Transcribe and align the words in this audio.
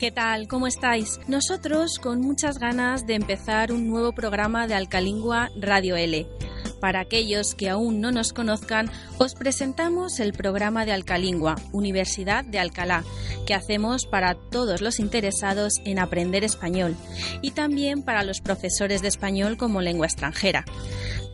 ¿Qué 0.00 0.10
tal? 0.10 0.48
¿Cómo 0.48 0.66
estáis? 0.66 1.20
Nosotros 1.28 1.98
con 1.98 2.22
muchas 2.22 2.58
ganas 2.58 3.06
de 3.06 3.16
empezar 3.16 3.70
un 3.70 3.86
nuevo 3.86 4.12
programa 4.12 4.66
de 4.66 4.72
Alcalingua 4.72 5.50
Radio 5.60 5.94
L. 5.94 6.26
Para 6.80 7.00
aquellos 7.00 7.54
que 7.54 7.68
aún 7.68 8.00
no 8.00 8.10
nos 8.10 8.32
conozcan, 8.32 8.90
os 9.22 9.34
presentamos 9.34 10.18
el 10.18 10.32
programa 10.32 10.86
de 10.86 10.92
Alcalingua, 10.92 11.56
Universidad 11.72 12.42
de 12.42 12.58
Alcalá, 12.58 13.04
que 13.46 13.52
hacemos 13.52 14.06
para 14.06 14.34
todos 14.34 14.80
los 14.80 14.98
interesados 14.98 15.74
en 15.84 15.98
aprender 15.98 16.42
español 16.42 16.96
y 17.42 17.50
también 17.50 18.02
para 18.02 18.24
los 18.24 18.40
profesores 18.40 19.02
de 19.02 19.08
español 19.08 19.58
como 19.58 19.82
lengua 19.82 20.06
extranjera. 20.06 20.64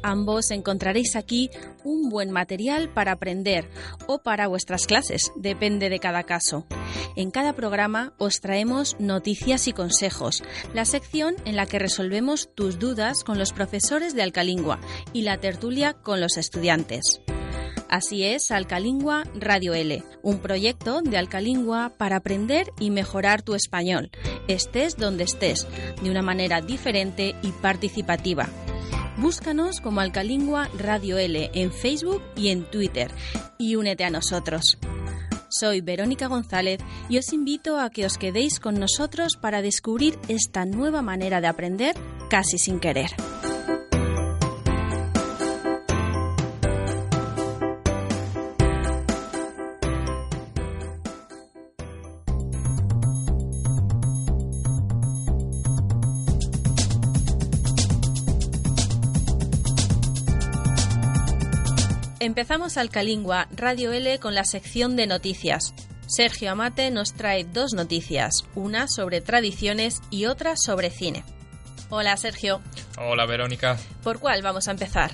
Ambos 0.03 0.51
encontraréis 0.51 1.15
aquí 1.15 1.49
un 1.85 2.09
buen 2.09 2.33
material 2.33 2.89
para 2.93 3.13
aprender 3.13 3.71
o 4.09 4.19
para 4.19 4.49
vuestras 4.49 4.87
clases, 4.89 5.31
depende 5.37 5.89
de 5.89 6.01
cada 6.01 6.25
caso. 6.25 6.67
En 7.15 7.31
cada 7.31 7.53
programa 7.53 8.15
os 8.19 8.41
traemos 8.41 8.97
noticias 8.99 9.69
y 9.69 9.73
consejos, 9.73 10.43
la 10.75 10.87
sección 10.87 11.37
en 11.45 11.55
la 11.55 11.67
que 11.67 11.79
resolvemos 11.79 12.53
tus 12.53 12.81
dudas 12.81 13.23
con 13.23 13.39
los 13.39 13.53
profesores 13.53 14.17
de 14.17 14.23
Alcalingua 14.23 14.81
y 15.13 15.23
la 15.23 15.39
tertulia 15.39 15.95
con 15.95 16.21
los 16.21 16.37
estudiantes. 16.37 17.21
Así 17.89 18.25
es 18.25 18.51
Alcalingua 18.51 19.25
Radio 19.35 19.75
L, 19.75 20.03
un 20.23 20.39
proyecto 20.41 21.03
de 21.03 21.17
Alcalingua 21.17 21.93
para 21.97 22.17
aprender 22.17 22.73
y 22.81 22.91
mejorar 22.91 23.43
tu 23.43 23.55
español, 23.55 24.11
estés 24.49 24.97
donde 24.97 25.25
estés, 25.25 25.67
de 26.03 26.11
una 26.11 26.23
manera 26.23 26.61
diferente 26.61 27.37
y 27.43 27.53
participativa. 27.53 28.49
Búscanos 29.19 29.81
como 29.81 30.01
Alcalingua 30.01 30.69
Radio 30.79 31.17
L 31.17 31.51
en 31.55 31.73
Facebook 31.73 32.23
y 32.37 32.49
en 32.49 32.69
Twitter 32.71 33.11
y 33.59 33.77
únete 33.77 34.05
a 34.05 34.11
nosotros. 34.11 34.79
Soy 35.49 35.81
Verónica 35.81 36.27
González 36.27 36.81
y 37.09 37.19
os 37.19 37.33
invito 37.33 37.79
a 37.79 37.91
que 37.91 38.05
os 38.05 38.19
quedéis 38.19 38.61
con 38.61 38.79
nosotros 38.81 39.39
para 39.41 39.63
descubrir 39.63 40.19
esta 40.29 40.65
nueva 40.65 41.03
manera 41.03 41.41
de 41.41 41.47
aprender 41.47 41.95
casi 42.29 42.59
sin 42.59 42.81
querer. 42.81 43.11
Empezamos 62.27 62.77
Alcalingua 62.77 63.47
Radio 63.55 63.93
L 63.93 64.19
con 64.19 64.35
la 64.35 64.43
sección 64.43 64.97
de 64.97 65.07
noticias. 65.07 65.73
Sergio 66.09 66.51
Amate 66.51 66.91
nos 66.91 67.15
trae 67.15 67.45
dos 67.45 67.73
noticias, 67.73 68.49
una 68.57 68.89
sobre 68.89 69.21
tradiciones 69.21 70.03
y 70.11 70.25
otra 70.25 70.55
sobre 70.57 70.91
cine. 70.91 71.23
Hola 71.89 72.17
Sergio. 72.17 72.61
Hola 72.99 73.27
Verónica. 73.27 73.77
¿Por 74.03 74.19
cuál 74.19 74.43
vamos 74.43 74.67
a 74.67 74.73
empezar? 74.73 75.13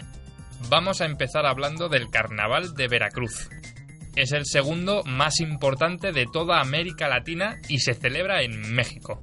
Vamos 0.70 1.02
a 1.02 1.04
empezar 1.04 1.44
hablando 1.44 1.90
del 1.90 2.08
Carnaval 2.08 2.72
de 2.72 2.88
Veracruz. 2.88 3.50
Es 4.16 4.32
el 4.32 4.46
segundo 4.46 5.02
más 5.04 5.38
importante 5.40 6.12
de 6.12 6.24
toda 6.24 6.62
América 6.62 7.08
Latina 7.08 7.60
y 7.68 7.80
se 7.80 7.92
celebra 7.92 8.40
en 8.40 8.74
México. 8.74 9.22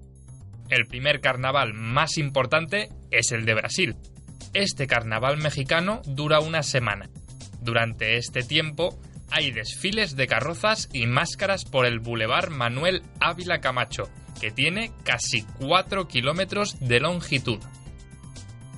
El 0.69 0.85
primer 0.85 1.21
carnaval 1.21 1.73
más 1.73 2.19
importante 2.19 2.89
es 3.09 3.31
el 3.31 3.45
de 3.45 3.55
Brasil. 3.55 3.95
Este 4.53 4.85
carnaval 4.85 5.37
mexicano 5.37 6.03
dura 6.05 6.39
una 6.39 6.61
semana 6.61 7.09
durante 7.61 8.17
este 8.17 8.43
tiempo 8.43 8.99
hay 9.31 9.51
desfiles 9.51 10.15
de 10.15 10.27
carrozas 10.27 10.89
y 10.91 11.05
máscaras 11.05 11.65
por 11.65 11.85
el 11.85 11.99
Boulevard 11.99 12.49
Manuel 12.49 13.03
Ávila 13.19 13.59
Camacho, 13.59 14.09
que 14.41 14.51
tiene 14.51 14.91
casi 15.03 15.43
4 15.59 16.07
kilómetros 16.07 16.79
de 16.79 16.99
longitud. 16.99 17.59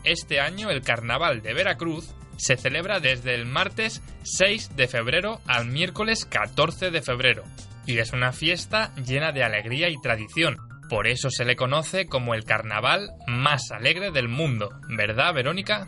Este 0.03 0.39
año 0.39 0.69
el 0.69 0.81
Carnaval 0.81 1.41
de 1.41 1.53
Veracruz 1.53 2.13
se 2.37 2.57
celebra 2.57 2.99
desde 2.99 3.35
el 3.35 3.45
martes 3.45 4.01
6 4.23 4.75
de 4.75 4.87
febrero 4.87 5.39
al 5.45 5.67
miércoles 5.67 6.25
14 6.25 6.89
de 6.89 7.01
febrero, 7.01 7.43
y 7.85 7.99
es 7.99 8.13
una 8.13 8.31
fiesta 8.31 8.93
llena 8.95 9.31
de 9.31 9.43
alegría 9.43 9.89
y 9.89 10.01
tradición. 10.01 10.57
Por 10.89 11.07
eso 11.07 11.29
se 11.29 11.45
le 11.45 11.55
conoce 11.55 12.07
como 12.07 12.33
el 12.33 12.43
carnaval 12.43 13.11
más 13.27 13.71
alegre 13.71 14.11
del 14.11 14.27
mundo, 14.27 14.69
¿verdad, 14.89 15.33
Verónica? 15.33 15.87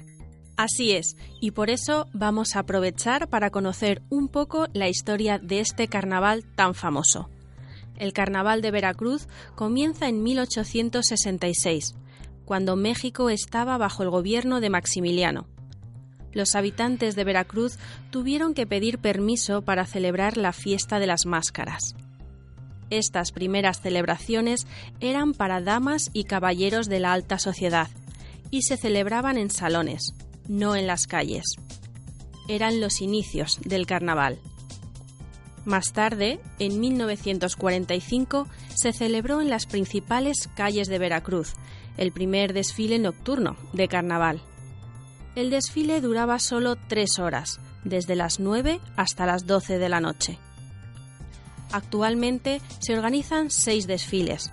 Así 0.55 0.91
es, 0.91 1.17
y 1.41 1.51
por 1.51 1.69
eso 1.69 2.07
vamos 2.13 2.55
a 2.55 2.59
aprovechar 2.59 3.27
para 3.27 3.49
conocer 3.49 4.03
un 4.09 4.27
poco 4.27 4.67
la 4.73 4.87
historia 4.87 5.39
de 5.39 5.59
este 5.59 5.87
carnaval 5.87 6.43
tan 6.55 6.75
famoso. 6.75 7.29
El 7.97 8.13
carnaval 8.13 8.61
de 8.61 8.71
Veracruz 8.71 9.27
comienza 9.55 10.07
en 10.07 10.21
1866, 10.21 11.95
cuando 12.45 12.75
México 12.75 13.29
estaba 13.29 13.77
bajo 13.77 14.03
el 14.03 14.09
gobierno 14.09 14.59
de 14.59 14.69
Maximiliano. 14.69 15.47
Los 16.33 16.55
habitantes 16.55 17.15
de 17.15 17.23
Veracruz 17.23 17.77
tuvieron 18.09 18.53
que 18.53 18.67
pedir 18.67 18.99
permiso 18.99 19.61
para 19.61 19.85
celebrar 19.85 20.37
la 20.37 20.51
fiesta 20.51 20.99
de 20.99 21.07
las 21.07 21.25
máscaras. 21.25 21.95
Estas 22.89 23.31
primeras 23.31 23.81
celebraciones 23.81 24.67
eran 24.99 25.33
para 25.33 25.61
damas 25.61 26.09
y 26.13 26.25
caballeros 26.25 26.89
de 26.89 26.99
la 26.99 27.13
alta 27.13 27.39
sociedad 27.39 27.89
y 28.51 28.63
se 28.63 28.77
celebraban 28.77 29.37
en 29.37 29.49
salones, 29.49 30.13
no 30.47 30.75
en 30.75 30.87
las 30.87 31.07
calles. 31.07 31.43
Eran 32.47 32.81
los 32.81 33.01
inicios 33.01 33.59
del 33.63 33.85
carnaval. 33.85 34.39
Más 35.65 35.93
tarde, 35.93 36.39
en 36.59 36.79
1945, 36.79 38.47
se 38.75 38.91
celebró 38.91 39.39
en 39.41 39.49
las 39.49 39.65
principales 39.65 40.49
calles 40.55 40.87
de 40.87 40.99
Veracruz 40.99 41.53
el 41.97 42.11
primer 42.11 42.53
desfile 42.53 42.99
nocturno 42.99 43.55
de 43.71 43.87
carnaval. 43.87 44.41
El 45.35 45.49
desfile 45.49 46.01
duraba 46.01 46.39
solo 46.39 46.75
tres 46.75 47.19
horas, 47.19 47.59
desde 47.83 48.15
las 48.15 48.39
9 48.39 48.79
hasta 48.95 49.25
las 49.25 49.45
12 49.45 49.77
de 49.77 49.89
la 49.89 49.99
noche. 49.99 50.37
Actualmente 51.71 52.61
se 52.79 52.95
organizan 52.95 53.49
seis 53.49 53.87
desfiles. 53.87 54.51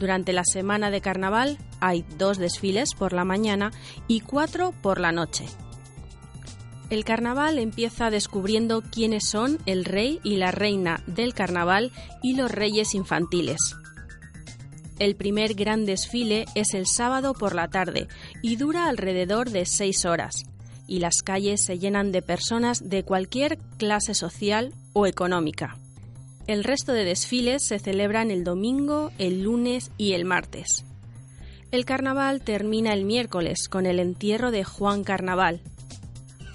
Durante 0.00 0.32
la 0.32 0.44
semana 0.44 0.90
de 0.90 1.02
carnaval 1.02 1.58
hay 1.78 2.06
dos 2.16 2.38
desfiles 2.38 2.94
por 2.94 3.12
la 3.12 3.26
mañana 3.26 3.70
y 4.08 4.20
cuatro 4.20 4.72
por 4.80 4.98
la 4.98 5.12
noche. 5.12 5.44
El 6.88 7.04
carnaval 7.04 7.58
empieza 7.58 8.08
descubriendo 8.08 8.80
quiénes 8.80 9.28
son 9.28 9.58
el 9.66 9.84
rey 9.84 10.18
y 10.24 10.38
la 10.38 10.52
reina 10.52 11.02
del 11.06 11.34
carnaval 11.34 11.92
y 12.22 12.34
los 12.34 12.50
reyes 12.50 12.94
infantiles. 12.94 13.58
El 14.98 15.16
primer 15.16 15.52
gran 15.52 15.84
desfile 15.84 16.46
es 16.54 16.72
el 16.72 16.86
sábado 16.86 17.34
por 17.34 17.54
la 17.54 17.68
tarde 17.68 18.08
y 18.40 18.56
dura 18.56 18.88
alrededor 18.88 19.50
de 19.50 19.66
seis 19.66 20.06
horas, 20.06 20.44
y 20.86 21.00
las 21.00 21.20
calles 21.22 21.60
se 21.60 21.78
llenan 21.78 22.10
de 22.10 22.22
personas 22.22 22.88
de 22.88 23.04
cualquier 23.04 23.58
clase 23.76 24.14
social 24.14 24.72
o 24.94 25.06
económica. 25.06 25.76
El 26.46 26.64
resto 26.64 26.92
de 26.92 27.04
desfiles 27.04 27.64
se 27.66 27.78
celebran 27.78 28.30
el 28.30 28.44
domingo, 28.44 29.10
el 29.18 29.42
lunes 29.42 29.90
y 29.98 30.12
el 30.14 30.24
martes. 30.24 30.84
El 31.70 31.84
carnaval 31.84 32.42
termina 32.42 32.92
el 32.92 33.04
miércoles 33.04 33.68
con 33.68 33.86
el 33.86 34.00
entierro 34.00 34.50
de 34.50 34.64
Juan 34.64 35.04
Carnaval. 35.04 35.60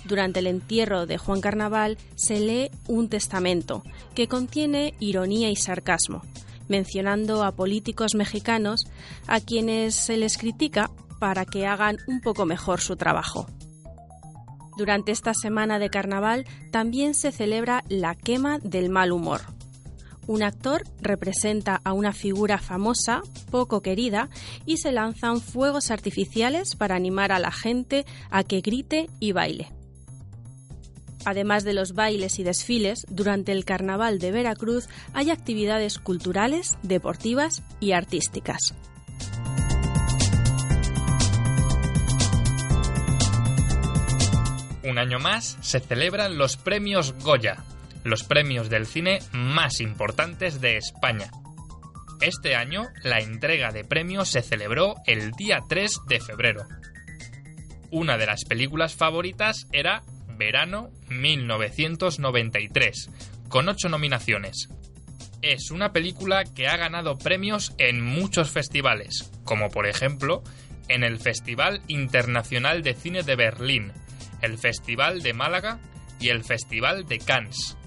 Durante 0.03 0.39
el 0.39 0.47
entierro 0.47 1.05
de 1.05 1.17
Juan 1.17 1.39
Carnaval 1.39 1.97
se 2.15 2.39
lee 2.39 2.69
un 2.87 3.07
testamento 3.07 3.83
que 4.13 4.27
contiene 4.27 4.93
ironía 4.99 5.49
y 5.49 5.55
sarcasmo, 5.55 6.21
mencionando 6.67 7.43
a 7.43 7.53
políticos 7.53 8.15
mexicanos 8.15 8.87
a 9.27 9.39
quienes 9.39 9.95
se 9.95 10.17
les 10.17 10.37
critica 10.37 10.91
para 11.19 11.45
que 11.45 11.65
hagan 11.65 11.97
un 12.07 12.19
poco 12.19 12.45
mejor 12.45 12.81
su 12.81 12.97
trabajo. 12.97 13.47
Durante 14.77 15.13
esta 15.13 15.33
semana 15.33 15.79
de 15.79 15.89
carnaval 15.89 16.45
también 16.71 17.13
se 17.13 17.31
celebra 17.31 17.83
la 17.87 18.15
quema 18.15 18.59
del 18.59 18.89
mal 18.89 19.13
humor, 19.13 19.41
Un 20.27 20.43
actor 20.43 20.83
representa 21.01 21.81
a 21.83 21.93
una 21.93 22.11
figura 22.11 22.57
famosa, 22.57 23.21
poco 23.51 23.81
querida, 23.81 24.29
y 24.65 24.77
se 24.77 24.91
lanzan 24.91 25.39
fuegos 25.39 25.91
artificiales 25.91 26.75
para 26.75 26.95
animar 26.95 27.31
a 27.31 27.39
la 27.39 27.51
gente 27.51 28.05
a 28.31 28.43
que 28.43 28.61
grite 28.61 29.09
y 29.19 29.33
baile. 29.33 29.71
Además 31.25 31.63
de 31.63 31.73
los 31.73 31.93
bailes 31.93 32.37
y 32.39 32.43
desfiles, 32.43 33.05
durante 33.09 33.51
el 33.51 33.65
Carnaval 33.65 34.19
de 34.19 34.31
Veracruz 34.31 34.87
hay 35.13 35.31
actividades 35.31 35.97
culturales, 35.97 36.75
deportivas 36.83 37.63
y 37.79 37.93
artísticas. 37.93 38.75
Un 44.83 44.99
año 44.99 45.17
más 45.17 45.57
se 45.61 45.79
celebran 45.79 46.37
los 46.37 46.57
premios 46.57 47.15
Goya, 47.23 47.63
los 48.05 48.23
premios 48.23 48.69
del 48.69 48.85
cine 48.85 49.19
más 49.33 49.81
importantes 49.81 50.61
de 50.61 50.77
España. 50.77 51.31
Este 52.21 52.55
año 52.55 52.83
la 53.03 53.19
entrega 53.19 53.71
de 53.71 53.83
premios 53.83 54.29
se 54.29 54.43
celebró 54.43 54.95
el 55.07 55.31
día 55.31 55.59
3 55.67 56.01
de 56.07 56.21
febrero. 56.21 56.67
Una 57.89 58.17
de 58.17 58.27
las 58.27 58.45
películas 58.45 58.95
favoritas 58.95 59.67
era 59.71 60.03
Verano 60.37 60.91
1993, 61.09 63.09
con 63.49 63.67
ocho 63.69 63.89
nominaciones. 63.89 64.69
Es 65.41 65.71
una 65.71 65.91
película 65.91 66.43
que 66.43 66.67
ha 66.67 66.77
ganado 66.77 67.17
premios 67.17 67.73
en 67.79 68.01
muchos 68.01 68.51
festivales, 68.51 69.31
como 69.43 69.69
por 69.69 69.87
ejemplo 69.87 70.43
en 70.89 71.03
el 71.03 71.19
Festival 71.19 71.81
Internacional 71.87 72.83
de 72.83 72.93
Cine 72.93 73.23
de 73.23 73.35
Berlín, 73.35 73.91
el 74.41 74.59
Festival 74.59 75.23
de 75.23 75.33
Málaga 75.33 75.79
y 76.19 76.29
el 76.29 76.43
Festival 76.43 77.07
de 77.07 77.17
Cannes. 77.17 77.77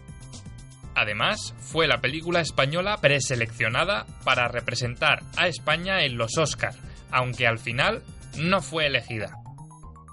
Además, 1.00 1.54
fue 1.60 1.86
la 1.86 2.00
película 2.00 2.40
española 2.40 2.98
preseleccionada 3.00 4.04
para 4.24 4.48
representar 4.48 5.22
a 5.36 5.46
España 5.46 6.02
en 6.02 6.18
los 6.18 6.36
Oscar, 6.38 6.74
aunque 7.12 7.46
al 7.46 7.60
final 7.60 8.02
no 8.36 8.60
fue 8.60 8.86
elegida. 8.86 9.30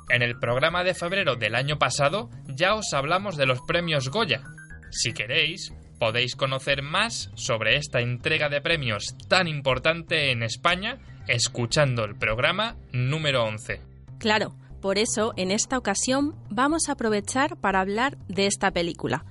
En 0.09 0.21
el 0.21 0.37
programa 0.37 0.83
de 0.83 0.93
febrero 0.93 1.35
del 1.37 1.55
año 1.55 1.79
pasado 1.79 2.29
ya 2.47 2.75
os 2.75 2.93
hablamos 2.93 3.35
de 3.35 3.47
los 3.47 3.61
premios 3.61 4.09
Goya. 4.09 4.43
Si 4.91 5.11
queréis, 5.11 5.73
podéis 5.99 6.35
conocer 6.35 6.83
más 6.83 7.31
sobre 7.33 7.77
esta 7.77 8.01
entrega 8.01 8.49
de 8.49 8.61
premios 8.61 9.15
tan 9.27 9.47
importante 9.47 10.31
en 10.31 10.43
España 10.43 10.99
escuchando 11.27 12.05
el 12.05 12.15
programa 12.15 12.75
número 12.91 13.43
11. 13.43 13.81
Claro, 14.19 14.55
por 14.83 14.99
eso 14.99 15.33
en 15.35 15.49
esta 15.49 15.79
ocasión 15.79 16.35
vamos 16.51 16.89
a 16.89 16.91
aprovechar 16.91 17.57
para 17.57 17.81
hablar 17.81 18.19
de 18.27 18.45
esta 18.45 18.69
película, 18.69 19.25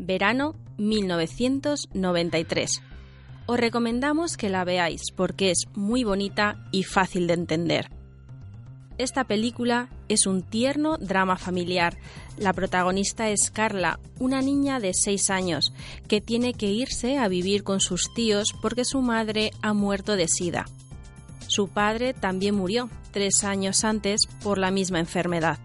Verano 0.00 0.56
1993. 0.78 2.70
Os 3.46 3.60
recomendamos 3.60 4.36
que 4.36 4.48
la 4.48 4.64
veáis 4.64 5.02
porque 5.14 5.50
es 5.50 5.66
muy 5.74 6.04
bonita 6.04 6.64
y 6.72 6.82
fácil 6.82 7.26
de 7.26 7.34
entender. 7.34 7.90
Esta 8.98 9.24
película 9.24 9.90
es 10.08 10.26
un 10.26 10.42
tierno 10.42 10.96
drama 10.96 11.36
familiar. 11.36 11.98
La 12.38 12.54
protagonista 12.54 13.28
es 13.28 13.50
Carla, 13.52 14.00
una 14.18 14.40
niña 14.40 14.80
de 14.80 14.92
6 14.94 15.30
años, 15.30 15.72
que 16.08 16.22
tiene 16.22 16.54
que 16.54 16.70
irse 16.70 17.18
a 17.18 17.28
vivir 17.28 17.62
con 17.62 17.80
sus 17.80 18.12
tíos 18.14 18.54
porque 18.62 18.86
su 18.86 19.02
madre 19.02 19.50
ha 19.60 19.74
muerto 19.74 20.16
de 20.16 20.28
sida. 20.28 20.64
Su 21.46 21.68
padre 21.68 22.14
también 22.14 22.54
murió 22.54 22.88
tres 23.12 23.44
años 23.44 23.84
antes 23.84 24.22
por 24.42 24.58
la 24.58 24.70
misma 24.70 24.98
enfermedad. 24.98 25.58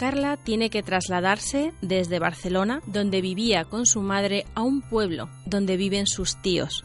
Carla 0.00 0.38
tiene 0.38 0.70
que 0.70 0.82
trasladarse 0.82 1.74
desde 1.82 2.18
Barcelona, 2.18 2.80
donde 2.86 3.20
vivía 3.20 3.66
con 3.66 3.84
su 3.84 4.00
madre, 4.00 4.46
a 4.54 4.62
un 4.62 4.80
pueblo 4.80 5.28
donde 5.44 5.76
viven 5.76 6.06
sus 6.06 6.40
tíos. 6.40 6.84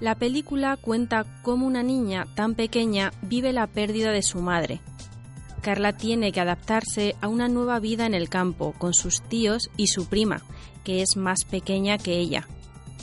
La 0.00 0.14
película 0.14 0.76
cuenta 0.76 1.24
cómo 1.40 1.66
una 1.66 1.82
niña 1.82 2.26
tan 2.34 2.56
pequeña 2.56 3.10
vive 3.22 3.54
la 3.54 3.66
pérdida 3.68 4.12
de 4.12 4.20
su 4.20 4.42
madre. 4.42 4.82
Carla 5.62 5.94
tiene 5.94 6.30
que 6.30 6.42
adaptarse 6.42 7.16
a 7.22 7.28
una 7.28 7.48
nueva 7.48 7.80
vida 7.80 8.04
en 8.04 8.12
el 8.12 8.28
campo 8.28 8.74
con 8.76 8.92
sus 8.92 9.22
tíos 9.22 9.70
y 9.78 9.86
su 9.86 10.06
prima, 10.06 10.42
que 10.84 11.00
es 11.00 11.16
más 11.16 11.46
pequeña 11.46 11.96
que 11.96 12.18
ella. 12.18 12.46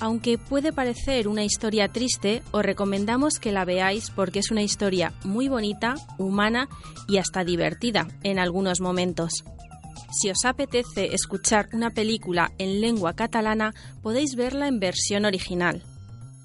Aunque 0.02 0.40
puede 0.40 0.74
parecer 0.74 1.28
una 1.28 1.44
historia 1.44 1.88
triste, 1.88 2.42
os 2.50 2.66
recomendamos 2.66 3.38
que 3.38 3.52
la 3.52 3.66
veáis 3.66 4.10
porque 4.10 4.40
es 4.40 4.50
una 4.50 4.64
historia 4.64 5.14
muy 5.24 5.48
bonita, 5.48 5.94
humana 6.18 6.68
y 7.08 7.20
hasta 7.20 7.44
divertida 7.44 8.08
en 8.24 8.40
algunos 8.40 8.82
momentos. 8.82 9.44
Si 10.12 10.32
os 10.32 10.44
apetece 10.44 11.14
escuchar 11.14 11.70
una 11.72 11.92
película 11.92 12.52
en 12.58 12.82
lengua 12.82 13.14
catalana, 13.14 13.76
podéis 14.02 14.36
verla 14.36 14.68
en 14.68 14.80
versión 14.80 15.24
original, 15.24 15.84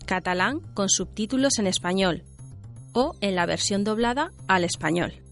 catalán 0.04 0.60
con 0.74 0.90
subtítulos 0.90 1.58
en 1.58 1.66
español, 1.66 2.24
o 2.92 3.14
en 3.22 3.34
la 3.36 3.46
versión 3.46 3.84
doblada 3.84 4.32
al 4.48 4.64
español. 4.64 5.25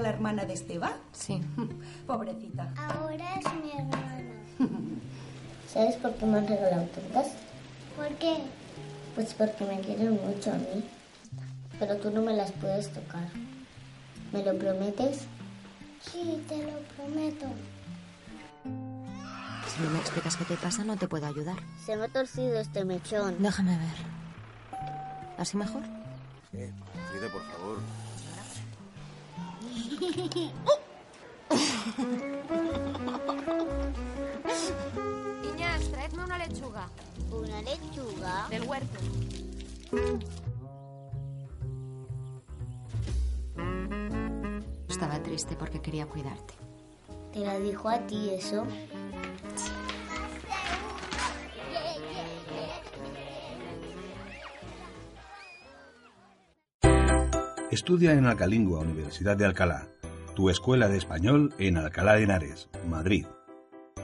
De 0.00 0.04
la 0.04 0.14
hermana 0.14 0.44
de 0.44 0.54
Esteban? 0.54 0.92
Sí. 1.12 1.42
Pobrecita. 2.06 2.72
Ahora 2.76 3.34
es 3.34 3.44
mi 3.62 3.70
hermana. 3.72 4.32
¿Sabes 5.72 5.96
por 5.96 6.14
qué 6.14 6.26
me 6.26 6.38
han 6.38 6.48
regalado 6.48 6.84
tortas? 6.86 7.28
¿Por 7.96 8.08
qué? 8.16 8.38
Pues 9.14 9.34
porque 9.34 9.64
me 9.64 9.80
quieren 9.80 10.18
mucho 10.26 10.52
a 10.52 10.54
mí. 10.54 10.84
Pero 11.78 11.96
tú 11.96 12.10
no 12.10 12.22
me 12.22 12.34
las 12.34 12.50
puedes 12.52 12.92
tocar. 12.92 13.28
¿Me 14.32 14.42
lo 14.42 14.56
prometes? 14.58 15.26
Sí, 16.02 16.42
te 16.48 16.58
lo 16.58 16.78
prometo. 16.96 17.46
Si 18.64 19.82
no 19.82 19.90
me 19.90 19.98
explicas 19.98 20.36
qué 20.36 20.44
te 20.44 20.56
pasa, 20.56 20.84
no 20.84 20.96
te 20.96 21.08
puedo 21.08 21.26
ayudar. 21.26 21.56
Se 21.84 21.96
me 21.96 22.04
ha 22.04 22.08
torcido 22.08 22.58
este 22.58 22.84
mechón. 22.84 23.42
Déjame 23.42 23.76
ver. 23.76 23.96
¿Así 25.38 25.56
mejor? 25.56 25.82
Sí, 26.52 26.58
Frida, 27.10 27.30
por 27.32 27.42
favor. 27.42 27.78
Niñas, 35.42 35.88
traedme 35.90 36.24
una 36.24 36.38
lechuga 36.38 36.88
¿Una 37.30 37.62
lechuga? 37.62 38.46
del 38.50 38.62
huerto. 38.64 38.98
Estaba 44.88 45.22
triste 45.22 45.56
porque 45.56 45.80
quería 45.80 46.06
cuidarte. 46.06 46.54
¿Te 47.32 47.40
la 47.40 47.58
dijo 47.58 47.88
a 47.88 47.98
ti 48.06 48.30
eso? 48.30 48.64
Estudia 57.70 58.12
en 58.14 58.24
Alcalingua, 58.26 58.80
Universidad 58.80 59.36
de 59.36 59.44
Alcalá, 59.44 59.86
tu 60.34 60.50
escuela 60.50 60.88
de 60.88 60.98
español 60.98 61.54
en 61.56 61.76
Alcalá 61.76 62.14
de 62.14 62.24
Henares, 62.24 62.68
Madrid. 62.88 63.26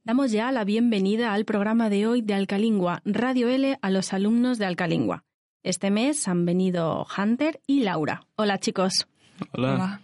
Damos 0.03 0.33
ya 0.33 0.51
la 0.51 0.65
bienvenida 0.65 1.31
al 1.31 1.45
programa 1.45 1.89
de 1.89 2.05
hoy 2.05 2.21
de 2.21 2.33
Alcalingua, 2.33 3.01
Radio 3.05 3.47
L, 3.47 3.79
a 3.81 3.89
los 3.89 4.11
alumnos 4.11 4.57
de 4.57 4.65
Alcalingua. 4.65 5.23
Este 5.63 5.91
mes 5.91 6.27
han 6.27 6.45
venido 6.45 7.05
Hunter 7.15 7.61
y 7.67 7.83
Laura. 7.83 8.25
Hola 8.35 8.59
chicos. 8.59 9.07
Hola. 9.53 10.01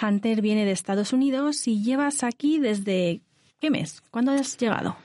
Hunter 0.00 0.40
viene 0.40 0.64
de 0.64 0.72
Estados 0.72 1.12
Unidos 1.12 1.68
y 1.68 1.82
llevas 1.82 2.24
aquí 2.24 2.58
desde... 2.58 3.20
¿Qué 3.60 3.70
mes? 3.70 4.02
¿Cuándo 4.10 4.32
has 4.32 4.56
llegado? 4.56 4.96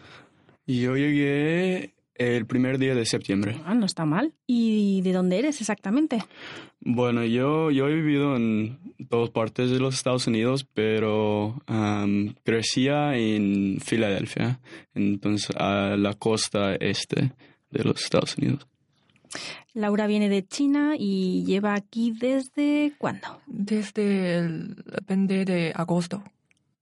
Yo 0.65 0.95
llegué 0.95 1.95
el 2.15 2.45
primer 2.45 2.77
día 2.77 2.95
de 2.95 3.05
septiembre. 3.05 3.59
Ah, 3.65 3.73
no 3.73 3.85
está 3.85 4.05
mal. 4.05 4.33
¿Y 4.47 5.01
de 5.01 5.11
dónde 5.11 5.39
eres 5.39 5.59
exactamente? 5.59 6.23
Bueno, 6.79 7.25
yo, 7.25 7.69
yo 7.69 7.89
he 7.89 7.93
vivido 7.93 8.37
en 8.37 8.79
todas 9.09 9.29
partes 9.31 9.69
de 9.69 9.79
los 9.79 9.95
Estados 9.95 10.27
Unidos, 10.27 10.65
pero 10.73 11.61
am, 11.67 12.35
crecía 12.43 13.17
en 13.17 13.79
Filadelfia, 13.81 14.61
entonces 14.93 15.53
a 15.57 15.97
la 15.97 16.13
costa 16.13 16.75
este 16.75 17.33
de 17.69 17.83
los 17.83 18.01
Estados 18.01 18.37
Unidos. 18.37 18.65
Laura 19.74 20.07
viene 20.07 20.29
de 20.29 20.45
China 20.48 20.95
y 20.98 21.43
lleva 21.45 21.74
aquí 21.74 22.13
desde... 22.17 22.93
¿Cuándo? 22.98 23.41
Desde 23.48 24.38
el 24.38 24.75
20 25.07 25.45
de 25.45 25.71
agosto. 25.75 26.24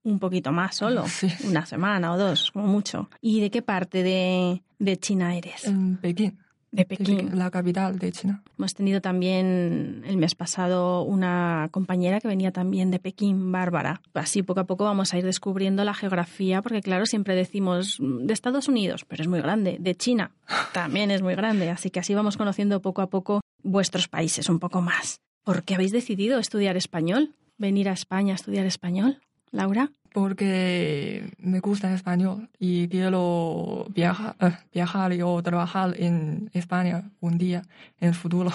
Un 0.04 0.20
poquito 0.20 0.51
más 0.51 0.75
solo. 0.75 1.06
Sí. 1.08 1.27
Una 1.46 1.66
semana 1.66 2.13
o 2.13 2.18
dos, 2.18 2.51
como 2.51 2.68
mucho. 2.68 3.10
¿Y 3.22 3.42
de 3.42 3.51
qué 3.51 3.62
parte 3.62 4.04
de, 4.04 4.63
de 4.80 4.98
China 4.98 5.36
eres? 5.36 5.66
En 5.66 5.98
Pekín. 5.98 6.39
De 6.71 6.86
Pekín. 6.86 7.38
La 7.38 7.50
capital 7.50 7.97
de 7.97 8.12
China. 8.12 8.43
Hemos 8.57 8.74
tenido 8.74 9.01
también 9.01 10.03
el 10.05 10.17
mes 10.17 10.36
pasado 10.36 11.03
una 11.03 11.69
compañera 11.71 12.19
que 12.19 12.27
venía 12.27 12.51
también 12.51 12.91
de 12.91 13.00
Pekín, 13.00 13.51
Bárbara. 13.51 14.01
Así 14.13 14.43
poco 14.43 14.59
a 14.59 14.65
poco 14.65 14.83
vamos 14.83 15.13
a 15.13 15.17
ir 15.17 15.25
descubriendo 15.25 15.83
la 15.83 15.93
geografía, 15.93 16.62
porque 16.62 16.81
claro, 16.81 17.05
siempre 17.05 17.36
decimos 17.36 17.97
de 18.00 18.33
Estados 18.33 18.67
Unidos, 18.67 19.05
pero 19.05 19.24
es 19.24 19.27
muy 19.27 19.39
grande, 19.39 19.77
de 19.79 19.95
China 19.95 20.31
también 20.74 21.12
es 21.12 21.21
muy 21.21 21.36
grande, 21.36 21.69
así 21.69 21.89
que 21.89 22.00
así 22.00 22.13
vamos 22.13 22.38
conociendo 22.38 22.81
poco 22.81 23.01
a 23.01 23.09
poco 23.09 23.41
vuestros 23.63 24.07
países 24.07 24.50
un 24.50 24.59
poco 24.59 24.81
más. 24.81 25.21
¿Por 25.43 25.63
qué 25.63 25.75
habéis 25.75 25.91
decidido 25.91 26.39
estudiar 26.39 26.75
español? 26.75 27.36
¿Venir 27.57 27.89
a 27.89 27.93
España 27.93 28.33
a 28.33 28.36
estudiar 28.36 28.65
español? 28.65 29.21
Laura. 29.51 29.91
Porque 30.17 31.31
me 31.38 31.59
gusta 31.59 31.89
el 31.89 31.93
español 31.93 32.50
y 32.57 32.88
quiero 32.88 33.86
viajar, 33.89 34.36
eh, 34.39 34.57
viajar 34.74 35.12
o 35.21 35.43
trabajar 35.43 35.93
en 35.95 36.50
España 36.53 37.12
un 37.19 37.38
día 37.38 37.62
en 38.00 38.07
el 38.07 38.15
futuro. 38.15 38.51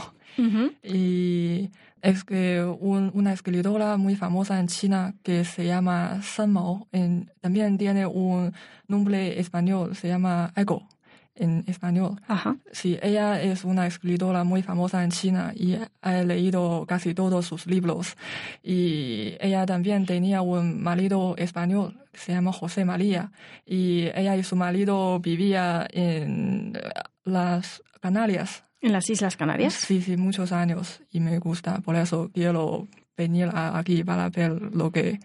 Y 0.83 1.71
es 2.01 2.25
que 2.25 2.65
una 2.65 3.33
escritora 3.33 3.97
muy 3.97 4.17
famosa 4.17 4.59
en 4.59 4.67
China 4.67 5.15
que 5.23 5.45
se 5.45 5.65
llama 5.65 6.21
San 6.23 6.53
Mao 6.53 6.89
también 7.41 7.79
tiene 7.79 8.07
un 8.07 8.53
nombre 8.89 9.39
español, 9.39 9.95
se 9.95 10.09
llama 10.09 10.53
Ego 10.57 10.89
en 11.35 11.65
español. 11.67 12.21
Ajá. 12.29 12.57
Sí, 12.73 12.99
ella 13.03 13.41
es 13.43 13.65
una 13.65 13.87
escritora 13.87 14.45
muy 14.45 14.63
famosa 14.63 15.03
en 15.03 15.11
China 15.11 15.53
y 15.55 15.79
he 16.03 16.25
leído 16.25 16.85
casi 16.87 17.15
todos 17.15 17.47
sus 17.47 17.67
libros. 17.67 18.17
Y 18.63 19.35
ella 19.41 19.67
también 19.67 20.07
tenía 20.07 20.43
un 20.43 20.83
marido 20.83 21.35
español, 21.39 21.99
se 22.13 22.33
llama 22.33 22.53
José 22.53 22.85
María, 22.85 23.33
y 23.65 24.09
ella 24.15 24.37
y 24.37 24.43
su 24.43 24.57
marido 24.57 25.21
vivían 25.21 25.87
en 25.93 26.79
las 27.25 27.83
Canarias. 28.01 28.65
¿En 28.81 28.93
las 28.93 29.09
Islas 29.09 29.37
Canarias? 29.37 29.75
Sí, 29.75 30.03
sí, 30.03 30.17
muchos 30.17 30.51
años 30.51 31.03
y 31.11 31.21
me 31.21 31.39
gusta, 31.39 31.79
por 31.79 31.95
eso 31.95 32.31
quiero 32.35 32.89
venir 33.17 33.49
aquí 33.55 34.03
para 34.03 34.29
ver 34.29 34.61
lo 34.75 34.91
que 34.91 35.21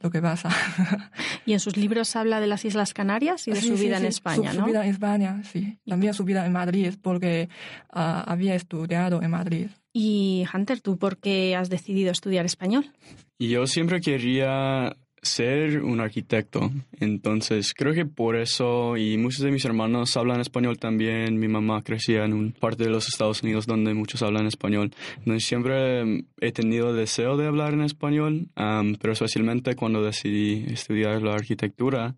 lo 0.00 0.10
que 0.10 0.22
pasa. 0.22 0.50
y 1.46 1.52
en 1.52 1.60
sus 1.60 1.76
libros 1.76 2.14
habla 2.16 2.40
de 2.40 2.46
las 2.46 2.64
Islas 2.64 2.94
Canarias 2.94 3.48
y 3.48 3.52
de 3.52 3.60
su 3.60 3.74
vida 3.74 3.98
en 3.98 4.06
España, 4.06 4.52
¿no? 4.52 4.60
Su 4.60 4.66
vida 4.66 4.84
en 4.84 4.90
España, 4.90 5.42
sí. 5.44 5.78
También 5.86 6.14
su 6.14 6.24
vida 6.24 6.46
en 6.46 6.52
Madrid, 6.52 6.94
porque 7.02 7.48
ah, 7.90 8.24
había 8.26 8.54
estudiado 8.54 9.22
en 9.22 9.30
Madrid. 9.30 9.68
Y 9.92 10.44
Hunter, 10.52 10.80
¿tú 10.80 10.98
por 10.98 11.18
qué 11.18 11.56
has 11.56 11.70
decidido 11.70 12.12
estudiar 12.12 12.44
español? 12.44 12.92
Yo 13.38 13.66
siempre 13.66 14.00
quería 14.00 14.96
ser 15.22 15.82
un 15.82 16.00
arquitecto. 16.00 16.70
Entonces, 17.00 17.72
creo 17.74 17.94
que 17.94 18.06
por 18.06 18.36
eso, 18.36 18.96
y 18.96 19.16
muchos 19.16 19.40
de 19.40 19.50
mis 19.50 19.64
hermanos 19.64 20.16
hablan 20.16 20.40
español 20.40 20.78
también. 20.78 21.38
Mi 21.38 21.48
mamá 21.48 21.82
crecía 21.82 22.24
en 22.24 22.32
una 22.32 22.52
parte 22.52 22.84
de 22.84 22.90
los 22.90 23.08
Estados 23.08 23.42
Unidos 23.42 23.66
donde 23.66 23.94
muchos 23.94 24.22
hablan 24.22 24.46
español. 24.46 24.92
Entonces, 25.18 25.44
siempre 25.44 26.24
he 26.40 26.52
tenido 26.52 26.92
deseo 26.92 27.36
de 27.36 27.46
hablar 27.46 27.74
en 27.74 27.82
español, 27.82 28.48
pero 28.54 29.12
especialmente 29.12 29.74
cuando 29.74 30.02
decidí 30.02 30.64
estudiar 30.72 31.22
la 31.22 31.34
arquitectura, 31.34 32.14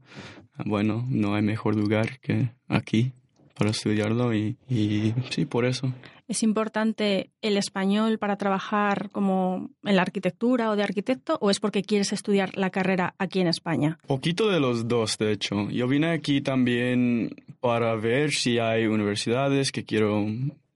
bueno, 0.65 1.07
no 1.09 1.35
hay 1.35 1.43
mejor 1.43 1.77
lugar 1.77 2.19
que 2.21 2.51
aquí 2.69 3.13
para 3.55 3.71
estudiarlo 3.71 4.35
y, 4.35 4.57
y 4.69 5.15
sí, 5.31 5.45
por 5.45 5.65
eso. 5.65 5.93
¿Es 6.31 6.45
importante 6.45 7.33
el 7.43 7.57
español 7.57 8.21
para 8.21 8.37
trabajar 8.37 9.11
como 9.11 9.71
en 9.83 9.97
la 9.97 10.03
arquitectura 10.03 10.71
o 10.71 10.77
de 10.77 10.85
arquitecto 10.85 11.37
o 11.41 11.51
es 11.51 11.59
porque 11.59 11.83
quieres 11.83 12.13
estudiar 12.13 12.57
la 12.57 12.71
carrera 12.71 13.17
aquí 13.19 13.41
en 13.41 13.49
España? 13.49 13.99
Poquito 14.07 14.49
de 14.49 14.61
los 14.61 14.87
dos, 14.87 15.19
de 15.19 15.33
hecho. 15.33 15.69
Yo 15.71 15.89
vine 15.89 16.13
aquí 16.13 16.41
también 16.41 17.35
para 17.59 17.97
ver 17.97 18.31
si 18.31 18.61
hay 18.61 18.87
universidades 18.87 19.73
que 19.73 19.85
quiero 19.85 20.25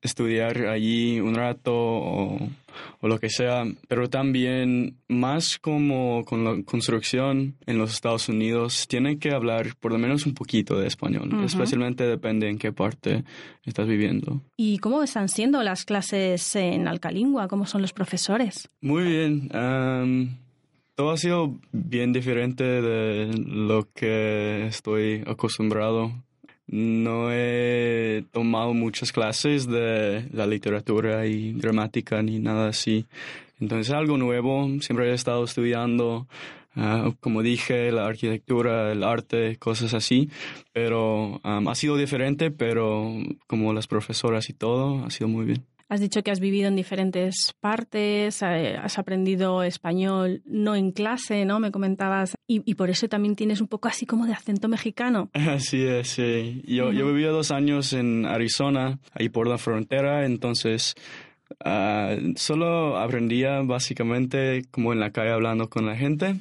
estudiar 0.04 0.66
allí 0.66 1.18
un 1.18 1.34
rato 1.34 1.73
o, 1.75 2.38
lo 3.02 3.18
que 3.20 3.28
sea, 3.28 3.64
pero 3.88 4.08
también 4.08 4.96
más 5.08 5.58
como 5.58 6.25
con 6.25 6.44
la 6.44 6.62
construcción 6.64 7.54
en 7.66 7.78
los 7.78 7.92
Estados 7.92 8.28
Unidos, 8.28 8.87
tienen 8.88 9.18
que 9.18 9.32
hablar 9.32 9.76
por 9.78 9.92
lo 9.92 9.99
menos 9.99 10.26
un 10.26 10.34
poquito 10.34 10.78
de 10.78 10.87
español, 10.87 11.30
especialmente 11.44 12.04
depende 12.04 12.49
en 12.49 12.58
qué 12.58 12.73
parte 12.73 13.25
estás 13.64 13.87
viviendo. 13.87 14.40
¿Y 14.56 14.78
cómo 14.78 15.02
están 15.02 15.28
siendo 15.28 15.62
las 15.62 15.84
clases 15.84 16.56
en 16.56 16.88
Alcalingua? 16.88 17.46
¿Cómo 17.49 17.66
son 17.66 17.82
los 17.82 17.92
profesores? 17.92 18.68
Muy 18.80 19.04
bien. 19.04 19.49
todo 20.94 21.11
ha 21.11 21.16
sido 21.16 21.58
bien 21.73 22.12
diferente 22.12 22.64
de 22.64 23.34
lo 23.37 23.88
que 23.92 24.66
estoy 24.66 25.23
acostumbrado 25.26 26.12
no 26.66 27.30
he 27.33 28.25
tomado 28.33 28.75
muchas 28.75 29.12
clases 29.12 29.66
de 29.66 30.28
la 30.33 30.47
literatura 30.47 31.26
y 31.26 31.52
gramática 31.52 32.23
ni 32.23 32.38
nada 32.38 32.68
así. 32.68 33.06
Entonces 33.61 33.92
algo 33.92 34.16
nuevo, 34.18 34.68
siempre 34.80 35.11
he 35.11 35.14
estado 35.14 35.44
estudiando, 35.44 36.26
ah, 36.75 37.12
como 37.21 37.42
dije, 37.42 37.92
la 37.92 38.06
arquitectura, 38.06 38.92
el 38.92 39.04
arte, 39.04 39.56
cosas 39.59 39.94
así, 39.94 40.30
pero 40.73 41.40
ha 41.44 41.75
sido 41.75 41.97
diferente, 41.97 42.50
pero 42.50 43.12
como 43.47 43.73
las 43.73 43.87
profesoras 43.87 44.49
y 44.50 44.54
todo, 44.54 45.04
ha 45.04 45.11
sido 45.11 45.28
muy 45.28 45.47
bien. 45.47 45.74
Has 45.88 46.00
dicho 46.00 46.23
que 46.23 46.31
has 46.31 46.41
vivido 46.41 46.69
en 46.69 46.76
diferentes 46.76 47.55
partes, 47.61 48.43
eh, 48.43 48.76
has 48.76 48.99
aprendido 48.99 49.62
español 49.62 50.43
no 50.47 50.75
en 50.75 50.93
clase, 50.93 51.45
¿no? 51.45 51.61
Me 51.61 51.71
comentabas. 51.71 52.35
Y, 52.47 52.75
por 52.75 52.91
eso 52.91 53.09
también 53.09 53.37
tienes 53.37 53.61
un 53.61 53.69
poco 53.69 53.88
así 53.88 54.07
como 54.07 54.26
de 54.26 54.33
acento 54.33 54.69
mexicano. 54.69 55.31
Así 55.35 55.83
es, 55.85 56.09
sí. 56.09 56.62
Yo, 56.67 56.93
yo 56.93 57.07
viví 57.07 57.23
dos 57.23 57.50
años 57.50 57.93
en 57.93 58.26
Arizona, 58.26 58.99
ahí 59.12 59.29
por 59.29 59.47
la 59.47 59.59
frontera, 59.59 60.26
entonces 60.26 60.95
ah, 61.64 62.17
solo 62.37 62.99
aprendía 62.99 63.61
básicamente 63.62 64.64
como 64.71 64.93
en 64.93 65.00
la 65.00 65.11
calle 65.11 65.31
hablando 65.31 65.69
con 65.69 65.87
la 65.87 65.97
gente. 65.97 66.37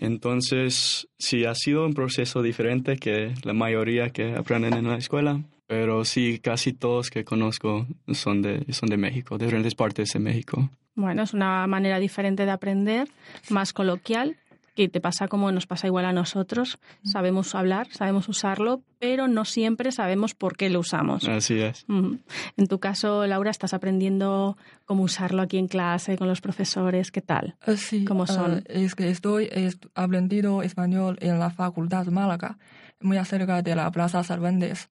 Entonces, 0.00 1.08
sí, 1.18 1.44
ha 1.44 1.54
sido 1.54 1.84
un 1.84 1.94
proceso 1.94 2.42
diferente 2.42 2.96
que 2.96 3.34
la 3.42 3.52
mayoría 3.52 4.10
que 4.10 4.34
aprenden 4.34 4.74
en 4.74 4.88
la 4.88 4.96
escuela. 4.96 5.40
Pero 5.66 6.04
sí, 6.04 6.40
casi 6.40 6.72
todos 6.72 7.10
que 7.10 7.24
conozco 7.24 7.86
son 8.12 8.42
de, 8.42 8.64
son 8.72 8.88
de 8.88 8.96
México, 8.96 9.38
de 9.38 9.46
diferentes 9.46 9.74
partes 9.74 10.10
de 10.12 10.20
México. 10.20 10.70
Bueno, 10.94 11.22
es 11.22 11.32
una 11.34 11.66
manera 11.66 11.98
diferente 11.98 12.44
de 12.44 12.52
aprender, 12.52 13.08
más 13.48 13.72
coloquial, 13.72 14.36
que 14.74 14.88
te 14.88 15.00
pasa 15.00 15.28
como 15.28 15.52
nos 15.52 15.66
pasa 15.66 15.86
igual 15.86 16.04
a 16.04 16.12
nosotros. 16.12 16.78
Sabemos 17.04 17.54
hablar, 17.54 17.88
sabemos 17.92 18.28
usarlo, 18.28 18.82
pero 18.98 19.28
no 19.28 19.44
siempre 19.44 19.92
sabemos 19.92 20.34
por 20.34 20.56
qué 20.56 20.68
lo 20.68 20.80
usamos. 20.80 21.28
Así 21.28 21.60
es. 21.60 21.86
En 21.88 22.66
tu 22.68 22.80
caso, 22.80 23.26
Laura, 23.26 23.50
estás 23.50 23.72
aprendiendo 23.72 24.56
cómo 24.84 25.04
usarlo 25.04 25.42
aquí 25.42 25.58
en 25.58 25.68
clase, 25.68 26.18
con 26.18 26.28
los 26.28 26.40
profesores, 26.40 27.10
¿qué 27.10 27.20
tal? 27.20 27.56
Eh, 27.66 27.76
sí, 27.76 28.04
¿Cómo 28.04 28.26
son? 28.26 28.58
Eh, 28.58 28.84
es 28.84 28.94
que 28.94 29.10
estoy 29.10 29.48
aprendiendo 29.94 30.62
español 30.62 31.18
en 31.20 31.38
la 31.38 31.50
Facultad 31.50 32.06
Málaga 32.06 32.58
muy 33.04 33.18
acerca 33.18 33.62
de 33.62 33.76
la 33.76 33.90
Plaza 33.90 34.24
Cervantes. 34.24 34.88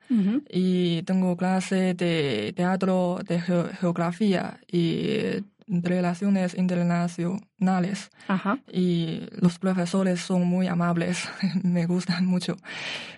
Y 0.50 1.02
tengo 1.04 1.36
clase 1.36 1.94
de 1.94 2.54
teatro, 2.56 3.20
de 3.28 3.42
geografía 3.42 4.60
y 4.72 5.44
relaciones 5.68 6.56
internacionales. 6.56 8.10
Y 8.72 9.22
los 9.42 9.60
profesores 9.60 10.22
son 10.22 10.46
muy 10.46 10.68
amables, 10.68 11.28
me 11.64 11.86
gustan 11.86 12.26
mucho. 12.26 12.56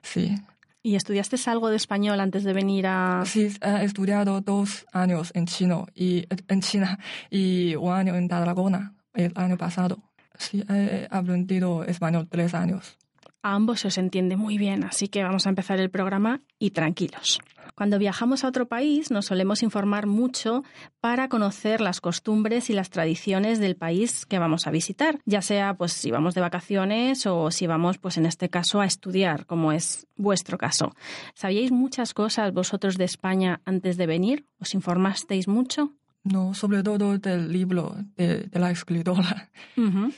Sí. 0.01 0.35
¿Y 0.81 0.95
estudiaste 0.95 1.37
algo 1.49 1.69
de 1.69 1.77
español 1.77 2.19
antes 2.19 2.43
de 2.43 2.53
venir 2.53 2.85
a...? 2.87 3.23
Sí, 3.25 3.51
he 3.61 3.83
estudiado 3.83 4.39
dos 4.41 4.85
años 4.93 5.31
en, 5.33 5.47
chino 5.47 5.87
y, 5.95 6.27
en 6.47 6.61
China 6.61 6.99
y 7.31 7.75
un 7.75 7.91
año 7.91 8.15
en 8.15 8.27
Tarragona 8.27 8.93
el 9.15 9.31
año 9.35 9.57
pasado. 9.57 9.97
Sí, 10.37 10.63
he 10.69 11.07
aprendido 11.09 11.83
español 11.85 12.27
tres 12.29 12.53
años. 12.53 12.97
A 13.45 13.53
ambos 13.53 13.81
se 13.81 13.89
os 13.89 13.99
entiende 13.99 14.37
muy 14.37 14.57
bien, 14.57 14.83
así 14.83 15.07
que 15.07 15.21
vamos 15.21 15.45
a 15.45 15.49
empezar 15.49 15.79
el 15.79 15.91
programa 15.91 16.41
y 16.57 16.71
tranquilos. 16.71 17.39
Cuando 17.75 17.99
viajamos 17.99 18.43
a 18.43 18.47
otro 18.47 18.67
país 18.67 19.11
nos 19.11 19.27
solemos 19.27 19.61
informar 19.61 20.07
mucho 20.07 20.63
para 20.99 21.29
conocer 21.29 21.79
las 21.79 22.01
costumbres 22.01 22.71
y 22.71 22.73
las 22.73 22.89
tradiciones 22.89 23.59
del 23.59 23.75
país 23.75 24.25
que 24.25 24.39
vamos 24.39 24.65
a 24.65 24.71
visitar, 24.71 25.19
ya 25.25 25.43
sea 25.43 25.75
pues 25.75 25.93
si 25.93 26.09
vamos 26.09 26.33
de 26.33 26.41
vacaciones 26.41 27.27
o 27.27 27.51
si 27.51 27.67
vamos 27.67 27.99
pues 27.99 28.17
en 28.17 28.25
este 28.25 28.49
caso 28.49 28.81
a 28.81 28.87
estudiar, 28.87 29.45
como 29.45 29.71
es 29.71 30.07
vuestro 30.15 30.57
caso. 30.57 30.95
¿Sabíais 31.35 31.71
muchas 31.71 32.15
cosas 32.15 32.51
vosotros 32.51 32.97
de 32.97 33.05
España 33.05 33.61
antes 33.63 33.95
de 33.97 34.07
venir? 34.07 34.47
¿Os 34.59 34.73
informasteis 34.73 35.47
mucho? 35.47 35.93
No, 36.23 36.55
sobre 36.55 36.81
todo 36.81 37.19
del 37.19 37.51
libro 37.51 37.95
de, 38.17 38.49
la 38.53 38.71
escritora, 38.71 39.51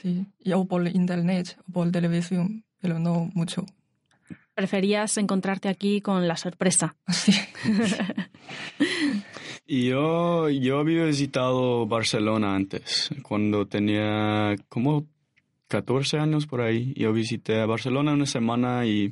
sí, 0.02 0.26
o 0.54 0.66
por 0.66 0.88
internet, 0.88 1.58
o 1.68 1.72
por 1.74 1.92
televisión 1.92 2.64
pero 2.88 3.00
no 3.00 3.30
mucho. 3.34 3.66
Preferías 4.56 5.18
encontrarte 5.18 5.68
aquí 5.68 6.00
con 6.00 6.26
la 6.26 6.38
sorpresa. 6.38 6.96
Sí. 7.10 7.34
yo, 9.68 10.50
yo 10.50 10.80
había 10.80 11.04
visitado 11.04 11.86
Barcelona 11.86 12.56
antes, 12.56 13.10
cuando 13.24 13.68
tenía 13.68 14.56
como 14.70 15.06
14 15.68 16.18
años 16.18 16.48
por 16.48 16.62
ahí. 16.62 16.94
Yo 16.96 17.12
visité 17.12 17.60
a 17.60 17.66
Barcelona 17.66 18.14
una 18.14 18.26
semana 18.26 18.86
y 18.86 19.12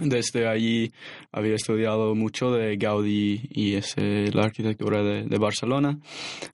desde 0.00 0.48
allí 0.48 0.90
había 1.30 1.56
estudiado 1.56 2.14
mucho 2.14 2.52
de 2.52 2.78
Gaudí 2.78 3.42
y 3.50 3.74
ese, 3.74 4.32
la 4.32 4.44
arquitectura 4.44 5.02
de, 5.02 5.24
de 5.24 5.38
Barcelona. 5.38 5.98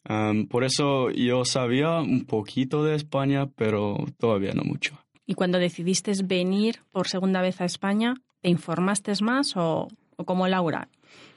Um, 0.08 0.48
por 0.48 0.64
eso 0.64 1.10
yo 1.10 1.44
sabía 1.44 2.00
un 2.00 2.24
poquito 2.24 2.84
de 2.84 2.96
España, 2.96 3.46
pero 3.54 4.04
todavía 4.18 4.52
no 4.52 4.64
mucho. 4.64 4.98
Y 5.30 5.34
cuando 5.34 5.60
decidiste 5.60 6.10
venir 6.24 6.80
por 6.90 7.06
segunda 7.06 7.40
vez 7.40 7.60
a 7.60 7.64
España, 7.64 8.14
¿te 8.40 8.48
informaste 8.48 9.12
más 9.22 9.56
o, 9.56 9.86
o 10.16 10.24
como 10.24 10.48
Laura? 10.48 10.88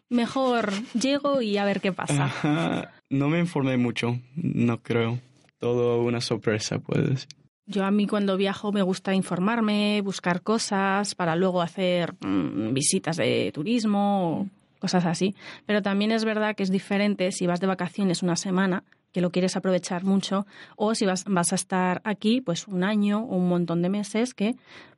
Mejor 0.10 0.74
llego 1.00 1.44
y 1.44 1.58
a 1.58 1.64
ver 1.64 1.80
qué 1.80 1.92
pasa. 1.92 2.24
Ajá. 2.26 2.92
No 3.12 3.30
me 3.30 3.38
informé 3.38 3.78
mucho, 3.78 4.20
no 4.36 4.82
creo. 4.82 5.20
Todo 5.60 6.02
una 6.02 6.22
sorpresa, 6.22 6.80
puedes 6.80 7.08
decir. 7.08 7.28
Yo 7.68 7.86
a 7.86 7.92
mí 7.92 8.08
cuando 8.08 8.36
viajo 8.36 8.72
me 8.72 8.82
gusta 8.82 9.14
informarme, 9.14 10.02
buscar 10.02 10.42
cosas 10.42 11.14
para 11.14 11.36
luego 11.36 11.62
hacer 11.62 12.16
mm, 12.20 12.74
visitas 12.74 13.18
de 13.18 13.52
turismo 13.54 14.50
cosas 14.80 15.06
así. 15.06 15.36
Pero 15.68 15.84
también 15.84 16.12
es 16.12 16.26
verdad 16.26 16.56
que 16.56 16.64
es 16.64 16.72
diferente 16.72 17.32
si 17.32 17.46
vas 17.46 17.60
de 17.60 17.68
vacaciones 17.68 18.24
una 18.24 18.38
semana, 18.38 18.84
que 19.14 19.22
lo 19.22 19.32
quieres 19.32 19.56
aprovechar 19.56 20.04
mucho, 20.04 20.46
o 20.76 20.96
si 20.96 21.06
vas, 21.06 21.24
vas 21.26 21.54
a 21.54 21.56
estar 21.56 22.02
aquí 22.04 22.42
pues 22.42 22.68
un 22.68 22.84
año 22.84 23.20
o 23.24 23.38
un 23.38 23.48
montón 23.48 23.82
de 23.82 23.90
meses 23.90 24.34
que 24.34 24.56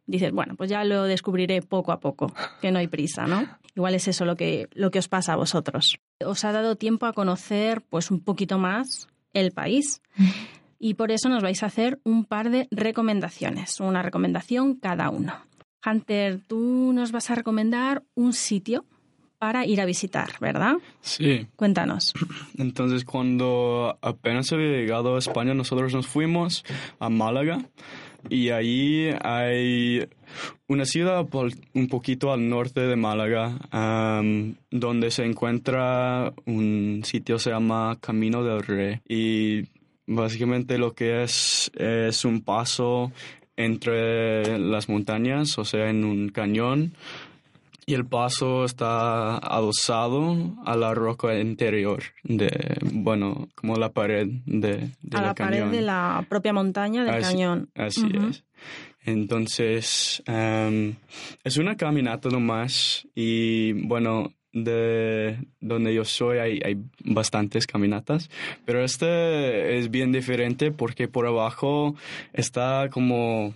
dices, 0.07 0.31
bueno, 0.31 0.55
pues 0.55 0.69
ya 0.69 0.83
lo 0.83 1.03
descubriré 1.03 1.61
poco 1.61 1.91
a 1.91 1.99
poco, 1.99 2.33
que 2.61 2.71
no 2.71 2.79
hay 2.79 2.87
prisa, 2.87 3.27
¿no? 3.27 3.45
Igual 3.75 3.95
es 3.95 4.07
eso 4.07 4.25
lo 4.25 4.35
que, 4.35 4.69
lo 4.73 4.89
que 4.89 4.99
os 4.99 5.07
pasa 5.07 5.33
a 5.33 5.35
vosotros. 5.35 5.99
Os 6.23 6.45
ha 6.45 6.51
dado 6.51 6.75
tiempo 6.75 7.05
a 7.05 7.13
conocer 7.13 7.81
pues 7.81 8.09
un 8.09 8.21
poquito 8.21 8.57
más 8.57 9.07
el 9.33 9.51
país 9.51 10.01
y 10.79 10.93
por 10.93 11.11
eso 11.11 11.29
nos 11.29 11.43
vais 11.43 11.61
a 11.61 11.65
hacer 11.67 11.99
un 12.03 12.25
par 12.25 12.49
de 12.49 12.67
recomendaciones, 12.71 13.79
una 13.79 14.01
recomendación 14.01 14.75
cada 14.75 15.09
uno. 15.09 15.33
Hunter, 15.85 16.41
tú 16.47 16.91
nos 16.93 17.11
vas 17.11 17.29
a 17.29 17.35
recomendar 17.35 18.03
un 18.15 18.33
sitio 18.33 18.85
para 19.37 19.65
ir 19.65 19.81
a 19.81 19.85
visitar, 19.85 20.31
¿verdad? 20.39 20.75
Sí. 21.01 21.47
Cuéntanos. 21.55 22.13
Entonces, 22.57 23.05
cuando 23.05 23.97
apenas 24.01 24.51
había 24.51 24.69
llegado 24.69 25.15
a 25.15 25.19
España, 25.19 25.53
nosotros 25.53 25.93
nos 25.93 26.07
fuimos 26.07 26.63
a 26.99 27.09
Málaga 27.09 27.59
y 28.29 28.49
ahí 28.49 29.09
hay 29.21 30.07
una 30.67 30.85
ciudad 30.85 31.27
un 31.73 31.87
poquito 31.87 32.31
al 32.31 32.49
norte 32.49 32.81
de 32.81 32.95
Málaga 32.95 33.59
donde 34.71 35.11
se 35.11 35.25
encuentra 35.25 36.33
un 36.45 37.01
sitio 37.03 37.37
se 37.37 37.51
llama 37.51 37.97
Camino 38.01 38.43
del 38.43 38.63
Rey 38.63 38.99
y 39.07 39.67
básicamente 40.07 40.77
lo 40.77 40.93
que 40.93 41.23
es 41.23 41.71
es 41.75 42.25
un 42.25 42.41
paso 42.41 43.11
entre 43.57 44.59
las 44.59 44.89
montañas, 44.89 45.57
o 45.57 45.63
sea, 45.63 45.89
en 45.89 46.03
un 46.03 46.29
cañón 46.29 46.93
y 47.85 47.93
el 47.93 48.05
paso 48.05 48.65
está 48.65 49.37
adosado 49.37 50.55
a 50.65 50.75
la 50.75 50.93
roca 50.95 51.37
interior 51.39 52.01
de, 52.23 52.49
bueno, 52.93 53.47
como 53.55 53.75
la 53.75 53.91
pared 53.91 54.27
de, 54.45 54.89
de 55.01 55.17
a 55.17 55.21
la 55.21 55.27
la 55.27 55.35
pared 55.35 55.59
cañón. 55.59 55.71
de 55.71 55.81
la 55.81 56.25
propia 56.27 56.53
montaña 56.53 57.03
del 57.05 57.13
Así- 57.15 57.33
cañón. 57.33 57.69
Así 57.75 58.05
es. 58.29 58.43
Entonces, 59.05 60.23
em, 60.25 60.95
es 61.43 61.57
una 61.57 61.77
caminata 61.77 62.29
nomás 62.29 63.07
y 63.13 63.73
bueno, 63.73 64.33
de 64.51 65.37
donde 65.59 65.93
yo 65.93 66.05
soy 66.05 66.39
hay, 66.39 66.59
hay 66.65 66.77
bastantes 67.03 67.67
caminatas, 67.67 68.29
pero 68.65 68.83
este 68.83 69.77
es 69.77 69.91
bien 69.91 70.11
diferente 70.11 70.71
porque 70.71 71.07
por 71.07 71.27
abajo 71.27 71.93
está 72.33 72.89
como 72.89 73.53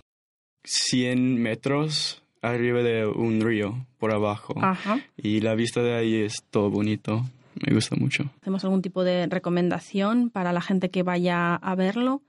100 0.64 1.42
metros 1.42 2.22
arriba 2.42 2.82
de 2.82 3.06
un 3.06 3.40
río 3.40 3.86
por 3.98 4.12
abajo 4.12 4.54
Ajá. 4.60 5.00
y 5.16 5.40
la 5.40 5.54
vista 5.54 5.82
de 5.82 5.94
ahí 5.94 6.14
es 6.16 6.42
todo 6.50 6.70
bonito. 6.70 7.24
Me 7.66 7.74
gusta 7.74 7.96
mucho. 7.96 8.30
¿Hacemos 8.40 8.64
algún 8.64 8.80
tipo 8.80 9.04
de 9.04 9.26
recomendación 9.26 10.30
para 10.30 10.52
la 10.52 10.60
gente 10.60 10.88
que 10.88 11.02
vaya 11.02 11.56
a 11.56 11.74
verlo? 11.74 12.22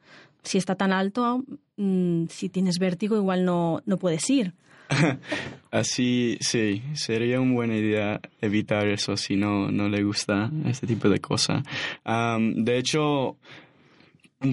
Si 0.44 0.58
está 0.58 0.76
tan 0.76 0.92
alto, 0.92 1.44
mm, 1.78 2.26
si 2.28 2.50
tienes 2.50 2.80
vértigo, 2.80 3.16
igual 3.16 3.46
no, 3.46 3.82
no 3.86 3.98
puedes 3.98 4.28
ir. 4.30 4.54
Así, 5.72 6.38
sí, 6.42 6.82
sería 6.94 7.40
una 7.40 7.54
buena 7.54 7.78
idea 7.78 8.20
evitar 8.42 8.88
eso 8.88 9.16
si 9.16 9.36
no, 9.36 9.72
no 9.72 9.88
le 9.88 10.04
gusta 10.04 10.52
este 10.66 10.88
tipo 10.88 11.08
de 11.08 11.20
cosas. 11.20 11.64
Am, 12.04 12.66
de 12.66 12.78
hecho, 12.78 13.38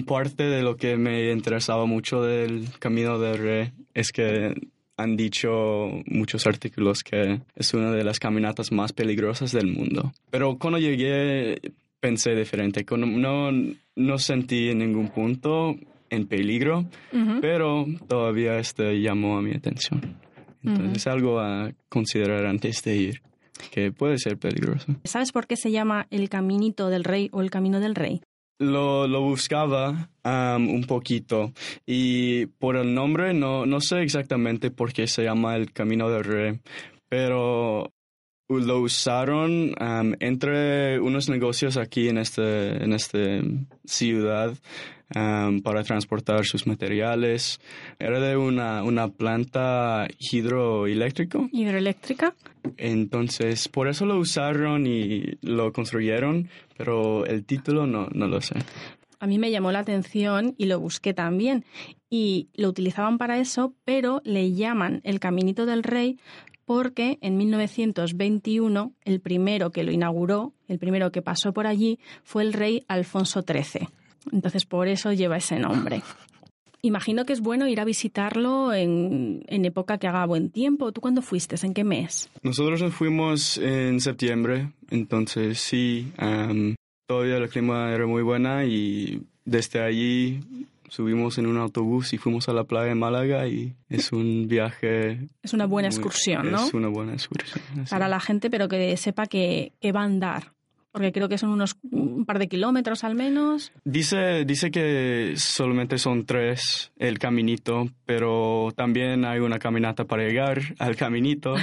parte 0.07 0.43
de 0.43 0.61
lo 0.61 0.77
que 0.77 0.95
me 0.95 1.31
interesaba 1.31 1.85
mucho 1.85 2.21
del 2.21 2.67
Camino 2.79 3.19
del 3.19 3.37
Rey 3.37 3.71
es 3.93 4.11
que 4.11 4.53
han 5.01 5.15
dicho 5.17 5.89
muchos 6.05 6.45
artículos 6.47 7.03
que 7.03 7.39
es 7.55 7.73
una 7.73 7.91
de 7.91 8.03
las 8.03 8.19
caminatas 8.19 8.71
más 8.71 8.91
peligrosas 8.93 9.51
del 9.51 9.67
mundo. 9.67 10.11
Pero 10.29 10.57
cuando 10.57 10.77
llegué 10.79 11.59
pensé 11.99 12.35
diferente. 12.35 12.85
No, 12.97 13.51
no 13.95 14.17
sentí 14.17 14.69
en 14.69 14.79
ningún 14.79 15.09
punto 15.09 15.75
en 16.09 16.27
peligro, 16.27 16.85
Ujú. 17.13 17.39
pero 17.41 17.85
todavía 18.07 18.57
este 18.57 18.99
llamó 19.01 19.37
a 19.37 19.41
mi 19.41 19.51
atención. 19.51 20.15
Entonces 20.63 20.85
Ujú. 20.87 20.95
es 20.95 21.07
algo 21.07 21.39
a 21.39 21.71
considerar 21.89 22.45
antes 22.45 22.81
de 22.83 22.95
ir, 22.95 23.21
que 23.71 23.91
puede 23.91 24.17
ser 24.17 24.37
peligroso. 24.37 24.95
¿Sabes 25.03 25.31
por 25.31 25.45
qué 25.45 25.55
se 25.55 25.71
llama 25.71 26.07
el 26.09 26.29
Caminito 26.29 26.89
del 26.89 27.03
Rey 27.03 27.29
o 27.31 27.41
el 27.41 27.51
Camino 27.51 27.79
del 27.79 27.95
Rey? 27.95 28.21
Lo, 28.59 29.07
lo 29.07 29.21
buscaba 29.21 30.09
am, 30.23 30.69
un 30.69 30.83
poquito. 30.83 31.53
Y 31.85 32.47
por 32.47 32.75
el 32.75 32.93
nombre 32.93 33.33
no, 33.33 33.65
no 33.65 33.79
sé 33.79 34.01
exactamente 34.01 34.69
por 34.69 34.91
qué 34.91 35.07
se 35.07 35.23
llama 35.23 35.55
el 35.55 35.71
Camino 35.71 36.09
del 36.09 36.23
Rey, 36.25 36.59
pero 37.07 37.93
lo 38.49 38.79
usaron 38.79 39.73
entre 40.19 40.99
unos 40.99 41.29
negocios 41.29 41.77
aquí 41.77 42.09
en 42.09 42.17
este 42.17 42.83
en 42.83 42.93
esta 42.93 43.19
ciudad 43.85 44.57
para 45.63 45.83
transportar 45.83 46.45
sus 46.45 46.67
materiales. 46.67 47.59
Era 47.97 48.19
de 48.19 48.37
una, 48.37 48.83
una 48.83 49.07
planta 49.07 50.07
hidroeléctrico. 50.19 51.49
¿Hidroeléctrica? 51.51 52.35
Entonces, 52.77 53.67
por 53.67 53.87
eso 53.87 54.05
lo 54.05 54.17
usaron 54.17 54.85
y 54.85 55.37
lo 55.41 55.71
construyeron, 55.71 56.49
pero 56.77 57.25
el 57.25 57.45
título 57.45 57.87
no, 57.87 58.07
no 58.13 58.27
lo 58.27 58.41
sé. 58.41 58.55
A 59.21 59.27
mí 59.27 59.37
me 59.37 59.51
llamó 59.51 59.71
la 59.71 59.79
atención 59.79 60.55
y 60.57 60.65
lo 60.65 60.79
busqué 60.79 61.13
también. 61.13 61.65
Y 62.09 62.47
lo 62.55 62.69
utilizaban 62.69 63.17
para 63.17 63.37
eso, 63.37 63.73
pero 63.83 64.21
le 64.23 64.53
llaman 64.53 65.01
el 65.03 65.19
Caminito 65.19 65.65
del 65.65 65.83
Rey 65.83 66.17
porque 66.69 67.17
en 67.21 67.35
1921 67.35 68.93
el 69.03 69.21
primero 69.21 69.71
que 69.71 69.83
lo 69.83 69.91
inauguró, 69.91 70.53
el 70.67 70.77
primero 70.77 71.11
que 71.11 71.23
pasó 71.23 71.51
por 71.51 71.65
allí, 71.65 71.97
fue 72.23 72.43
el 72.43 72.53
rey 72.53 72.83
Alfonso 72.87 73.41
XIII. 73.41 73.87
Entonces 74.31 74.67
por 74.67 74.87
eso 74.87 75.11
lleva 75.11 75.37
ese 75.37 75.57
nombre. 75.57 76.03
Imagino 76.83 77.25
que 77.25 77.33
es 77.33 77.41
bueno 77.41 77.67
ir 77.67 77.79
a 77.79 77.85
visitarlo 77.85 78.71
en, 78.71 79.41
época 79.47 79.97
que 79.97 80.05
haga 80.05 80.27
buen 80.27 80.51
tiempo. 80.51 80.91
¿Tú 80.91 81.01
cuándo 81.01 81.23
fuiste? 81.23 81.55
¿En 81.65 81.73
qué 81.73 81.83
mes? 81.83 82.29
Nosotros 82.43 82.83
nos 82.83 82.93
fuimos 82.93 83.57
en 83.57 83.99
septiembre, 83.99 84.69
entonces 84.91 85.57
sí, 85.57 86.13
todavía 87.07 87.37
el 87.37 87.49
clima 87.49 87.91
era 87.91 88.05
muy 88.05 88.21
buena 88.21 88.65
y 88.65 89.23
desde 89.43 89.81
allí 89.81 90.39
subimos 90.89 91.37
en 91.37 91.47
un 91.47 91.57
autobús 91.57 92.13
y 92.13 92.17
fuimos 92.17 92.49
a 92.49 92.53
la 92.53 92.63
playa 92.65 92.87
de 92.89 92.95
Málaga 92.95 93.47
y 93.47 93.75
es 93.89 94.11
un 94.11 94.47
viaje... 94.47 95.29
Es 95.41 95.53
una 95.53 95.65
buena 95.65 95.89
muy- 95.89 95.95
excursión, 95.95 96.51
¿no? 96.51 96.65
Es 96.67 96.73
una 96.73 96.87
buena 96.89 97.13
excursión. 97.13 97.63
así. 97.81 97.89
Para 97.89 98.07
la 98.07 98.19
gente, 98.19 98.49
pero 98.49 98.67
que 98.67 98.95
sepa 98.97 99.25
que, 99.27 99.73
que 99.79 99.91
va 99.91 100.01
a 100.01 100.05
andar. 100.05 100.51
Porque 100.91 101.11
creo 101.11 101.29
que 101.29 101.37
son 101.37 101.51
unos 101.51 101.77
un 101.91 102.25
par 102.25 102.39
de 102.39 102.47
kilómetros 102.47 103.03
al 103.03 103.13
menos. 103.13 103.71
Dice, 103.85 104.43
dice 104.43 104.71
que 104.71 105.33
solamente 105.37 105.99
son 105.99 106.25
tres 106.25 106.91
el 106.97 107.19
caminito, 107.19 107.87
pero 108.07 108.69
también 108.75 109.23
hay 109.23 109.39
una 109.39 109.59
caminata 109.59 110.05
para 110.05 110.23
llegar 110.23 110.59
al 110.79 110.95
caminito. 110.95 111.53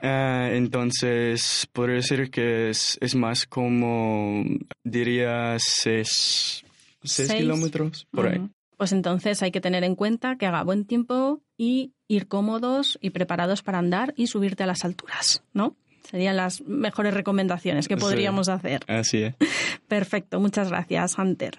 Ah, 0.00 0.48
entonces, 0.52 1.68
podría 1.74 1.96
decir 1.96 2.30
que 2.30 2.70
es, 2.70 2.96
es 3.02 3.14
más 3.14 3.46
como, 3.46 4.42
diría, 4.82 5.56
seis, 5.58 6.64
seis, 7.02 7.28
Seis. 7.28 7.40
kilómetros 7.40 8.06
por 8.10 8.26
ahí. 8.28 8.48
Pues 8.76 8.92
entonces 8.92 9.42
hay 9.42 9.50
que 9.50 9.60
tener 9.60 9.82
en 9.84 9.94
cuenta 9.96 10.36
que 10.36 10.46
haga 10.46 10.62
buen 10.62 10.84
tiempo 10.84 11.40
y 11.56 11.92
ir 12.06 12.28
cómodos 12.28 12.96
y 13.02 13.10
preparados 13.10 13.62
para 13.62 13.78
andar 13.78 14.14
y 14.16 14.28
subirte 14.28 14.62
a 14.62 14.66
las 14.66 14.84
alturas, 14.84 15.42
¿no? 15.52 15.76
Serían 16.08 16.36
las 16.36 16.62
mejores 16.62 17.12
recomendaciones 17.12 17.86
que 17.88 17.96
Sí. 17.96 18.00
podríamos 18.00 18.48
hacer. 18.48 18.80
Así 18.86 19.18
es. 19.24 19.34
Perfecto, 19.88 20.40
muchas 20.40 20.68
gracias, 20.70 21.18
Hunter. 21.18 21.58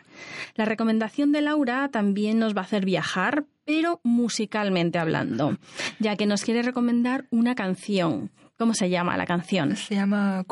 La 0.55 0.65
recomendación 0.65 1.31
de 1.31 1.41
Laura 1.41 1.89
también 1.91 2.39
nos 2.39 2.55
va 2.55 2.61
a 2.61 2.63
hacer 2.63 2.85
viajar, 2.85 3.45
pero 3.65 3.99
musicalmente 4.03 4.97
hablando, 4.97 5.57
ya 5.99 6.15
que 6.15 6.25
nos 6.25 6.43
quiere 6.43 6.63
recomendar 6.63 7.25
una 7.31 7.53
canción. 7.53 8.31
¿Cómo 8.57 8.73
se 8.73 8.89
llama 8.89 9.17
la 9.17 9.25
canción? 9.25 9.75
Se 9.75 9.95
llama 9.95 10.43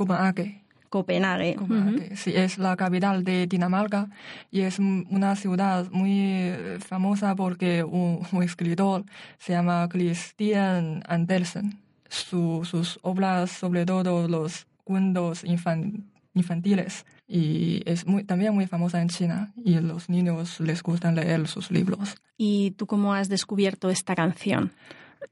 Copenhague. 0.98 1.56
Copenhague. 1.56 1.92
Copenhague, 1.94 2.16
Sí, 2.18 2.34
es 2.36 2.58
la 2.58 2.76
capital 2.76 3.24
de 3.24 3.48
Dinamarca 3.48 4.08
y 4.52 4.62
es 4.62 4.80
un- 4.80 5.06
una 5.10 5.36
ciudad 5.36 5.90
muy 5.92 6.12
eh, 6.14 6.78
famosa 6.80 7.36
porque 7.36 7.84
un, 7.84 8.20
un 8.32 8.44
escritor 8.44 9.04
se 9.40 9.54
llama 9.54 9.88
Christian 9.90 11.04
Andersen 11.08 11.80
su- 12.10 12.64
sus 12.66 13.00
obras, 13.02 13.52
sobre 13.52 13.86
todo 13.86 14.28
los 14.28 14.66
cuentos 14.84 15.44
infan- 15.44 16.04
infantiles. 16.34 17.06
Y 17.28 17.82
es 17.86 18.06
muy, 18.08 18.24
también 18.24 18.54
muy 18.54 18.68
famosa 18.68 19.02
en 19.02 19.10
China 19.10 19.52
y 19.66 19.80
los 19.82 20.08
niños 20.10 20.62
les 20.62 20.82
gustan 20.82 21.16
leer 21.16 21.46
sus 21.50 21.70
libros. 21.72 22.16
¿Y 22.38 22.72
tú 22.72 22.86
cómo 22.88 23.14
has 23.14 23.28
descubierto 23.28 23.90
esta 23.90 24.16
canción? 24.16 24.72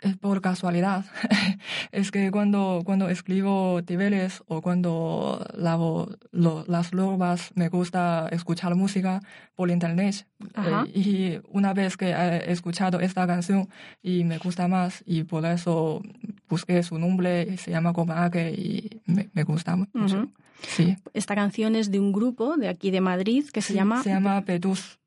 Es 0.02 0.18
por 0.18 0.42
casualidad. 0.42 1.06
es 1.92 2.12
que 2.12 2.32
cuando, 2.32 2.82
cuando 2.86 3.10
escribo 3.10 3.80
niveles 3.88 4.44
o 4.48 4.62
cuando 4.62 5.46
lavo 5.56 6.10
lo- 6.32 6.66
las 6.68 6.92
robas, 6.92 7.52
me 7.56 7.70
gusta 7.70 8.28
escuchar 8.32 8.76
música 8.76 9.22
por 9.56 9.72
internet. 9.72 10.28
Ajá. 10.54 10.86
Eh, 10.94 11.00
y 11.00 11.40
una 11.50 11.74
vez 11.74 11.98
que 11.98 12.10
he 12.12 12.52
escuchado 12.52 13.00
esta 13.00 13.26
canción 13.26 13.70
y 14.04 14.24
me 14.24 14.38
gusta 14.38 14.68
más, 14.68 15.04
y 15.06 15.24
por 15.24 15.46
eso 15.46 16.02
busqué 16.50 16.84
su 16.84 17.00
nombre, 17.00 17.58
se 17.58 17.72
llama 17.72 17.94
Copenhague 17.94 18.52
y 18.52 19.02
me, 19.06 19.30
me 19.34 19.44
gusta 19.44 19.76
mucho. 19.76 19.92
Ujú. 19.96 20.32
Sí. 20.68 20.96
Esta 21.14 21.36
canción 21.36 21.76
es 21.76 21.92
de 21.92 22.00
un 22.00 22.12
grupo 22.12 22.56
de 22.58 22.70
aquí 22.70 22.90
de 22.92 23.02
Madrid 23.02 23.46
que 23.52 23.62
se 23.62 23.70
Sí, 23.70 23.74
llama 23.76 24.02
Se 24.04 24.10
llama 24.10 24.44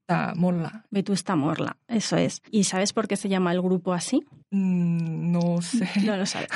Vetusta 0.08 0.32
Morla. 0.36 0.84
Vetusta 0.90 1.36
Morla. 1.36 1.76
Eso 1.86 2.16
es. 2.16 2.42
¿Y 2.50 2.64
sabes 2.64 2.92
por 2.94 3.08
qué 3.08 3.16
se 3.16 3.28
llama 3.28 3.52
el 3.52 3.60
grupo 3.60 3.92
así? 3.92 4.24
Mm, 4.50 5.30
no 5.32 5.60
sé. 5.60 5.86
No 6.06 6.16
lo 6.16 6.24
sabes. 6.24 6.48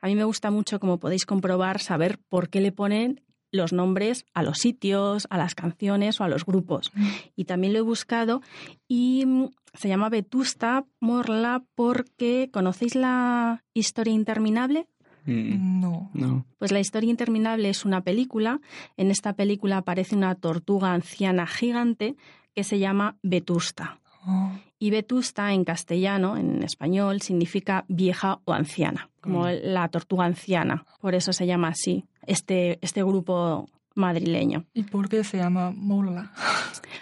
A 0.00 0.06
mí 0.06 0.14
me 0.14 0.24
gusta 0.24 0.50
mucho, 0.50 0.80
como 0.80 0.98
podéis 0.98 1.26
comprobar, 1.26 1.80
saber 1.80 2.18
por 2.30 2.48
qué 2.48 2.60
le 2.62 2.72
ponen 2.72 3.20
los 3.52 3.72
nombres 3.74 4.24
a 4.32 4.42
los 4.42 4.58
sitios, 4.58 5.26
a 5.30 5.36
las 5.38 5.54
canciones 5.54 6.18
o 6.20 6.24
a 6.24 6.28
los 6.28 6.46
grupos. 6.46 6.92
Y 7.36 7.44
también 7.44 7.72
lo 7.74 7.78
he 7.80 7.82
buscado 7.82 8.40
y 8.88 9.24
mm, 9.26 9.48
se 9.74 9.88
llama 9.88 10.08
Vetusta 10.08 10.86
Morla 10.98 11.62
porque 11.74 12.48
¿conocéis 12.52 12.94
la 12.94 13.62
historia 13.74 14.14
interminable? 14.14 14.86
Mm, 15.26 15.80
No. 15.80 16.10
no. 16.14 16.46
Pues 16.58 16.72
La 16.72 16.80
historia 16.80 17.10
interminable 17.10 17.68
es 17.68 17.84
una 17.84 18.00
película. 18.02 18.60
En 18.96 19.10
esta 19.10 19.34
película 19.34 19.76
aparece 19.78 20.16
una 20.16 20.34
tortuga 20.34 20.92
anciana 20.94 21.46
gigante 21.46 22.16
que 22.54 22.64
se 22.64 22.78
llama 22.78 23.16
Vetusta. 23.22 23.98
Oh, 24.26 24.52
Y 24.78 24.90
Vetusta 24.90 25.52
en 25.52 25.64
castellano, 25.64 26.36
en 26.36 26.62
español, 26.62 27.20
significa 27.22 27.84
vieja 27.88 28.40
o 28.44 28.52
anciana, 28.52 29.08
como 29.20 29.44
Mm. 29.44 29.50
la 29.62 29.88
tortuga 29.88 30.24
anciana. 30.26 30.84
Por 31.00 31.14
eso 31.14 31.32
se 31.32 31.46
llama 31.46 31.68
así 31.68 32.04
este, 32.26 32.78
este 32.82 33.02
grupo 33.02 33.68
madrileño. 33.94 34.64
¿Y 34.74 34.82
por 34.84 35.08
qué 35.08 35.24
se 35.24 35.38
llama 35.38 35.70
Morla? 35.74 36.32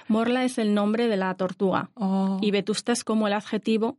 Morla 0.09 0.45
es 0.45 0.59
el 0.59 0.75
nombre 0.75 1.09
de 1.09 1.17
la 1.17 1.35
tortuga 1.35 1.91
Oh, 1.95 2.39
y 2.41 2.51
Vetusta 2.51 2.93
es 2.93 3.05
como 3.05 3.27
el 3.27 3.33
adjetivo, 3.33 3.97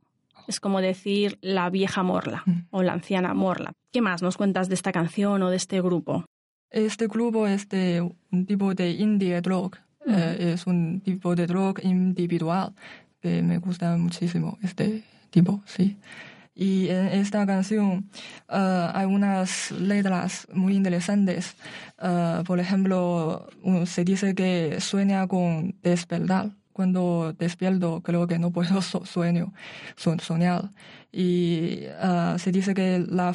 es 0.48 0.60
como 0.60 0.80
decir 0.82 1.38
la 1.42 1.70
vieja 1.70 2.04
morla 2.04 2.44
Mm. 2.46 2.60
o 2.72 2.84
la 2.84 2.94
anciana 2.94 3.34
morla. 3.34 3.72
¿Qué 3.92 4.02
más 4.02 4.22
nos 4.22 4.38
cuentas 4.38 4.70
de 4.70 4.76
esta 4.76 4.92
canción 4.92 5.42
o 5.44 5.50
de 5.50 5.58
este 5.58 5.82
grupo? 5.82 6.26
Este 6.70 7.08
grupo 7.08 7.48
es 7.48 7.68
de 7.70 8.02
un 8.32 8.46
tipo 8.46 8.74
de 8.74 8.92
indie 8.92 9.42
rock. 9.42 9.78
Eh, 10.08 10.54
es 10.54 10.68
un 10.68 11.02
tipo 11.02 11.36
de 11.36 11.48
rock 11.48 11.80
individual 11.84 12.74
que 13.22 13.42
me 13.42 13.58
gusta 13.60 13.96
muchísimo, 13.98 14.58
este 14.62 15.04
tipo, 15.30 15.62
sí. 15.66 15.98
Y 16.56 16.90
en 16.90 17.08
esta 17.08 17.46
canción 17.48 18.10
eh, 18.50 18.90
hay 18.94 19.06
unas 19.08 19.72
letras 19.72 20.48
muy 20.54 20.76
interesantes. 20.76 21.56
Eh, 22.02 22.44
por 22.46 22.60
ejemplo, 22.60 23.48
se 23.86 24.04
dice 24.04 24.36
que 24.36 24.78
sueña 24.80 25.28
con 25.28 25.76
despertar. 25.82 26.52
Cuando 26.74 27.34
despierto, 27.38 28.02
creo 28.02 28.28
que 28.28 28.40
no 28.40 28.52
puedo 28.52 28.82
so- 28.84 29.06
sueño, 29.06 29.54
so- 29.96 30.18
soñar. 30.20 30.70
Y 31.12 31.82
se 32.38 32.52
dice 32.52 32.74
que 32.74 33.00
la 33.08 33.34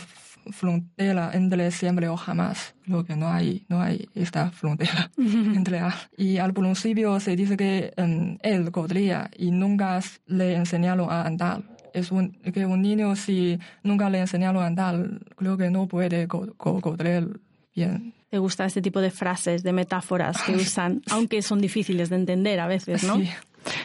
frontera 0.53 1.31
entre 1.35 1.71
siempre 1.71 2.09
o 2.09 2.17
jamás, 2.17 2.75
lo 2.87 3.05
que 3.05 3.17
no 3.17 3.29
hay, 3.29 3.65
no 3.69 3.81
hay 3.81 4.09
esta 4.15 4.51
frontera 4.51 5.11
entre 5.19 5.81
Y 6.17 6.39
al 6.39 6.53
principio 6.55 7.19
se 7.21 7.37
dice 7.37 7.57
que 7.57 7.93
em, 7.97 8.39
él 8.43 8.71
podría 8.73 9.31
y 9.37 9.51
nunca 9.51 10.01
le 10.27 10.55
enseñaron 10.55 11.11
a 11.11 11.23
andar. 11.23 11.63
Es 11.95 12.13
un, 12.13 12.31
que 12.53 12.67
un 12.67 12.83
niño 12.83 13.17
si 13.17 13.59
nunca 13.83 14.11
le 14.11 14.21
enseñaron 14.21 14.63
a 14.63 14.67
andar, 14.67 15.21
creo 15.37 15.57
que 15.57 15.71
no 15.71 15.87
puede 15.89 16.29
co- 16.29 16.53
co- 16.57 16.81
correr 16.81 17.41
bien. 17.75 18.13
¿Te 18.31 18.39
gusta 18.39 18.67
este 18.67 18.83
tipo 18.83 19.01
de 19.01 19.11
frases, 19.11 19.63
de 19.63 19.73
metáforas 19.73 20.43
que 20.43 20.55
usan, 20.57 21.03
aunque 21.11 21.41
son 21.43 21.61
difíciles 21.61 22.11
de 22.11 22.17
entender 22.17 22.61
a 22.61 22.67
veces, 22.67 23.05
no? 23.05 23.17
Sí. 23.17 23.29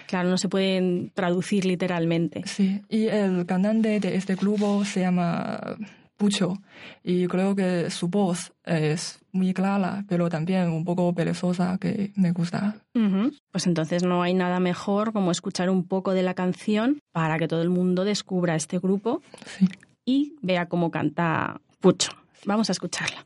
Claro, 0.07 0.29
no 0.29 0.37
se 0.37 0.47
pueden 0.47 1.11
traducir 1.13 1.65
literalmente. 1.65 2.43
Sí, 2.45 2.81
y 2.89 3.07
el 3.07 3.45
cantante 3.45 3.99
de 3.99 4.15
este 4.15 4.35
grupo 4.35 4.85
se 4.85 5.01
llama 5.01 5.59
Pucho 6.17 6.53
y 7.03 7.27
creo 7.27 7.55
que 7.55 7.89
su 7.89 8.07
voz 8.07 8.53
es 8.63 9.19
muy 9.31 9.53
clara, 9.53 10.05
pero 10.07 10.29
también 10.29 10.69
un 10.69 10.85
poco 10.85 11.13
perezosa 11.13 11.77
que 11.79 12.11
me 12.15 12.31
gusta. 12.31 12.75
Pues 13.51 13.65
entonces 13.67 14.03
no 14.03 14.21
hay 14.21 14.33
nada 14.33 14.59
mejor 14.59 15.11
como 15.11 15.31
escuchar 15.31 15.69
un 15.69 15.87
poco 15.87 16.13
de 16.13 16.23
la 16.23 16.33
canción 16.35 16.99
para 17.11 17.37
que 17.39 17.47
todo 17.47 17.61
el 17.61 17.69
mundo 17.69 18.05
descubra 18.05 18.55
este 18.55 18.77
grupo 18.79 19.21
Sí. 19.57 19.67
y 20.05 20.35
vea 20.41 20.67
cómo 20.67 20.91
canta 20.91 21.59
Pucho. 21.79 22.11
Vamos 22.45 22.69
a 22.69 22.73
escucharla. 22.73 23.25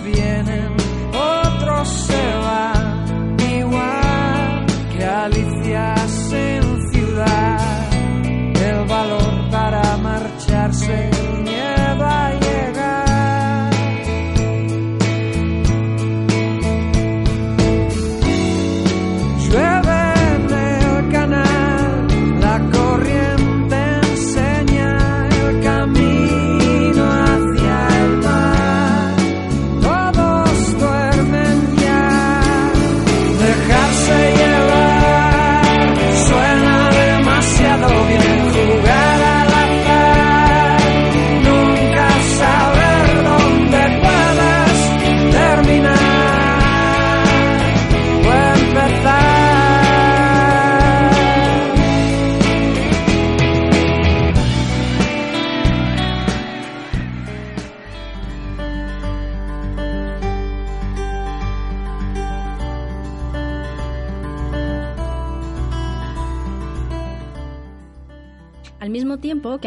Vienen, 0.00 0.71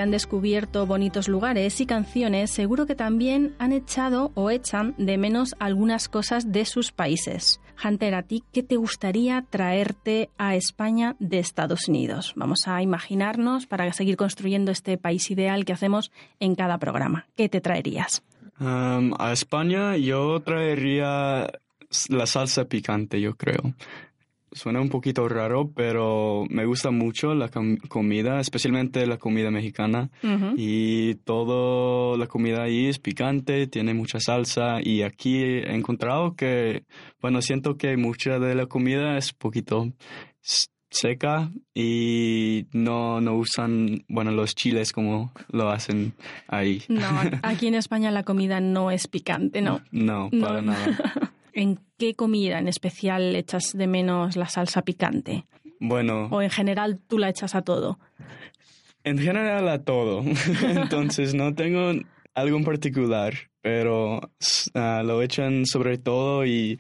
han 0.06 0.12
descubierto 0.12 0.86
bonitos 0.86 1.28
lugares 1.28 1.82
y 1.82 1.88
canciones, 1.88 2.52
seguro 2.52 2.86
que 2.86 2.94
también 2.94 3.56
han 3.58 3.72
echado 3.72 4.32
o 4.36 4.52
echan 4.52 4.94
de 5.00 5.18
menos 5.18 5.56
algunas 5.58 6.10
cosas 6.10 6.52
de 6.52 6.66
sus 6.66 6.92
países. 6.92 7.60
Hunter, 7.84 8.14
¿a 8.14 8.22
ti 8.22 8.44
qué 8.54 8.62
te 8.62 8.76
gustaría 8.76 9.44
traerte 9.50 10.30
a 10.38 10.56
España 10.56 11.16
de 11.18 11.40
Estados 11.40 11.88
Unidos? 11.88 12.34
Vamos 12.36 12.68
a 12.68 12.84
imaginarnos 12.84 13.66
para 13.66 13.92
seguir 13.94 14.16
construyendo 14.16 14.72
este 14.72 15.00
país 15.00 15.32
ideal 15.32 15.66
que 15.66 15.74
hacemos 15.74 16.12
en 16.40 16.54
cada 16.54 16.78
programa. 16.78 17.26
¿Qué 17.36 17.50
te 17.50 17.60
traerías? 17.60 18.22
Um, 18.60 19.12
a 19.18 19.32
España 19.34 19.98
yo 19.98 20.40
traería 20.42 21.48
la 22.10 22.26
salsa 22.28 22.66
picante, 22.66 23.20
yo 23.20 23.36
creo. 23.36 23.74
Suena 24.56 24.80
un 24.80 24.88
poquito 24.88 25.28
raro, 25.28 25.70
pero 25.76 26.46
me 26.50 26.66
gusta 26.66 26.90
mucho 26.90 27.36
la 27.36 27.50
com- 27.50 27.76
comida, 27.90 28.40
especialmente 28.40 29.06
la 29.06 29.18
comida 29.18 29.52
mexicana. 29.52 30.10
Y 30.56 31.16
toda 31.26 32.18
la 32.18 32.28
comida 32.28 32.64
ahí 32.64 32.86
es 32.88 32.98
picante, 32.98 33.68
tiene 33.68 33.94
mucha 33.94 34.20
salsa. 34.22 34.78
Y 34.82 35.02
aquí 35.02 35.44
he 35.44 35.76
encontrado 35.76 36.36
que, 36.36 36.86
bueno, 37.22 37.42
siento 37.42 37.76
que 37.76 37.98
mucha 37.98 38.40
de 38.40 38.56
la 38.56 38.68
comida 38.68 39.18
es 39.18 39.34
poquito 39.34 39.92
seca 40.90 41.52
y 41.74 42.68
no, 42.72 43.20
no 43.20 43.36
usan, 43.36 44.06
bueno, 44.08 44.32
los 44.32 44.56
chiles 44.56 44.94
como 44.94 45.34
lo 45.50 45.70
hacen 45.70 46.14
ahí. 46.48 46.84
No, 46.88 47.06
aquí 47.44 47.68
en 47.68 47.76
España 47.84 48.12
la 48.12 48.24
comida 48.24 48.62
no 48.62 48.92
es 48.92 49.08
picante, 49.10 49.62
¿no? 49.62 49.82
No, 49.92 50.30
No. 50.32 50.40
para 50.48 50.62
nada. 50.62 50.98
¿En 51.56 51.80
qué 51.98 52.14
comida 52.14 52.60
en 52.60 52.68
especial 52.68 53.36
echas 53.36 53.72
de 53.74 53.88
menos 53.88 54.36
la 54.36 54.48
salsa 54.48 54.84
picante? 54.84 55.46
Bueno, 55.80 56.28
¿O 56.32 56.42
en 56.42 56.50
general 56.52 57.00
tú 57.08 57.18
la 57.18 57.30
echas 57.30 57.56
a 57.56 57.64
todo? 57.64 57.98
en 59.04 59.18
general 59.20 59.68
a 59.70 59.84
todo. 59.84 60.24
Entonces 60.64 61.34
no 61.34 61.54
tengo 61.56 61.92
algo 62.34 62.58
en 62.58 62.64
particular, 62.66 63.34
pero 63.62 64.32
ah, 64.74 65.04
lo 65.06 65.22
echan 65.22 65.66
sobre 65.66 65.98
todo 65.98 66.46
y 66.46 66.80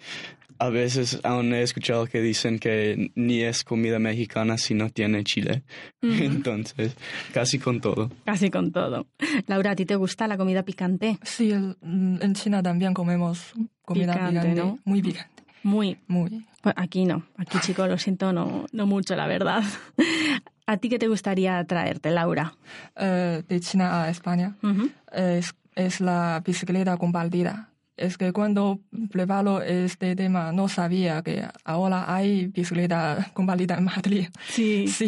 a 0.59 0.69
veces 0.69 1.19
aún 1.23 1.53
he 1.53 1.61
escuchado 1.61 2.05
que 2.07 2.21
dicen 2.21 2.59
que 2.59 3.11
ni 3.15 3.41
es 3.41 3.63
comida 3.63 3.99
mexicana 3.99 4.57
si 4.57 4.73
no 4.73 4.89
tiene 4.89 5.23
chile. 5.23 5.63
Ujú. 6.01 6.13
Entonces, 6.23 6.95
casi 7.33 7.59
con 7.59 7.81
todo. 7.81 8.09
Casi 8.25 8.49
con 8.49 8.71
todo. 8.71 9.07
Laura, 9.47 9.71
¿a 9.71 9.75
ti 9.75 9.85
te 9.85 9.95
gusta 9.95 10.27
la 10.27 10.37
comida 10.37 10.63
picante? 10.63 11.17
Sí, 11.23 11.51
el- 11.51 11.77
mm, 11.81 12.17
en 12.21 12.33
China 12.35 12.61
también 12.63 12.93
comemos 12.93 13.53
comida 13.81 14.13
Picante, 14.13 14.39
picante, 14.39 14.61
¿no? 14.61 14.79
muy 14.85 15.01
picante. 15.01 15.43
Muy. 15.63 15.97
Muy. 16.07 16.45
Pues 16.61 16.75
aquí 16.77 17.05
no. 17.05 17.23
Aquí, 17.37 17.59
chico, 17.59 17.85
lo 17.87 17.97
siento, 17.97 18.31
no, 18.33 18.65
no 18.71 18.85
mucho, 18.85 19.15
la 19.15 19.27
verdad. 19.27 19.63
¿A 20.67 20.77
ti 20.77 20.89
qué 20.89 20.97
te 20.99 21.07
gustaría 21.07 21.63
traerte, 21.65 22.09
Laura? 22.11 22.53
Eh, 22.95 23.43
de 23.47 23.59
China 23.59 24.03
a 24.03 24.09
España 24.09 24.55
Ujú. 24.63 24.89
es, 25.11 25.53
es 25.75 26.01
la 26.01 26.41
bicicleta 26.45 26.97
compartida. 26.97 27.69
Es 27.97 28.17
que 28.17 28.33
cuando 28.33 28.81
preparo 29.09 29.61
este 29.61 30.15
tema 30.17 30.51
no 30.51 30.67
sabía 30.67 31.21
que 31.21 31.43
ahora 31.63 32.13
hay 32.13 32.47
bicicleta 32.47 33.31
compartida 33.33 33.75
en 33.77 33.85
Madrid. 33.85 34.27
Sí. 34.49 34.85
Sí, 34.95 35.07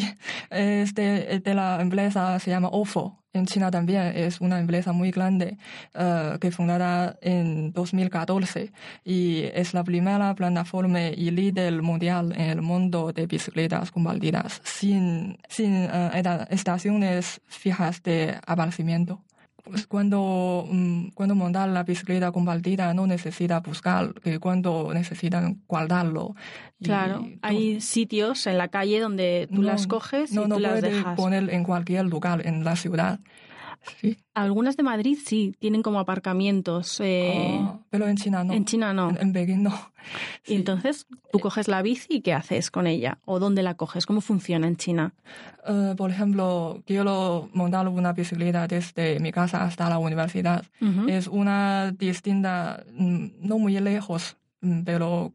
es 0.50 0.93
de, 0.95 1.28
es 1.36 1.43
de 1.43 1.54
la 1.54 1.82
empresa 1.82 2.39
se 2.39 2.50
llama 2.52 2.69
OFO. 2.71 3.23
En 3.34 3.45
China 3.45 3.69
también 3.69 4.13
es 4.15 4.41
una 4.41 4.60
empresa 4.60 4.93
muy 4.93 5.12
grande 5.12 5.58
eh, 5.93 6.38
que 6.41 6.50
fundada 6.50 7.17
en 7.21 7.71
2014 7.71 8.71
y 9.04 9.43
es 9.54 9.73
la 9.73 9.84
primera 9.84 10.34
plataforma 10.34 11.02
y 11.10 11.30
líder 11.32 11.82
mundial 11.84 12.32
en 12.36 12.50
el 12.50 12.62
mundo 12.62 13.12
de 13.13 13.28
bicicletas 13.28 13.91
compartidas 13.91 14.62
sin, 14.63 15.38
sin 15.50 15.73
eh, 15.76 16.10
esta- 16.15 16.47
estaciones 16.50 17.41
fijas 17.47 18.02
de 18.02 18.39
abastecimiento. 18.47 19.21
Pues 19.69 19.88
cuando, 19.88 20.65
mm, 20.69 21.10
cuando 21.13 21.36
montar 21.36 21.69
la 21.69 21.84
bicicleta 21.84 22.32
compartida 22.32 22.93
no 22.93 23.08
necesita 23.08 23.60
buscar, 23.60 24.13
que 24.21 24.39
cuando 24.39 24.91
necesitan 24.93 25.62
guardarlo. 25.67 26.36
Claro, 26.82 27.19
tú- 27.19 27.39
hay 27.41 27.82
sitios 27.82 28.45
en 28.47 28.58
la 28.58 28.67
calle 28.67 28.99
donde 28.99 29.47
tú 29.53 29.62
no, 29.62 29.67
las 29.67 29.88
coges 29.88 30.32
no, 30.32 30.43
y 30.43 30.47
no 30.47 30.56
tú 30.56 30.62
las 30.62 30.80
puede 30.80 30.93
dejas. 30.93 31.15
poner 31.15 31.49
en 31.49 31.63
cualquier 31.63 32.06
lugar 32.06 32.45
en 32.45 32.63
la 32.63 32.75
ciudad. 32.75 33.19
Sí. 34.01 34.17
Algunas 34.33 34.77
de 34.77 34.83
Madrid 34.83 35.17
sí, 35.23 35.55
tienen 35.59 35.81
como 35.81 35.99
aparcamientos. 35.99 36.99
eh, 36.99 37.59
Ah, 37.61 37.79
pero 37.89 38.07
en 38.07 38.17
China 38.17 38.43
no. 38.43 38.53
En 38.53 38.65
China 38.65 38.93
no. 38.93 39.09
En, 39.19 39.35
en 39.35 39.63
no. 39.63 39.73
Y 40.45 40.55
entonces 40.55 41.07
tú 41.31 41.39
coges 41.39 41.67
la 41.67 41.81
bici 41.81 42.07
y 42.09 42.21
¿qué 42.21 42.33
haces 42.33 42.71
con 42.71 42.87
ella? 42.87 43.19
¿O 43.25 43.39
dónde 43.39 43.63
la 43.63 43.75
coges? 43.75 44.05
¿Cómo 44.05 44.21
funciona 44.21 44.67
en 44.67 44.77
China? 44.77 45.13
Eh, 45.67 45.93
por 45.97 46.11
ejemplo, 46.11 46.81
quiero 46.85 47.49
montar 47.53 47.87
una 47.87 48.13
bicicleta 48.13 48.67
desde 48.67 49.19
mi 49.19 49.31
casa 49.31 49.63
hasta 49.63 49.89
la 49.89 49.97
universidad. 49.97 50.63
Es 51.07 51.27
una 51.27 51.91
distinta, 51.91 52.83
mm, 52.93 53.25
no 53.41 53.59
muy 53.59 53.79
lejos, 53.79 54.37
mm, 54.61 54.81
pero 54.83 55.33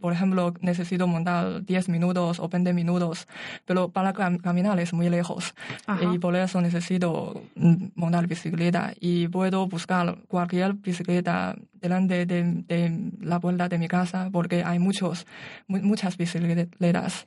por 0.00 0.12
ejemplo, 0.12 0.54
necesito 0.60 1.06
montar 1.08 1.64
10 1.64 1.88
minutos 1.88 2.38
o 2.38 2.48
20 2.48 2.72
minutos, 2.72 3.26
pero 3.64 3.88
para 3.88 4.12
cam- 4.14 4.40
caminar 4.40 4.78
es 4.78 4.92
muy 4.92 5.08
lejos. 5.10 5.54
Ajá. 5.86 6.14
Y 6.14 6.18
por 6.18 6.36
eso 6.36 6.60
necesito 6.60 7.42
mm, 7.56 7.86
montar 7.96 8.26
bicicleta 8.28 8.92
y 9.00 9.26
puedo 9.28 9.66
buscar 9.66 10.18
cualquier 10.28 10.74
bicicleta 10.74 11.56
delante 11.72 12.24
de, 12.26 12.42
de 12.68 13.10
la 13.20 13.40
puerta 13.40 13.68
de 13.68 13.78
mi 13.78 13.88
casa 13.88 14.28
porque 14.32 14.62
hay 14.64 14.78
muchos, 14.78 15.26
mu- 15.66 15.82
muchas 15.82 16.16
bicicletas. 16.16 17.24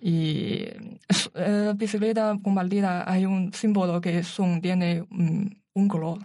Y 0.00 0.64
eh, 1.34 1.72
bicicleta 1.76 2.36
compartida 2.42 3.04
hay 3.10 3.26
un 3.26 3.52
símbolo 3.52 4.00
que 4.00 4.22
son, 4.22 4.60
tiene 4.60 5.04
mm, 5.10 5.46
un 5.74 5.88
color. 5.88 6.18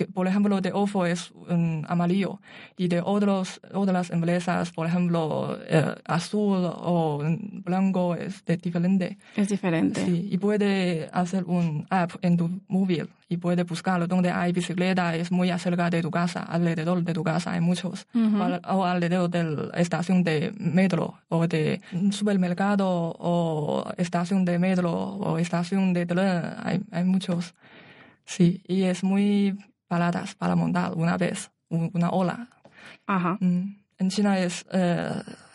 Que, 0.00 0.06
por 0.06 0.26
ejemplo, 0.26 0.62
de 0.62 0.72
OFO 0.72 1.04
es 1.04 1.30
mm, 1.50 1.82
amarillo 1.86 2.40
y 2.78 2.88
de 2.88 3.02
otros, 3.02 3.60
otras 3.74 4.08
empresas, 4.08 4.72
por 4.72 4.86
ejemplo, 4.86 5.58
eh, 5.68 5.94
azul 6.06 6.62
o 6.64 7.22
blanco 7.68 8.14
es 8.14 8.42
de 8.46 8.56
diferente. 8.56 9.18
Es 9.36 9.50
diferente. 9.50 10.02
Sí, 10.06 10.26
y 10.32 10.38
puede 10.38 11.10
hacer 11.12 11.44
un 11.44 11.86
app 11.90 12.12
en 12.22 12.38
tu 12.38 12.62
móvil 12.68 13.10
y 13.28 13.36
puede 13.36 13.64
buscar 13.64 14.08
donde 14.08 14.30
hay 14.30 14.52
bicicleta, 14.52 15.14
es 15.14 15.30
muy 15.30 15.50
cerca 15.58 15.90
de 15.90 16.00
tu 16.00 16.10
casa, 16.10 16.44
alrededor 16.44 17.04
de 17.04 17.12
tu 17.12 17.22
casa 17.22 17.52
hay 17.52 17.60
muchos, 17.60 18.06
o 18.66 18.84
alrededor 18.86 19.28
de 19.28 19.44
la 19.44 19.78
estación 19.78 20.24
de 20.24 20.54
metro 20.58 21.20
o 21.28 21.46
de 21.46 21.82
supermercado 22.10 22.86
o 23.18 23.84
estación 23.98 24.46
de 24.46 24.58
metro 24.58 24.92
o 24.92 25.36
estación 25.36 25.92
de 25.92 26.06
tren, 26.06 26.54
hay, 26.64 26.80
hay 26.90 27.04
muchos. 27.04 27.54
Sí, 28.24 28.62
y 28.66 28.84
es 28.84 29.02
muy 29.02 29.58
baratas 29.90 30.34
para 30.34 30.54
montar 30.56 30.94
una 30.94 31.18
vez, 31.18 31.50
un- 31.68 31.90
una 31.92 32.10
hora. 32.10 32.48
Ajá. 33.06 33.36
Mm, 33.40 33.76
En 33.98 34.08
China 34.08 34.38
es 34.38 34.64
eh, 34.72 35.10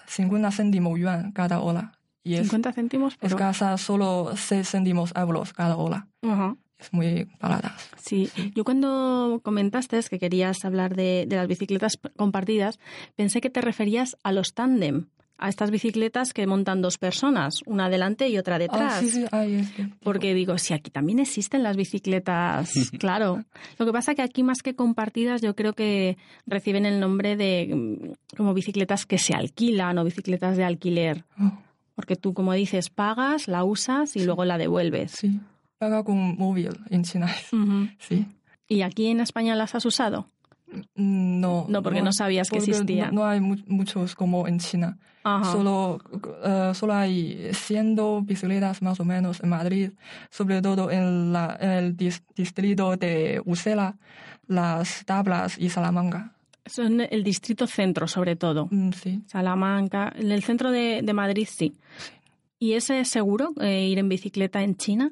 50 0.05 0.51
céntimos 0.51 0.99
yuan 0.99 1.31
cada 1.31 1.59
hora. 1.61 1.93
Y 2.23 2.35
es 2.35 2.41
50 2.41 2.73
céntimos 2.73 3.15
por 3.17 3.27
es 3.27 3.33
hora. 3.33 3.45
casa 3.47 3.77
solo 3.77 4.33
6 4.35 4.69
céntimos 4.69 5.11
euros 5.15 5.53
cada 5.53 5.77
hora. 5.77 6.07
Ajá. 6.21 6.55
Es 6.77 6.91
muy 6.93 7.27
barata. 7.39 7.75
Sí, 7.97 8.29
yo 8.53 8.63
cuando 8.65 9.39
comentaste 9.43 9.99
que 10.09 10.19
querías 10.19 10.65
hablar 10.65 10.95
de, 10.95 11.25
de 11.27 11.35
las 11.37 11.47
bicicletas 11.47 11.93
compartidas, 12.17 12.79
pensé 13.15 13.39
que 13.41 13.49
te 13.49 13.61
referías 13.61 14.17
a 14.23 14.31
los 14.33 14.53
tándem, 14.53 15.07
a 15.37 15.49
estas 15.49 15.71
bicicletas 15.71 16.33
que 16.33 16.47
montan 16.47 16.81
dos 16.81 16.97
personas, 16.97 17.61
una 17.65 17.89
delante 17.89 18.29
y 18.29 18.37
otra 18.37 18.57
detrás. 18.57 18.93
Ah, 18.95 18.99
sí, 19.01 19.09
sí, 19.09 19.25
hay 19.31 19.55
este. 19.55 19.89
Porque 20.01 20.33
digo, 20.33 20.57
si 20.57 20.73
aquí 20.73 20.91
también 20.91 21.19
existen 21.19 21.61
las 21.63 21.75
bicicletas, 21.77 22.73
claro. 22.99 23.43
Lo 23.77 23.85
que 23.85 23.91
pasa 23.91 24.15
que 24.15 24.21
aquí 24.21 24.43
más 24.43 24.61
que 24.61 24.75
compartidas 24.75 25.41
yo 25.41 25.55
creo 25.55 25.73
que 25.73 26.17
reciben 26.45 26.85
el 26.85 26.99
nombre 26.99 27.35
de 27.35 27.69
mm, 27.73 28.35
como 28.37 28.53
bicicletas 28.53 29.05
que 29.05 29.17
se 29.17 29.33
alquilan 29.33 29.97
o 29.97 30.03
bicicletas 30.03 30.57
de 30.57 30.63
alquiler. 30.63 31.25
Oh, 31.39 31.51
Porque 31.95 32.15
tú, 32.15 32.33
como 32.33 32.53
dices, 32.53 32.89
pagas, 32.89 33.47
la 33.47 33.63
usas 33.63 34.15
y 34.15 34.23
luego 34.25 34.45
la 34.45 34.57
devuelves. 34.57 35.11
sí. 35.11 35.39
Paga 35.77 36.05
con 36.05 36.37
móvil 36.37 36.69
en 36.89 37.03
China. 37.03 37.27
Sí. 37.99 38.25
¿Y 38.69 38.81
aquí 38.81 39.07
en 39.07 39.19
España 39.19 39.55
las 39.55 39.75
has 39.75 39.85
usado? 39.85 40.29
No. 40.95 41.65
No, 41.69 41.83
porque 41.83 42.01
no 42.01 42.11
sabías 42.11 42.49
que 42.49 42.57
porque 42.57 42.71
existían. 42.71 43.13
No, 43.13 43.21
no 43.21 43.27
hay 43.27 43.39
mu- 43.39 43.57
muchos 43.67 44.15
como 44.15 44.47
en 44.47 44.59
China. 44.59 44.97
Ajá. 45.23 45.51
Solo, 45.51 45.99
eh, 46.43 46.71
solo 46.75 46.93
hay 46.93 47.49
100 47.51 48.25
bicicletas 48.25 48.81
más 48.81 48.99
o 48.99 49.05
menos 49.05 49.41
en 49.41 49.49
Madrid, 49.49 49.91
sobre 50.29 50.61
todo 50.61 50.91
en, 50.91 51.33
la, 51.33 51.57
en 51.59 51.69
el 51.71 51.97
dis- 51.97 52.21
distrito 52.35 52.95
de 52.97 53.41
Usela, 53.45 53.95
Las 54.47 55.03
Tablas 55.05 55.57
y 55.57 55.69
Salamanca. 55.69 56.31
Son 56.67 57.01
el 57.01 57.23
distrito 57.23 57.67
centro, 57.67 58.07
sobre 58.07 58.35
todo. 58.35 58.67
Mm, 58.71 58.91
sí. 58.91 59.21
Salamanca. 59.27 60.11
En 60.15 60.31
el 60.31 60.43
centro 60.43 60.71
de, 60.71 61.01
de 61.03 61.13
Madrid, 61.13 61.47
sí. 61.49 61.73
¿Y 62.59 62.73
es 62.73 62.85
seguro 63.03 63.53
eh, 63.61 63.87
ir 63.87 63.99
en 63.99 64.09
bicicleta 64.09 64.61
en 64.63 64.75
China? 64.75 65.11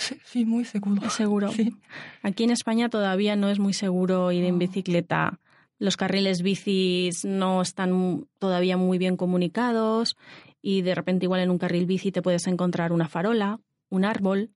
Sí, 0.00 0.16
sí, 0.24 0.44
muy 0.46 0.64
seguro. 0.64 1.10
Seguro. 1.10 1.50
Sí. 1.52 1.74
Aquí 2.22 2.44
en 2.44 2.50
España 2.50 2.88
todavía 2.88 3.36
no 3.36 3.48
es 3.50 3.58
muy 3.58 3.74
seguro 3.74 4.32
ir 4.32 4.44
en 4.44 4.58
bicicleta. 4.58 5.38
Los 5.78 5.96
carriles 5.96 6.40
bicis 6.42 7.24
no 7.26 7.60
están 7.60 8.26
todavía 8.38 8.76
muy 8.78 8.96
bien 8.98 9.16
comunicados 9.16 10.16
y 10.62 10.80
de 10.82 10.94
repente 10.94 11.26
igual 11.26 11.40
en 11.40 11.50
un 11.50 11.58
carril 11.58 11.84
bici 11.86 12.12
te 12.12 12.22
puedes 12.22 12.46
encontrar 12.46 12.92
una 12.92 13.08
farola, 13.08 13.60
un 13.90 14.04
árbol. 14.06 14.50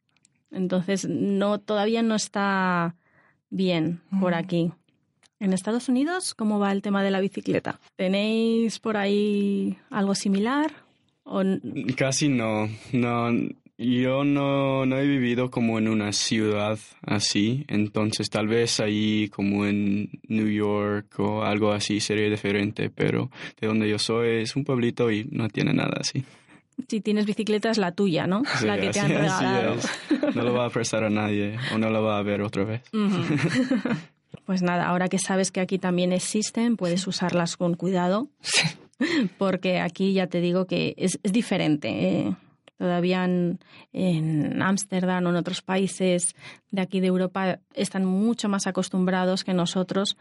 Entonces 0.51 1.07
no 1.09 1.59
todavía 1.61 2.03
no 2.03 2.15
está 2.15 2.95
bien 3.51 4.01
por 4.21 4.33
Mm. 4.33 4.37
aquí. 4.37 4.73
En 5.41 5.53
Estados 5.53 5.89
Unidos, 5.91 6.35
¿cómo 6.35 6.59
va 6.59 6.73
el 6.73 6.81
tema 6.81 7.03
de 7.03 7.11
la 7.11 7.21
bicicleta? 7.21 7.81
¿Tenéis 7.97 8.79
por 8.79 8.97
ahí 8.97 9.77
algo 9.91 10.15
similar? 10.15 10.73
¿O 11.25 11.43
Casi 11.97 12.29
no, 12.29 12.69
no. 12.93 13.29
Yo 13.79 14.25
no, 14.25 14.87
no 14.87 14.99
he 14.99 15.07
vivido 15.07 15.51
como 15.51 15.79
en 15.79 15.89
una 15.89 16.13
ciudad 16.13 16.79
así, 17.03 17.65
entonces 17.69 18.31
tal 18.31 18.47
vez 18.49 18.79
ahí 18.81 19.29
como 19.29 19.67
en 19.67 20.11
New 20.29 20.49
York 20.49 21.19
o 21.19 21.43
algo 21.43 21.73
así 21.73 22.01
sería 22.01 22.29
diferente, 22.31 22.91
pero 22.91 23.31
de 23.61 23.67
donde 23.67 23.89
yo 23.89 23.99
soy 23.99 24.43
es 24.43 24.55
un 24.57 24.65
pueblito 24.65 25.11
y 25.11 25.25
no 25.31 25.49
tiene 25.49 25.73
nada 25.73 25.95
así. 26.01 26.25
Si 26.89 27.01
tienes 27.01 27.25
bicicleta 27.27 27.71
es 27.71 27.79
la 27.79 27.93
tuya, 27.93 28.27
¿no? 28.27 28.43
Sí, 28.59 28.67
la 28.67 28.79
que 28.79 28.91
te 28.91 28.99
han 29.01 29.09
regalado. 29.09 29.77
No 30.35 30.43
lo 30.43 30.55
va 30.55 30.67
a 30.67 30.71
prestar 30.71 31.05
a 31.05 31.11
nadie 31.11 31.57
o 31.73 31.79
no 31.79 31.89
lo 31.91 32.03
va 32.03 32.19
a 32.19 32.23
ver 32.23 32.43
otra 32.43 32.65
vez. 32.65 32.83
Pues 34.47 34.61
nada, 34.61 34.89
ahora 34.89 35.09
que 35.09 35.19
sabes 35.19 35.51
que 35.51 35.61
aquí 35.61 35.79
también 35.79 36.13
existen, 36.13 36.77
puedes 36.77 37.07
usarlas 37.07 37.57
con 37.57 37.75
cuidado, 37.75 38.29
porque 39.39 39.81
aquí 39.81 40.13
ya 40.13 40.27
te 40.27 40.41
digo 40.43 40.67
que 40.67 40.93
es, 40.99 41.19
es 41.23 41.33
diferente. 41.33 41.89
eh. 41.89 42.37
Todavía 42.85 43.25
en 43.25 44.61
Ámsterdam 44.61 45.25
o 45.25 45.31
en 45.31 45.37
otros 45.37 45.63
países 45.63 46.37
de 46.71 46.83
aquí 46.83 47.01
de 47.01 47.07
Europa 47.07 47.61
están 47.73 48.05
mucho 48.05 48.51
más 48.51 48.67
acostumbrados 48.67 49.43
que 49.43 49.55
nosotros 49.55 50.19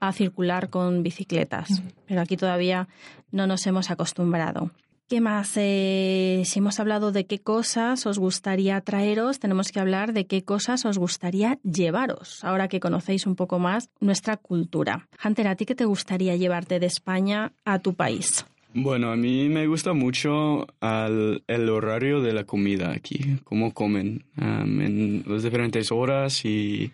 a 0.00 0.14
circular 0.14 0.70
con 0.70 1.02
bicicletas, 1.02 1.82
pero 2.06 2.22
aquí 2.22 2.38
todavía 2.38 2.88
no 3.32 3.46
nos 3.46 3.66
hemos 3.66 3.90
acostumbrado. 3.90 4.70
¿Qué 5.10 5.20
más? 5.20 5.52
Eh, 5.56 6.44
si 6.46 6.60
hemos 6.60 6.80
hablado 6.80 7.12
de 7.12 7.26
qué 7.26 7.38
cosas 7.38 8.06
os 8.06 8.18
gustaría 8.18 8.80
traeros, 8.80 9.38
tenemos 9.38 9.70
que 9.70 9.80
hablar 9.80 10.14
de 10.14 10.26
qué 10.26 10.42
cosas 10.42 10.86
os 10.86 10.96
gustaría 10.96 11.58
llevaros, 11.64 12.42
ahora 12.44 12.68
que 12.68 12.80
conocéis 12.80 13.26
un 13.26 13.36
poco 13.36 13.58
más 13.58 13.90
nuestra 14.00 14.38
cultura. 14.38 15.06
Hunter, 15.22 15.48
¿a 15.48 15.54
ti 15.54 15.66
qué 15.66 15.74
te 15.74 15.84
gustaría 15.84 16.34
llevarte 16.36 16.80
de 16.80 16.86
España 16.86 17.52
a 17.66 17.78
tu 17.78 17.92
país? 17.92 18.46
Bueno, 18.78 19.10
a 19.10 19.16
mí 19.16 19.48
me 19.48 19.66
gusta 19.66 19.94
mucho 19.94 20.66
al- 20.80 21.42
el 21.46 21.68
horario 21.70 22.20
de 22.20 22.34
la 22.34 22.44
comida 22.44 22.92
aquí, 22.92 23.38
cómo 23.42 23.72
comen 23.72 24.24
um, 24.36 24.80
en 24.82 25.24
las 25.26 25.42
diferentes 25.42 25.90
horas 25.90 26.44
y 26.44 26.90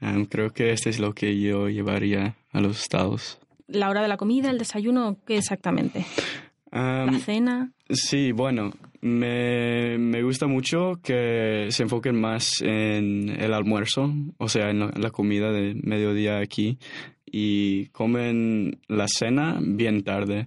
um, 0.00 0.24
creo 0.26 0.50
que 0.50 0.70
este 0.70 0.88
es 0.88 1.00
lo 1.00 1.14
que 1.14 1.36
yo 1.40 1.68
llevaría 1.68 2.36
a 2.52 2.60
los 2.60 2.80
estados. 2.80 3.40
¿La 3.66 3.90
hora 3.90 4.02
de 4.02 4.08
la 4.08 4.16
comida, 4.16 4.50
el 4.50 4.58
desayuno, 4.58 5.16
qué 5.26 5.38
exactamente? 5.38 6.06
Um, 6.70 7.10
¿La 7.12 7.18
cena? 7.18 7.72
Sí, 7.90 8.30
bueno, 8.30 8.70
me, 9.00 9.98
me 9.98 10.22
gusta 10.22 10.46
mucho 10.46 11.00
que 11.02 11.66
se 11.70 11.82
enfoquen 11.82 12.20
más 12.20 12.62
en 12.62 13.30
el 13.30 13.52
almuerzo, 13.52 14.14
o 14.38 14.48
sea, 14.48 14.70
en 14.70 14.78
la, 14.78 14.92
en 14.94 15.02
la 15.02 15.10
comida 15.10 15.50
de 15.50 15.74
mediodía 15.82 16.38
aquí, 16.38 16.78
y 17.24 17.86
comen 17.86 18.78
la 18.86 19.06
cena 19.08 19.58
bien 19.60 20.04
tarde, 20.04 20.46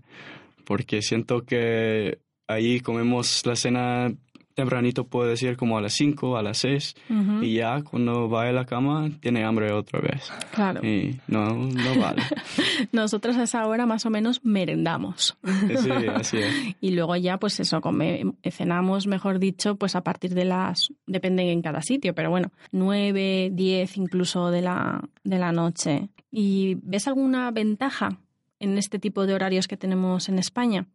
porque 0.70 1.02
siento 1.02 1.46
que 1.46 2.20
ahí 2.48 2.80
comemos 2.80 3.44
la 3.48 3.56
cena 3.56 4.14
tempranito, 4.54 5.08
puedo 5.08 5.28
decir, 5.28 5.58
como 5.58 5.80
a 5.80 5.82
las 5.82 5.94
5, 5.94 6.38
a 6.38 6.44
las 6.44 6.60
6, 6.60 6.96
Ujú. 7.10 7.44
y 7.44 7.56
ya 7.56 7.82
cuando 7.82 8.30
va 8.30 8.44
a 8.44 8.52
la 8.52 8.66
cama 8.66 9.10
tiene 9.20 9.44
hambre 9.44 9.74
otra 9.74 10.00
vez. 10.00 10.32
Claro. 10.54 10.86
Y 10.86 11.20
no, 11.28 11.56
no 11.56 12.00
vale. 12.00 12.22
Nosotros 12.92 13.36
a 13.38 13.44
esa 13.44 13.66
hora 13.66 13.88
más 13.88 14.06
o 14.06 14.12
menos 14.12 14.42
merendamos. 14.46 15.40
Sí, 15.44 15.90
así 16.14 16.38
es. 16.38 16.54
Y 16.82 16.92
luego 16.92 17.16
ya, 17.16 17.40
pues 17.40 17.60
eso, 17.60 17.82
come, 17.82 18.24
cenamos, 18.52 19.08
mejor 19.08 19.40
dicho, 19.40 19.76
pues 19.76 19.96
a 19.96 20.04
partir 20.04 20.36
de 20.36 20.46
las, 20.46 20.94
depende 21.08 21.52
en 21.52 21.64
cada 21.64 21.82
sitio, 21.82 22.14
pero 22.14 22.30
bueno, 22.30 22.52
nueve, 22.72 23.50
diez 23.52 23.98
incluso 23.98 24.52
de 24.52 24.62
la, 24.62 25.02
de 25.24 25.40
la 25.40 25.52
noche. 25.52 26.10
¿Y 26.30 26.76
ves 26.84 27.08
alguna 27.08 27.50
ventaja 27.50 28.20
en 28.60 28.78
este 28.78 29.00
tipo 29.00 29.26
de 29.26 29.34
horarios 29.34 29.68
que 29.68 29.78
tenemos 29.78 30.30
en 30.30 30.40
España? 30.40 30.88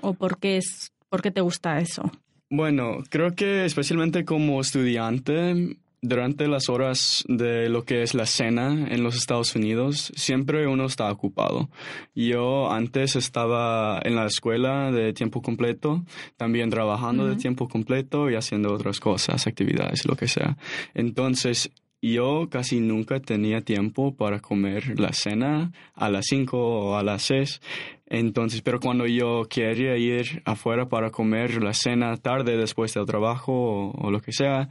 ¿O 0.00 0.14
por 0.14 0.38
qué, 0.38 0.56
es, 0.56 0.92
por 1.08 1.22
qué 1.22 1.30
te 1.30 1.40
gusta 1.40 1.78
eso? 1.78 2.10
Bueno, 2.50 2.98
creo 3.08 3.34
que 3.34 3.64
especialmente 3.64 4.24
como 4.24 4.60
estudiante, 4.60 5.76
durante 6.04 6.48
las 6.48 6.68
horas 6.68 7.24
de 7.28 7.70
lo 7.70 7.84
que 7.84 8.02
es 8.02 8.12
la 8.12 8.26
cena 8.26 8.88
en 8.90 9.02
los 9.02 9.16
Estados 9.16 9.56
Unidos, 9.56 10.12
siempre 10.14 10.66
uno 10.66 10.84
está 10.84 11.10
ocupado. 11.10 11.70
Yo 12.14 12.70
antes 12.70 13.16
estaba 13.16 14.00
en 14.04 14.14
la 14.14 14.26
escuela 14.26 14.92
de 14.92 15.14
tiempo 15.14 15.40
completo, 15.40 16.04
también 16.36 16.68
trabajando 16.68 17.26
de 17.26 17.36
tiempo 17.36 17.68
completo 17.68 18.30
y 18.30 18.34
haciendo 18.34 18.74
otras 18.74 19.00
cosas, 19.00 19.46
actividades, 19.46 20.04
lo 20.04 20.14
que 20.14 20.28
sea. 20.28 20.58
Entonces, 20.92 21.70
yo 22.12 22.48
casi 22.50 22.80
nunca 22.80 23.20
tenía 23.20 23.60
tiempo 23.62 24.14
para 24.14 24.40
comer 24.40 24.98
la 25.00 25.12
cena 25.12 25.72
a 25.94 26.10
las 26.10 26.26
5 26.26 26.58
o 26.58 26.96
a 26.96 27.02
las 27.02 27.22
6. 27.22 27.60
Entonces, 28.06 28.60
pero 28.62 28.80
cuando 28.80 29.06
yo 29.06 29.44
quería 29.48 29.96
ir 29.96 30.42
afuera 30.44 30.88
para 30.88 31.10
comer 31.10 31.62
la 31.62 31.72
cena 31.72 32.16
tarde 32.16 32.56
después 32.56 32.92
del 32.94 33.06
trabajo 33.06 33.52
o, 33.52 34.06
o 34.06 34.10
lo 34.10 34.20
que 34.20 34.32
sea, 34.32 34.68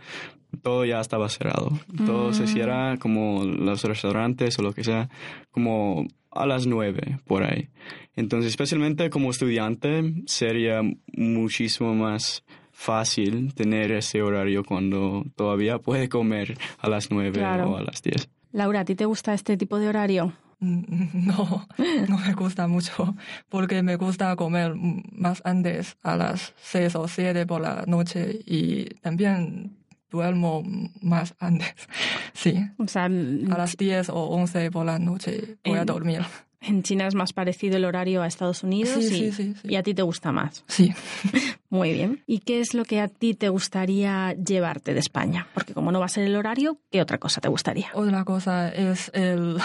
todo 0.61 0.85
ya 0.85 0.99
estaba 0.99 1.27
cerrado. 1.29 1.71
Todo 2.05 2.31
se 2.33 2.43
Mm. 2.43 2.47
cierra 2.47 2.97
como 2.97 3.43
los 3.43 3.83
restaurantes 3.83 4.59
o 4.59 4.61
lo 4.61 4.71
que 4.73 4.83
sea, 4.83 5.09
como 5.49 6.05
a 6.29 6.45
las 6.45 6.67
9 6.67 7.17
por 7.25 7.43
ahí. 7.43 7.69
Entonces, 8.15 8.51
especialmente 8.51 9.09
como 9.09 9.31
estudiante, 9.31 10.13
sería 10.27 10.81
muchísimo 11.17 11.95
más 11.95 12.43
fácil 12.73 13.53
tener 13.53 13.91
ese 13.91 14.21
horario 14.21 14.63
cuando 14.65 15.23
todavía 15.35 15.79
puede 15.79 16.09
comer 16.09 16.57
a 16.79 16.89
las 16.89 17.09
9 17.11 17.31
Claro. 17.31 17.71
o 17.71 17.77
a 17.77 17.81
las 17.83 18.01
10. 18.01 18.29
Laura, 18.51 18.81
¿a 18.81 18.85
ti 18.85 18.95
te 18.95 19.05
gusta 19.05 19.33
este 19.33 19.55
tipo 19.57 19.79
de 19.79 19.87
horario? 19.87 20.33
No, 20.59 21.67
no 22.09 22.17
me 22.19 22.33
gusta 22.33 22.67
mucho 22.67 23.15
porque 23.49 23.83
me 23.83 23.95
gusta 23.97 24.35
comer 24.35 24.73
más 24.75 25.41
antes, 25.45 25.97
a 26.03 26.15
las 26.15 26.53
seis 26.61 26.95
o 26.95 27.07
siete 27.07 27.45
por 27.45 27.61
la 27.61 27.83
noche 27.85 28.39
y 28.45 28.85
también 29.01 29.77
duermo 30.09 30.63
más 31.01 31.35
antes. 31.39 31.73
Sí. 32.35 32.55
O 32.77 32.87
sea, 32.87 33.05
a 33.05 33.09
las 33.09 33.77
10 33.77 34.09
o 34.09 34.15
11 34.29 34.71
por 34.71 34.85
la 34.85 34.97
noche 34.99 35.57
voy 35.63 35.77
a 35.77 35.85
dormir. 35.85 36.21
En 36.65 36.81
China 36.83 37.07
es 37.07 37.13
más 37.15 37.33
parecido 37.33 37.77
el 37.77 37.85
horario 37.85 38.21
a 38.21 38.27
Estados 38.27 38.63
Unidos 38.63 39.03
Sí, 39.03 39.25
y, 39.25 39.31
sí, 39.31 39.53
sí, 39.53 39.67
y 39.67 39.75
a 39.75 39.83
ti 39.83 39.93
te 39.93 40.01
gusta 40.01 40.31
más. 40.31 40.63
Sí. 40.67 40.93
Muy 41.69 41.91
bien. 41.93 42.23
¿Y 42.25 42.39
qué 42.39 42.59
es 42.61 42.73
lo 42.73 42.85
que 42.85 43.01
a 43.01 43.07
ti 43.07 43.33
te 43.33 43.49
gustaría 43.49 44.33
llevarte 44.33 44.93
de 44.93 44.99
España? 44.99 45.47
Porque 45.53 45.73
como 45.73 45.91
no 45.91 45.99
va 45.99 46.05
a 46.05 46.09
ser 46.09 46.23
el 46.23 46.35
horario, 46.35 46.77
¿qué 46.91 47.01
otra 47.01 47.17
cosa 47.17 47.41
te 47.41 47.49
gustaría? 47.49 47.87
Otra 47.93 48.23
cosa 48.23 48.69
es 48.69 49.11
el 49.13 49.57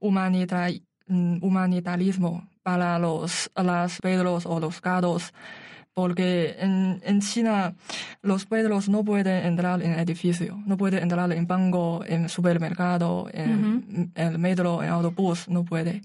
humanita- 0.00 0.70
humanitarismo 1.08 2.48
para 2.62 2.98
los 2.98 3.50
las 3.56 3.98
perros 4.00 4.46
o 4.46 4.60
los 4.60 4.80
gatos. 4.80 5.32
Porque 5.94 6.56
en, 6.58 7.00
en 7.04 7.20
China 7.20 7.74
los 8.22 8.46
perros 8.46 8.88
no 8.88 9.04
pueden 9.04 9.44
entrar 9.44 9.82
en 9.82 9.98
edificio, 9.98 10.62
no 10.66 10.76
pueden 10.76 11.02
entrar 11.02 11.30
en 11.32 11.46
banco, 11.46 12.02
en 12.06 12.28
supermercado, 12.28 13.28
en 13.32 14.10
el 14.14 14.38
metro, 14.38 14.82
en 14.82 14.88
autobús, 14.88 15.48
no 15.48 15.64
puede. 15.64 16.02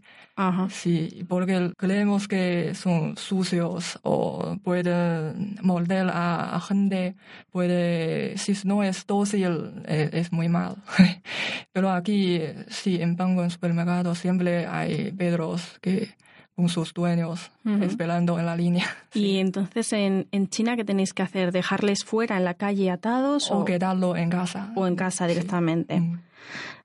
Sí, 0.70 1.26
porque 1.28 1.72
creemos 1.78 2.28
que 2.28 2.76
son 2.76 3.18
sucios 3.18 3.98
o 4.04 4.58
pueden 4.64 5.58
morder 5.64 6.10
a, 6.10 6.56
a 6.56 6.62
gente, 6.62 7.16
puede, 7.52 8.38
si 8.38 8.54
no 8.64 8.84
es 8.84 9.08
dócil, 9.08 9.84
es, 9.88 10.14
es 10.14 10.32
muy 10.32 10.48
mal. 10.48 10.76
Pero 11.74 11.90
aquí, 11.90 12.42
sí, 12.70 13.02
en 13.02 13.16
banco, 13.16 13.44
en 13.44 13.50
supermercado, 13.50 14.14
siempre 14.14 14.68
hay 14.68 15.12
perros 15.12 15.80
que 15.82 16.10
con 16.58 16.70
sus 16.70 16.92
dueños 16.92 17.52
esperando 17.82 18.40
en 18.40 18.48
la 18.48 18.56
línea. 18.56 18.86
Y 19.14 19.38
entonces 19.38 19.94
en, 19.94 20.28
en 20.32 20.50
China, 20.50 20.76
¿qué 20.76 20.84
tenéis 20.84 21.14
que 21.14 21.22
hacer? 21.22 21.52
¿Dejarles 21.52 22.04
fuera 22.04 22.36
en 22.36 22.46
la 22.46 22.56
calle 22.56 22.90
atados 22.90 23.52
O 23.52 23.64
quedarlo 23.64 24.16
en 24.16 24.32
casa. 24.32 24.74
o 24.76 24.88
en 24.88 24.96
casa 24.96 25.28
directamente? 25.28 26.02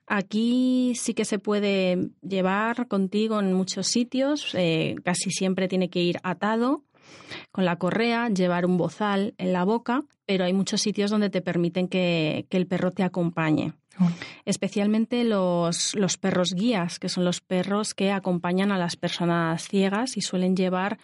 Aquí 0.06 0.92
sí 0.94 1.14
que 1.14 1.24
se 1.24 1.38
puede 1.38 2.10
llevar 2.20 2.86
contigo 2.86 3.40
en 3.40 3.54
muchos 3.54 3.86
sitios, 3.86 4.54
eh, 4.54 4.96
casi 5.04 5.30
siempre 5.30 5.68
tiene 5.68 5.88
que 5.88 6.02
ir 6.02 6.18
atado 6.22 6.82
con 7.50 7.64
la 7.64 7.76
correa, 7.76 8.28
llevar 8.28 8.66
un 8.66 8.76
bozal 8.76 9.32
en 9.38 9.54
la 9.54 9.64
boca, 9.64 10.04
pero 10.26 10.44
hay 10.44 10.52
muchos 10.52 10.82
sitios 10.82 11.10
donde 11.10 11.30
te 11.30 11.40
permiten 11.40 11.88
que, 11.88 12.44
que 12.50 12.58
el 12.58 12.66
perro 12.66 12.90
te 12.90 13.04
acompañe. 13.04 13.72
Especialmente 14.44 15.24
los, 15.24 15.94
los 15.94 16.16
perros 16.16 16.54
guías, 16.54 16.98
que 16.98 17.08
son 17.08 17.24
los 17.24 17.40
perros 17.40 17.94
que 17.94 18.10
acompañan 18.10 18.72
a 18.72 18.78
las 18.78 18.96
personas 18.96 19.68
ciegas 19.68 20.16
y 20.16 20.22
suelen 20.22 20.56
llevar 20.56 20.98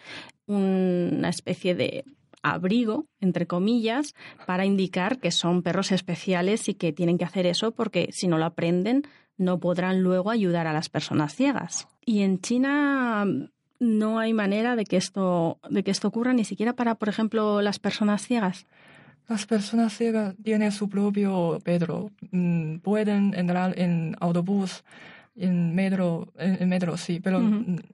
una 0.47 1.29
especie 1.29 1.75
de 1.75 2.05
abrigo, 2.41 3.05
entre 3.19 3.47
comillas, 3.47 4.15
para 4.45 4.65
indicar 4.65 5.19
que 5.19 5.31
son 5.31 5.61
perros 5.61 5.91
especiales 5.91 6.69
y 6.69 6.73
que 6.73 6.93
tienen 6.93 7.17
que 7.17 7.25
hacer 7.25 7.45
eso 7.45 7.71
porque 7.71 8.09
si 8.11 8.27
no 8.27 8.37
lo 8.37 8.45
aprenden 8.45 9.03
no 9.37 9.59
podrán 9.59 10.01
luego 10.01 10.29
ayudar 10.31 10.67
a 10.67 10.73
las 10.73 10.89
personas 10.89 11.33
ciegas. 11.33 11.87
Y 12.05 12.21
en 12.21 12.41
China 12.41 13.25
no 13.79 14.19
hay 14.19 14.33
manera 14.33 14.75
de 14.75 14.83
que 14.83 14.97
esto, 14.97 15.59
de 15.69 15.83
que 15.83 15.91
esto 15.91 16.09
ocurra 16.09 16.33
ni 16.33 16.43
siquiera 16.43 16.73
para, 16.73 16.95
por 16.95 17.09
ejemplo, 17.09 17.61
las 17.61 17.79
personas 17.79 18.27
ciegas. 18.27 18.67
Las 19.29 19.45
personas 19.45 19.95
ciegas 19.95 20.33
tienen 20.43 20.71
su 20.71 20.89
propio 20.89 21.59
Pedro. 21.63 22.09
Mm, 22.31 22.77
Pueden 22.79 23.35
entrar 23.35 23.77
en 23.77 24.15
autobús, 24.19 24.83
en 25.35 25.75
metro, 25.75 26.33
en, 26.37 26.67
metro 26.67 26.97
sí, 26.97 27.19
pero 27.19 27.39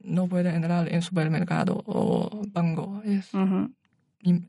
no 0.02 0.28
pueden 0.28 0.56
entrar 0.56 0.92
en 0.92 1.02
supermercado 1.02 1.84
o 1.86 2.42
banco. 2.54 3.02
Es, 3.04 3.30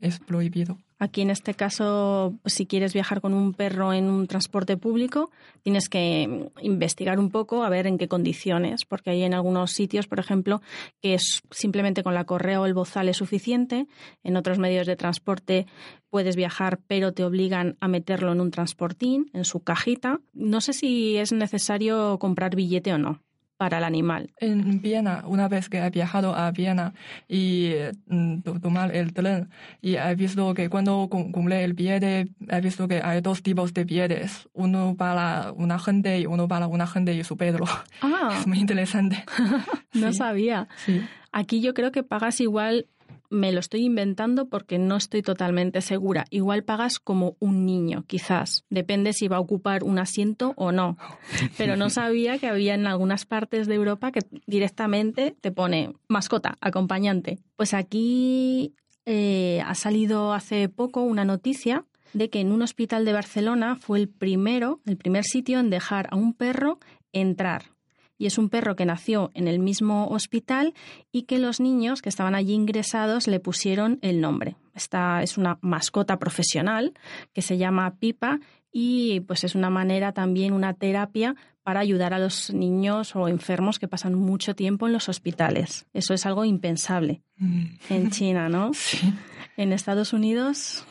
es 0.01 0.19
prohibido. 0.19 0.77
Aquí 0.99 1.21
en 1.21 1.29
este 1.29 1.53
caso, 1.53 2.33
si 2.45 2.65
quieres 2.65 2.93
viajar 2.93 3.21
con 3.21 3.35
un 3.35 3.53
perro 3.53 3.93
en 3.93 4.09
un 4.09 4.25
transporte 4.25 4.77
público, 4.77 5.29
tienes 5.61 5.89
que 5.89 6.49
investigar 6.61 7.19
un 7.19 7.29
poco 7.29 7.63
a 7.63 7.69
ver 7.69 7.85
en 7.85 7.99
qué 7.99 8.07
condiciones, 8.07 8.85
porque 8.85 9.11
hay 9.11 9.23
en 9.23 9.35
algunos 9.35 9.71
sitios, 9.71 10.07
por 10.07 10.19
ejemplo, 10.19 10.61
que 10.99 11.13
es 11.13 11.43
simplemente 11.51 12.01
con 12.01 12.15
la 12.15 12.25
correa 12.25 12.59
o 12.59 12.65
el 12.65 12.73
bozal 12.73 13.09
es 13.09 13.17
suficiente. 13.17 13.85
En 14.23 14.37
otros 14.37 14.57
medios 14.57 14.87
de 14.87 14.95
transporte 14.95 15.67
puedes 16.09 16.35
viajar, 16.35 16.79
pero 16.87 17.13
te 17.13 17.23
obligan 17.23 17.77
a 17.79 17.87
meterlo 17.87 18.31
en 18.31 18.41
un 18.41 18.49
transportín, 18.49 19.29
en 19.33 19.45
su 19.45 19.59
cajita. 19.59 20.19
No 20.33 20.61
sé 20.61 20.73
si 20.73 21.17
es 21.17 21.31
necesario 21.31 22.17
comprar 22.17 22.55
billete 22.55 22.91
o 22.93 22.97
no 22.97 23.21
para 23.57 23.79
el 23.79 23.83
animal. 23.83 24.31
En 24.37 24.81
Viena, 24.81 25.23
una 25.25 25.47
vez 25.47 25.67
que 25.67 25.79
he 25.79 25.89
viajado 25.89 26.35
a 26.35 26.51
Viena 26.51 26.93
y 27.27 27.73
mm, 28.05 28.41
tomar 28.61 28.95
el 28.95 29.13
tren, 29.13 29.49
y 29.81 29.95
he 29.95 30.15
visto 30.15 30.53
que 30.53 30.69
cuando 30.69 31.07
cumple 31.09 31.63
el 31.63 31.73
billete, 31.73 32.27
he 32.47 32.61
visto 32.61 32.87
que 32.87 33.01
hay 33.03 33.21
dos 33.21 33.41
tipos 33.41 33.73
de 33.73 33.83
billetes, 33.83 34.47
uno 34.53 34.95
para 34.97 35.51
una 35.53 35.79
gente 35.79 36.19
y 36.19 36.25
uno 36.25 36.47
para 36.47 36.67
una 36.67 36.87
gente 36.87 37.13
y 37.13 37.23
su 37.23 37.35
Pedro. 37.35 37.65
Ah. 38.01 38.29
Es 38.37 38.45
muy 38.45 38.59
interesante. 38.59 39.25
no 39.93 40.13
sabía. 40.13 40.67
Sí. 40.85 41.01
Aquí 41.31 41.61
yo 41.61 41.73
creo 41.73 41.91
que 41.91 42.03
pagas 42.03 42.39
igual 42.39 42.87
me 43.29 43.51
lo 43.51 43.59
estoy 43.59 43.85
inventando 43.85 44.47
porque 44.47 44.79
no 44.79 44.95
estoy 44.95 45.21
totalmente 45.21 45.81
segura. 45.81 46.25
Igual 46.29 46.63
pagas 46.63 46.99
como 46.99 47.35
un 47.39 47.65
niño, 47.65 48.03
quizás. 48.07 48.65
Depende 48.69 49.13
si 49.13 49.27
va 49.27 49.37
a 49.37 49.41
ocupar 49.41 49.83
un 49.83 49.99
asiento 49.99 50.53
o 50.55 50.71
no. 50.71 50.97
Pero 51.57 51.75
no 51.75 51.89
sabía 51.89 52.37
que 52.37 52.47
había 52.47 52.75
en 52.75 52.87
algunas 52.87 53.25
partes 53.25 53.67
de 53.67 53.75
Europa 53.75 54.11
que 54.11 54.21
directamente 54.45 55.35
te 55.39 55.51
pone 55.51 55.93
mascota, 56.07 56.57
acompañante. 56.61 57.39
Pues 57.55 57.73
aquí 57.73 58.73
eh, 59.05 59.61
ha 59.65 59.75
salido 59.75 60.33
hace 60.33 60.69
poco 60.69 61.01
una 61.01 61.25
noticia 61.25 61.85
de 62.13 62.29
que 62.29 62.39
en 62.39 62.51
un 62.51 62.61
hospital 62.61 63.05
de 63.05 63.13
Barcelona 63.13 63.75
fue 63.75 63.99
el 63.99 64.09
primero, 64.09 64.81
el 64.85 64.97
primer 64.97 65.23
sitio 65.23 65.59
en 65.59 65.69
dejar 65.69 66.07
a 66.11 66.15
un 66.15 66.33
perro 66.33 66.79
entrar 67.11 67.76
y 68.17 68.25
es 68.25 68.37
un 68.37 68.49
perro 68.49 68.75
que 68.75 68.85
nació 68.85 69.31
en 69.33 69.47
el 69.47 69.59
mismo 69.59 70.07
hospital 70.07 70.73
y 71.11 71.23
que 71.23 71.37
los 71.39 71.59
niños 71.59 72.01
que 72.01 72.09
estaban 72.09 72.35
allí 72.35 72.53
ingresados 72.53 73.27
le 73.27 73.39
pusieron 73.39 73.99
el 74.01 74.21
nombre. 74.21 74.55
Esta 74.75 75.21
es 75.23 75.37
una 75.37 75.57
mascota 75.61 76.17
profesional 76.19 76.93
que 77.33 77.41
se 77.41 77.57
llama 77.57 77.95
Pipa 77.99 78.39
y 78.71 79.21
pues 79.21 79.43
es 79.43 79.55
una 79.55 79.69
manera 79.69 80.11
también, 80.11 80.53
una 80.53 80.73
terapia 80.73 81.35
para 81.63 81.79
ayudar 81.81 82.13
a 82.13 82.19
los 82.19 82.53
niños 82.53 83.15
o 83.15 83.27
enfermos 83.27 83.77
que 83.79 83.87
pasan 83.89 84.13
mucho 84.15 84.55
tiempo 84.55 84.87
en 84.87 84.93
los 84.93 85.09
hospitales. 85.09 85.85
Eso 85.93 86.13
es 86.13 86.25
algo 86.25 86.45
impensable 86.45 87.21
Mm. 87.39 87.65
en 87.89 88.09
China, 88.11 88.49
¿no? 88.49 88.71
Sí. 88.73 89.13
En 89.57 89.71
Estados 89.73 90.11
Unidos 90.13 90.85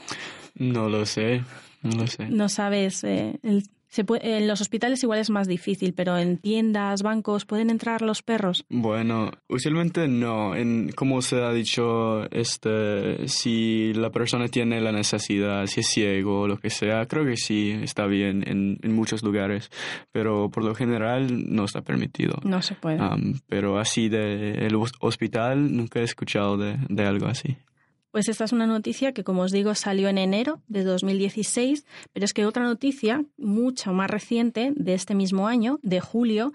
No 0.55 0.89
lo 0.89 1.07
sé, 1.07 1.43
no 1.83 1.91
lo 1.97 2.07
sé. 2.07 2.29
no 2.29 2.49
sabes 2.49 3.03
eh, 3.05 3.39
el 3.43 3.65
se 3.97 4.05
puede, 4.05 4.37
en 4.37 4.47
los 4.47 4.61
hospitales 4.61 5.03
igual 5.03 5.21
es 5.21 5.31
más 5.31 5.49
difícil, 5.49 5.95
pero 5.95 6.19
en 6.19 6.37
tiendas, 6.37 7.03
bancos, 7.03 7.47
¿pueden 7.47 7.71
entrar 7.71 8.03
los 8.03 8.23
perros? 8.23 8.67
Bueno, 8.69 9.31
usualmente 9.49 10.07
no. 10.07 10.55
En, 10.55 10.93
como 10.95 11.23
se 11.23 11.43
ha 11.43 11.51
dicho, 11.51 12.31
este, 12.31 13.27
si 13.27 13.95
la 13.95 14.11
persona 14.11 14.49
tiene 14.49 14.83
la 14.83 14.93
necesidad, 14.93 15.67
si 15.67 15.81
es 15.81 15.87
ciego 15.87 16.43
o 16.43 16.47
lo 16.47 16.59
que 16.59 16.69
sea, 16.69 17.07
creo 17.07 17.25
que 17.25 17.39
sí 17.39 17.71
está 17.83 18.07
bien 18.07 18.45
en, 18.47 18.79
en 18.83 18.93
muchos 18.93 19.23
lugares, 19.23 19.71
pero 20.13 20.51
por 20.51 20.63
lo 20.63 20.75
general 20.75 21.51
no 21.51 21.65
está 21.65 21.81
permitido. 21.81 22.39
No 22.45 22.61
se 22.61 22.75
puede. 22.75 23.01
Um, 23.01 23.39
pero 23.49 23.79
así 23.79 24.11
de 24.11 24.67
el 24.67 24.77
hospital 25.01 25.75
nunca 25.75 26.01
he 26.01 26.05
escuchado 26.05 26.59
de, 26.59 26.77
de 26.91 27.07
algo 27.07 27.29
así. 27.29 27.57
Pues 28.17 28.31
esta 28.31 28.45
es 28.45 28.53
una 28.53 28.67
noticia 28.67 29.13
que, 29.13 29.25
como 29.25 29.43
os 29.43 29.53
digo, 29.53 29.75
salió 29.75 30.09
en 30.09 30.17
enero 30.17 30.63
de 30.69 30.85
2016, 30.85 31.85
pero 32.15 32.25
es 32.25 32.33
que 32.33 32.47
otra 32.47 32.65
noticia, 32.65 33.27
mucho 33.37 33.93
más 33.93 34.11
reciente, 34.11 34.73
de 34.75 34.95
este 34.95 35.15
mismo 35.15 35.49
año, 35.49 35.81
de 35.83 36.01
julio, 36.01 36.55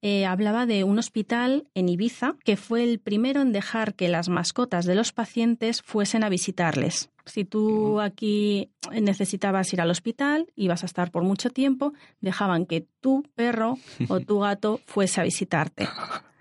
eh, 0.00 0.24
hablaba 0.24 0.64
de 0.64 0.82
un 0.82 0.98
hospital 0.98 1.68
en 1.74 1.90
Ibiza 1.90 2.36
que 2.42 2.56
fue 2.56 2.84
el 2.84 3.00
primero 3.00 3.42
en 3.42 3.52
dejar 3.52 3.92
que 3.92 4.08
las 4.08 4.30
mascotas 4.30 4.86
de 4.86 4.94
los 4.94 5.12
pacientes 5.12 5.82
fuesen 5.82 6.24
a 6.24 6.30
visitarles. 6.30 7.10
Si 7.26 7.44
tú 7.44 8.00
aquí 8.00 8.70
necesitabas 8.90 9.70
ir 9.74 9.82
al 9.82 9.90
hospital, 9.90 10.46
ibas 10.56 10.84
a 10.84 10.86
estar 10.86 11.10
por 11.10 11.22
mucho 11.22 11.50
tiempo, 11.50 11.92
dejaban 12.22 12.64
que 12.64 12.86
tu 13.02 13.24
perro 13.34 13.76
o 14.08 14.20
tu 14.20 14.38
gato 14.38 14.80
fuese 14.86 15.20
a 15.20 15.24
visitarte. 15.24 15.86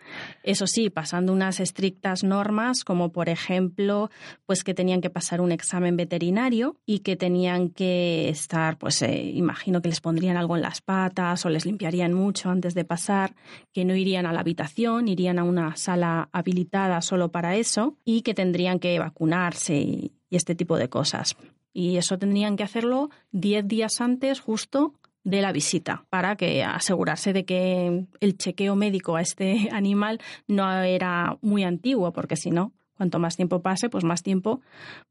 Eso 0.44 0.68
sí, 0.68 0.90
pasando 0.90 1.32
unas 1.32 1.62
estrictas 1.62 2.24
normas, 2.24 2.84
como 2.84 3.14
por 3.14 3.30
ejemplo, 3.30 4.10
pues 4.46 4.66
que 4.66 4.74
tenían 4.74 5.00
que 5.00 5.10
pasar 5.10 5.40
un 5.40 5.54
examen 5.54 5.96
veterinario 5.96 6.76
y 6.86 7.00
que 7.00 7.16
tenían 7.16 7.70
que 7.70 8.28
estar, 8.28 8.78
pues 8.78 9.02
eh, 9.02 9.24
imagino 9.34 9.82
que 9.82 9.88
les 9.88 10.02
pondrían 10.02 10.36
algo 10.36 10.58
en 10.58 10.62
las 10.62 10.82
patas 10.82 11.46
o 11.46 11.50
les 11.50 11.66
limpiarían 11.66 12.14
mucho 12.14 12.50
antes 12.50 12.74
de 12.74 12.84
pasar, 12.84 13.36
que 13.72 13.86
no 13.86 13.96
irían 13.96 14.26
a 14.26 14.34
la 14.34 14.42
habitación, 14.42 15.08
irían 15.08 15.40
a 15.40 15.46
una 15.46 15.78
sala 15.78 16.28
habilitada 16.34 17.02
solo 17.02 17.32
para 17.32 17.56
eso 17.56 17.98
y 18.04 18.22
que 18.22 18.34
tendrían 18.34 18.80
que 18.80 19.00
vacunarse 19.00 19.78
y, 19.78 20.12
y 20.30 20.36
este 20.36 20.56
tipo 20.56 20.78
de 20.78 20.90
cosas. 20.90 21.38
Y 21.72 21.98
eso 21.98 22.20
tendrían 22.20 22.58
que 22.58 22.64
hacerlo 22.64 23.10
10 23.32 23.68
días 23.68 24.02
antes 24.02 24.42
justo 24.42 24.94
de 25.24 25.42
la 25.42 25.52
visita 25.52 26.06
para 26.10 26.36
que 26.36 26.64
asegurarse 26.64 27.34
de 27.34 27.46
que 27.46 28.06
el 28.20 28.38
chequeo 28.38 28.76
médico 28.76 29.16
a 29.16 29.22
este 29.22 29.70
animal 29.72 30.20
no 30.48 30.72
era 30.82 31.38
muy 31.42 31.64
antiguo 31.64 32.12
porque 32.12 32.36
si 32.36 32.52
no 32.52 32.74
cuanto 32.96 33.20
más 33.20 33.36
tiempo 33.36 33.62
pase 33.62 33.90
pues 33.90 34.04
más 34.04 34.24
tiempo 34.24 34.62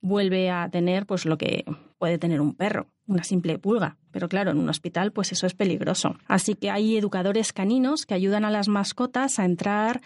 vuelve 0.01 0.51
a 0.51 0.69
tener 0.71 1.07
pues 1.07 1.27
lo 1.27 1.37
que 1.39 1.65
puede 1.99 2.19
tener 2.19 2.41
un 2.41 2.55
perro 2.55 2.87
una 3.07 3.25
simple 3.25 3.59
pulga. 3.59 3.97
Pero 4.11 4.29
claro 4.29 4.53
en 4.53 4.59
un 4.59 4.69
hospital 4.69 5.13
pues 5.13 5.33
eso 5.33 5.47
es 5.47 5.55
peligroso. 5.55 6.17
Así 6.27 6.55
que 6.55 6.71
hay 6.71 6.97
educadores 6.97 7.53
caninos 7.53 8.07
que 8.07 8.15
ayudan 8.15 8.45
a 8.45 8.51
las 8.51 8.69
mascotas 8.69 9.39
a 9.39 9.45
entrar 9.45 10.01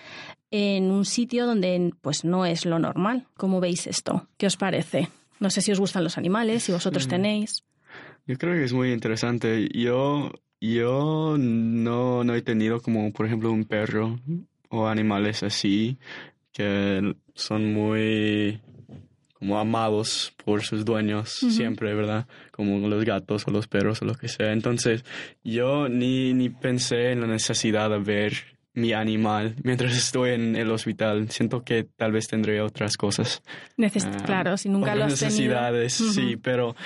en 0.50 0.90
un 0.90 1.04
sitio 1.04 1.46
donde 1.46 1.92
pues 2.00 2.24
no 2.24 2.46
es 2.46 2.64
lo 2.64 2.78
normal. 2.78 3.26
Cómo 3.36 3.60
veis 3.60 3.86
esto 3.86 4.28
qué 4.38 4.46
os 4.46 4.56
parece 4.56 5.08
no 5.38 5.50
sé 5.50 5.60
si 5.60 5.72
os 5.72 5.80
gustan 5.80 6.04
los 6.04 6.18
animales 6.18 6.64
si 6.64 6.72
vosotros 6.72 7.08
tenéis 7.08 7.62
yo 8.26 8.36
creo 8.36 8.54
que 8.54 8.64
es 8.64 8.72
muy 8.72 8.92
interesante. 8.92 9.68
Yo, 9.72 10.32
yo 10.60 11.36
no, 11.38 12.24
no 12.24 12.34
he 12.34 12.42
tenido 12.42 12.80
como, 12.80 13.12
por 13.12 13.26
ejemplo, 13.26 13.50
un 13.50 13.64
perro 13.64 14.18
o 14.68 14.88
animales 14.88 15.42
así 15.42 15.96
que 16.52 17.14
son 17.34 17.72
muy 17.72 18.60
como 19.34 19.58
amados 19.58 20.32
por 20.42 20.62
sus 20.62 20.84
dueños 20.86 21.30
siempre, 21.30 21.94
¿verdad? 21.94 22.26
Como 22.50 22.88
los 22.88 23.04
gatos 23.04 23.46
o 23.46 23.50
los 23.50 23.68
perros 23.68 24.00
o 24.00 24.06
lo 24.06 24.14
que 24.14 24.28
sea. 24.28 24.52
Entonces, 24.52 25.04
yo 25.44 25.90
ni, 25.90 26.32
ni 26.32 26.48
pensé 26.48 27.12
en 27.12 27.20
la 27.20 27.26
necesidad 27.26 27.90
de 27.90 27.98
ver 27.98 28.55
mi 28.76 28.92
animal 28.92 29.56
mientras 29.64 29.96
estoy 29.96 30.30
en 30.34 30.54
el 30.54 30.70
hospital. 30.70 31.28
Siento 31.30 31.64
que 31.64 31.82
tal 31.96 32.12
vez 32.12 32.28
tendré 32.28 32.60
otras 32.60 32.96
cosas. 32.96 33.42
Neces- 33.76 34.06
Ah, 34.06 34.22
claro, 34.24 34.56
si 34.56 34.68
nunca 34.68 34.94
lo 34.94 35.04
otras 35.06 35.14
has 35.14 35.18
tenido. 35.34 35.54
necesidades, 35.60 35.92
sí, 35.94 36.36
pero 36.36 36.76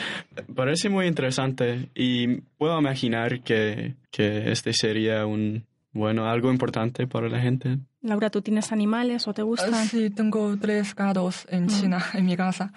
parece 0.54 0.88
muy 0.88 1.06
interesante 1.06 1.90
y 1.94 2.38
puedo 2.56 2.78
imaginar 2.80 3.42
que, 3.42 3.96
que 4.10 4.50
este 4.50 4.72
sería 4.72 5.26
un, 5.26 5.66
bueno, 5.92 6.24
algo 6.30 6.50
importante 6.50 7.06
para 7.06 7.28
la 7.28 7.40
gente. 7.40 7.78
Laura, 8.02 8.30
¿tú 8.30 8.40
tienes 8.40 8.72
animales 8.72 9.28
o 9.28 9.34
te 9.34 9.42
gustan? 9.42 9.74
Ah, 9.74 9.84
Sí, 9.84 10.08
tengo 10.08 10.56
tres 10.58 10.94
gatos 10.94 11.46
en 11.50 11.66
China, 11.68 12.02
en 12.14 12.24
mi 12.24 12.34
casa. 12.36 12.72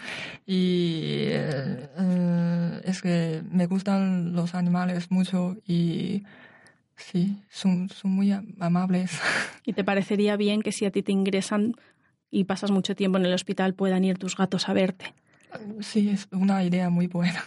Y 0.46 1.28
eh, 1.30 1.88
eh, 1.98 2.82
es 2.84 3.02
que 3.02 3.42
me 3.50 3.68
gustan 3.68 4.34
los 4.34 4.54
animales 4.54 5.10
mucho 5.12 5.56
y 5.66 6.24
sí, 6.96 7.38
son, 7.50 7.90
son 7.90 8.12
muy 8.12 8.32
am- 8.32 8.54
amables. 8.60 9.20
¿Y 9.66 9.74
te 9.74 9.84
parecería 9.84 10.36
bien 10.38 10.62
que 10.62 10.72
si 10.72 10.86
a 10.86 10.92
ti 10.92 11.04
te 11.04 11.12
ingresan 11.12 11.74
y 12.32 12.46
pasas 12.46 12.72
mucho 12.72 12.96
tiempo 12.96 13.18
en 13.18 13.26
el 13.26 13.34
hospital 13.34 13.74
puedan 13.76 14.04
ir 14.04 14.18
tus 14.18 14.36
gatos 14.36 14.68
a 14.70 14.74
verte? 14.74 15.14
Sí, 15.82 16.10
es 16.10 16.28
una 16.32 16.64
idea 16.64 16.90
muy 16.90 17.06
buena. 17.08 17.44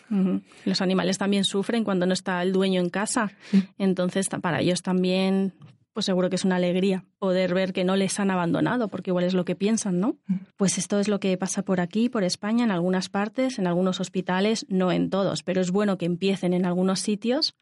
Los 0.65 0.81
animales 0.81 1.19
también 1.19 1.45
sufren 1.45 1.83
cuando 1.83 2.07
no 2.07 2.13
está 2.13 2.41
el 2.43 2.53
dueño 2.53 2.81
en 2.81 2.89
casa. 2.89 3.33
Entonces, 3.79 4.29
para 4.29 4.61
ellos 4.61 4.83
también, 4.83 5.55
pues 5.93 6.07
seguro 6.07 6.31
que 6.31 6.37
es 6.37 6.45
una 6.45 6.55
alegría 6.57 7.05
poder 7.19 7.53
ver 7.53 7.73
que 7.73 7.83
no 7.83 7.97
les 7.97 8.21
han 8.21 8.31
abandonado, 8.31 8.87
porque 8.87 9.11
igual 9.11 9.25
es 9.25 9.35
lo 9.35 9.45
que 9.45 9.57
piensan, 9.57 9.99
¿no? 9.99 10.17
Pues 10.57 10.79
esto 10.79 11.01
es 11.01 11.09
lo 11.09 11.19
que 11.19 11.37
pasa 11.37 11.63
por 11.63 11.81
aquí, 11.81 12.09
por 12.09 12.23
España, 12.23 12.63
en 12.65 12.71
algunas 12.71 13.09
partes, 13.09 13.59
en 13.59 13.67
algunos 13.67 13.99
hospitales, 13.99 14.67
no 14.69 14.93
en 14.93 15.11
todos, 15.11 15.43
pero 15.43 15.61
es 15.61 15.73
bueno 15.73 15.99
que 15.99 16.07
empiecen 16.07 16.53
en 16.55 16.65
algunos 16.65 17.01
sitios, 17.01 17.57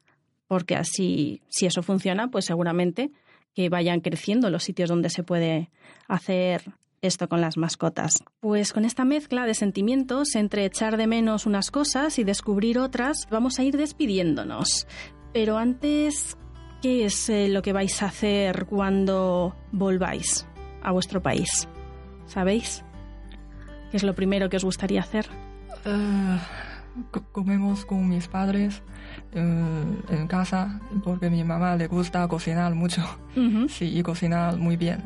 porque 0.46 0.76
así, 0.76 1.42
si 1.48 1.66
eso 1.66 1.82
funciona, 1.82 2.28
pues 2.28 2.44
seguramente 2.44 3.10
que 3.54 3.68
vayan 3.68 4.00
creciendo 4.00 4.50
los 4.50 4.64
sitios 4.64 4.88
donde 4.88 5.10
se 5.10 5.22
puede 5.22 5.70
hacer 6.08 6.72
esto 7.02 7.28
con 7.28 7.40
las 7.40 7.56
mascotas. 7.56 8.24
Pues 8.40 8.72
con 8.72 8.84
esta 8.84 9.04
mezcla 9.04 9.46
de 9.46 9.54
sentimientos 9.54 10.34
entre 10.34 10.64
echar 10.64 10.96
de 10.96 11.06
menos 11.06 11.46
unas 11.46 11.70
cosas 11.70 12.18
y 12.18 12.24
descubrir 12.24 12.78
otras, 12.78 13.26
vamos 13.30 13.58
a 13.58 13.62
ir 13.62 13.76
despidiéndonos. 13.76 14.86
Pero 15.32 15.58
antes, 15.58 16.36
¿qué 16.82 17.04
es 17.04 17.28
eh, 17.28 17.48
lo 17.48 17.60
que 17.62 17.72
vais 17.72 18.02
a 18.02 18.06
hacer 18.06 18.66
cuando 18.66 19.54
volváis 19.70 20.46
a 20.82 20.92
vuestro 20.92 21.22
país? 21.22 21.68
¿Sabéis? 22.26 22.82
¿Qué 23.90 23.98
es 23.98 24.02
lo 24.02 24.14
primero 24.14 24.48
que 24.48 24.56
os 24.56 24.64
gustaría 24.64 25.00
hacer? 25.00 25.26
Eh, 25.84 26.38
co- 27.10 27.24
comemos 27.32 27.84
con 27.84 28.08
mis 28.08 28.28
padres 28.28 28.82
en 29.34 30.26
casa 30.28 30.80
porque 31.02 31.30
mi 31.30 31.42
mamá 31.44 31.76
le 31.76 31.86
gusta 31.86 32.26
cocinar 32.28 32.74
mucho. 32.74 33.02
Sí, 33.68 33.98
y 33.98 34.02
cocinar 34.02 34.56
muy 34.56 34.76
bien. 34.76 35.02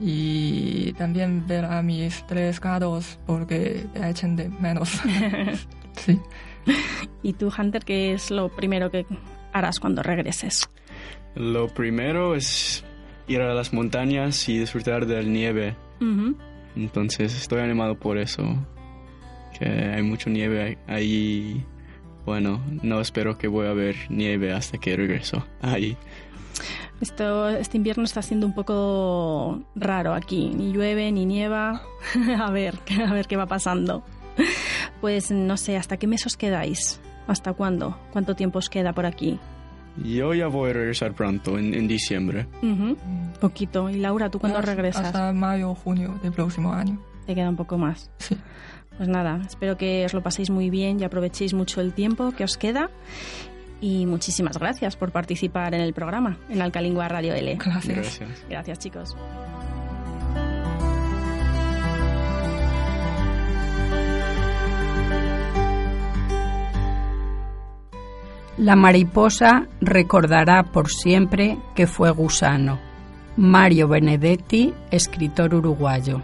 Y 0.00 0.92
también 0.94 1.46
ver 1.46 1.64
a 1.64 1.82
mis 1.82 2.26
tres 2.26 2.60
gatos 2.60 3.18
porque 3.26 3.86
te 3.92 4.10
echen 4.10 4.34
de 4.34 4.48
menos. 4.48 5.00
sí. 5.92 6.20
¿Y 7.22 7.34
tú, 7.34 7.52
Hunter, 7.56 7.84
qué 7.84 8.12
es 8.12 8.30
lo 8.30 8.48
primero 8.48 8.90
que 8.90 9.06
harás 9.52 9.78
cuando 9.78 10.02
regreses? 10.02 10.68
Lo 11.36 11.68
primero 11.68 12.34
es 12.34 12.84
ir 13.28 13.40
a 13.40 13.54
las 13.54 13.72
montañas 13.72 14.48
y 14.48 14.58
disfrutar 14.58 15.06
de 15.06 15.22
la 15.22 15.28
nieve. 15.28 15.76
Entonces 16.76 17.34
estoy 17.34 17.60
animado 17.60 17.98
por 17.98 18.18
eso. 18.18 18.42
Que 19.58 19.66
hay 19.66 20.02
mucha 20.02 20.28
nieve 20.28 20.78
ahí. 20.86 21.64
Bueno, 22.24 22.60
no 22.82 23.00
espero 23.00 23.36
que 23.36 23.48
voy 23.48 23.66
a 23.66 23.72
ver 23.72 23.96
nieve 24.08 24.52
hasta 24.52 24.78
que 24.78 24.96
regreso 24.96 25.44
ahí. 25.60 25.96
Esto, 27.00 27.48
este 27.48 27.76
invierno 27.76 28.04
está 28.04 28.22
siendo 28.22 28.46
un 28.46 28.54
poco 28.54 29.62
raro 29.74 30.14
aquí. 30.14 30.50
Ni 30.54 30.72
llueve, 30.72 31.10
ni 31.12 31.26
nieva. 31.26 31.82
a 32.40 32.50
ver, 32.50 32.78
a 33.06 33.12
ver 33.12 33.26
qué 33.26 33.36
va 33.36 33.46
pasando. 33.46 34.04
Pues 35.00 35.30
no 35.30 35.56
sé, 35.56 35.76
¿hasta 35.76 35.96
qué 35.96 36.06
mes 36.06 36.24
os 36.26 36.36
quedáis? 36.36 37.00
¿Hasta 37.26 37.52
cuándo? 37.52 37.98
¿Cuánto 38.12 38.34
tiempo 38.34 38.58
os 38.58 38.68
queda 38.68 38.92
por 38.92 39.06
aquí? 39.06 39.38
Yo 39.96 40.34
ya 40.34 40.48
voy 40.48 40.70
a 40.70 40.72
regresar 40.72 41.12
pronto, 41.12 41.58
en, 41.58 41.72
en 41.74 41.86
diciembre. 41.86 42.46
Ujú. 42.62 42.96
Poquito. 43.40 43.88
¿Y 43.90 43.96
Laura, 43.96 44.30
tú 44.30 44.40
cuándo 44.40 44.60
regresas? 44.60 45.06
Hasta 45.06 45.32
mayo 45.32 45.70
o 45.70 45.74
junio 45.74 46.18
del 46.22 46.32
próximo 46.32 46.72
año. 46.72 46.98
Te 47.26 47.34
queda 47.34 47.48
un 47.48 47.56
poco 47.56 47.78
más. 47.78 48.10
Sí. 48.18 48.36
Pues 48.96 49.08
nada, 49.08 49.40
espero 49.46 49.76
que 49.76 50.04
os 50.04 50.14
lo 50.14 50.22
paséis 50.22 50.50
muy 50.50 50.70
bien 50.70 51.00
y 51.00 51.04
aprovechéis 51.04 51.52
mucho 51.52 51.80
el 51.80 51.92
tiempo 51.92 52.32
que 52.32 52.44
os 52.44 52.56
queda. 52.56 52.90
Y 53.80 54.06
muchísimas 54.06 54.56
gracias 54.58 54.96
por 54.96 55.10
participar 55.10 55.74
en 55.74 55.80
el 55.80 55.92
programa, 55.92 56.38
en 56.48 56.62
Alcalingua 56.62 57.08
Radio 57.08 57.34
L. 57.34 57.56
Gracias. 57.56 57.96
Gracias. 57.96 58.44
Gracias, 58.48 58.78
chicos. 58.78 59.16
La 68.56 68.76
mariposa 68.76 69.66
recordará 69.80 70.62
por 70.62 70.88
siempre 70.88 71.58
que 71.74 71.88
fue 71.88 72.10
gusano. 72.12 72.78
Mario 73.36 73.88
Benedetti, 73.88 74.72
escritor 74.92 75.56
uruguayo. 75.56 76.22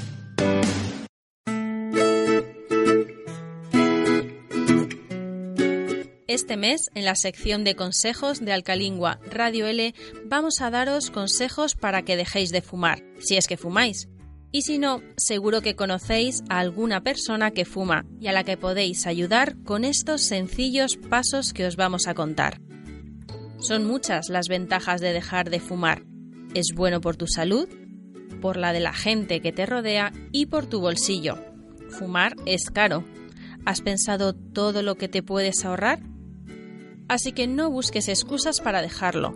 Este 6.41 6.57
mes, 6.57 6.91
en 6.95 7.05
la 7.05 7.17
sección 7.17 7.65
de 7.65 7.77
consejos 7.77 8.41
de 8.41 8.53
Alcalingua 8.53 9.21
Radio 9.31 9.67
L, 9.67 9.95
vamos 10.25 10.63
a 10.63 10.71
daros 10.71 11.11
consejos 11.11 11.75
para 11.75 12.01
que 12.01 12.17
dejéis 12.17 12.51
de 12.51 12.63
fumar, 12.63 13.05
si 13.19 13.37
es 13.37 13.47
que 13.47 13.59
fumáis. 13.59 14.09
Y 14.51 14.63
si 14.63 14.79
no, 14.79 15.03
seguro 15.19 15.61
que 15.61 15.77
conocéis 15.77 16.43
a 16.49 16.61
alguna 16.61 17.03
persona 17.03 17.51
que 17.51 17.67
fuma 17.67 18.07
y 18.19 18.29
a 18.29 18.33
la 18.33 18.43
que 18.43 18.57
podéis 18.57 19.07
ayudar 19.07 19.63
con 19.65 19.85
estos 19.85 20.23
sencillos 20.23 20.97
pasos 20.97 21.53
que 21.53 21.67
os 21.67 21.77
vamos 21.77 22.07
a 22.07 22.15
contar. 22.15 22.59
Son 23.59 23.85
muchas 23.85 24.31
las 24.31 24.49
ventajas 24.49 25.03
de 25.03 25.13
dejar 25.13 25.51
de 25.51 25.61
fumar. 25.61 26.05
Es 26.55 26.69
bueno 26.75 27.03
por 27.03 27.17
tu 27.17 27.27
salud, 27.27 27.69
por 28.41 28.57
la 28.57 28.73
de 28.73 28.81
la 28.81 28.95
gente 28.95 29.41
que 29.41 29.53
te 29.53 29.67
rodea 29.67 30.11
y 30.33 30.47
por 30.47 30.65
tu 30.65 30.81
bolsillo. 30.81 31.37
Fumar 31.91 32.35
es 32.47 32.71
caro. 32.71 33.05
¿Has 33.67 33.83
pensado 33.83 34.33
todo 34.33 34.83
lo 34.83 34.95
que 34.95 35.09
te 35.09 35.23
puedes 35.23 35.67
ahorrar? 35.67 36.10
Así 37.11 37.33
que 37.33 37.49
no 37.49 37.73
busques 37.73 38.09
excusas 38.09 38.61
para 38.61 38.83
dejarlo. 38.83 39.35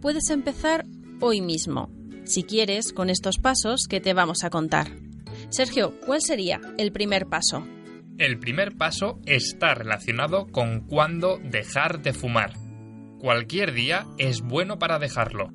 Puedes 0.00 0.30
empezar 0.30 0.86
hoy 1.20 1.40
mismo, 1.40 1.90
si 2.24 2.44
quieres, 2.44 2.92
con 2.92 3.10
estos 3.10 3.38
pasos 3.38 3.88
que 3.90 4.00
te 4.00 4.14
vamos 4.14 4.44
a 4.44 4.50
contar. 4.50 4.92
Sergio, 5.48 5.98
¿cuál 6.06 6.22
sería 6.22 6.60
el 6.78 6.92
primer 6.92 7.26
paso? 7.26 7.66
El 8.16 8.38
primer 8.38 8.76
paso 8.76 9.18
está 9.26 9.74
relacionado 9.74 10.46
con 10.46 10.86
cuándo 10.86 11.38
dejar 11.38 12.00
de 12.00 12.12
fumar. 12.12 12.52
Cualquier 13.18 13.72
día 13.72 14.06
es 14.18 14.40
bueno 14.40 14.78
para 14.78 15.00
dejarlo. 15.00 15.48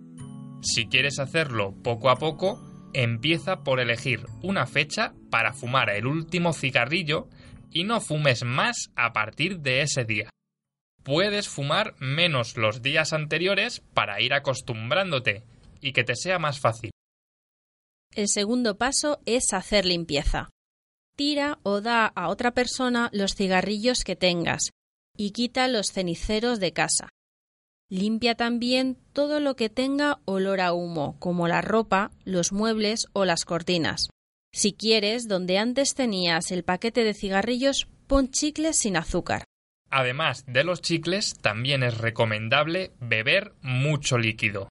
Si 0.62 0.88
quieres 0.88 1.20
hacerlo 1.20 1.74
poco 1.82 2.10
a 2.10 2.18
poco, 2.18 2.62
empieza 2.92 3.64
por 3.64 3.80
elegir 3.80 4.26
una 4.44 4.66
fecha 4.66 5.14
para 5.30 5.54
fumar 5.54 5.90
el 5.92 6.06
último 6.06 6.52
cigarrillo 6.52 7.30
y 7.72 7.86
no 7.86 8.02
fumes 8.02 8.44
más 8.44 8.92
a 8.98 9.14
partir 9.14 9.60
de 9.60 9.84
ese 9.84 10.04
día. 10.04 10.28
Puedes 11.04 11.50
fumar 11.50 11.96
menos 12.00 12.58
los 12.58 12.82
días 12.82 13.12
anteriores 13.14 13.82
para 13.94 14.22
ir 14.22 14.34
acostumbrándote 14.34 15.44
y 15.82 15.94
que 15.94 16.04
te 16.04 16.16
sea 16.16 16.38
más 16.38 16.60
fácil. 16.60 16.92
El 18.14 18.28
segundo 18.28 18.78
paso 18.78 19.20
es 19.26 19.54
hacer 19.54 19.86
limpieza. 19.86 20.50
Tira 21.16 21.60
o 21.64 21.82
da 21.82 22.06
a 22.06 22.30
otra 22.30 22.52
persona 22.52 23.10
los 23.14 23.36
cigarrillos 23.36 24.04
que 24.04 24.16
tengas 24.16 24.72
y 25.18 25.32
quita 25.32 25.68
los 25.68 25.88
ceniceros 25.92 26.60
de 26.60 26.74
casa. 26.74 27.10
Limpia 27.90 28.36
también 28.36 28.98
todo 29.12 29.40
lo 29.40 29.56
que 29.56 29.70
tenga 29.70 30.20
olor 30.26 30.62
a 30.62 30.72
humo, 30.72 31.18
como 31.20 31.48
la 31.48 31.62
ropa, 31.62 32.12
los 32.24 32.54
muebles 32.54 33.08
o 33.14 33.26
las 33.26 33.44
cortinas. 33.44 34.08
Si 34.54 34.74
quieres, 34.74 35.28
donde 35.28 35.58
antes 35.58 35.94
tenías 35.94 36.52
el 36.52 36.64
paquete 36.64 37.04
de 37.04 37.14
cigarrillos, 37.14 37.88
pon 38.08 38.30
chicles 38.30 38.78
sin 38.78 38.98
azúcar. 38.98 39.44
Además 39.92 40.46
de 40.48 40.64
los 40.64 40.82
chicles, 40.82 41.36
también 41.42 41.84
es 41.84 41.98
recomendable 41.98 42.94
beber 43.02 43.54
mucho 43.62 44.18
líquido. 44.18 44.70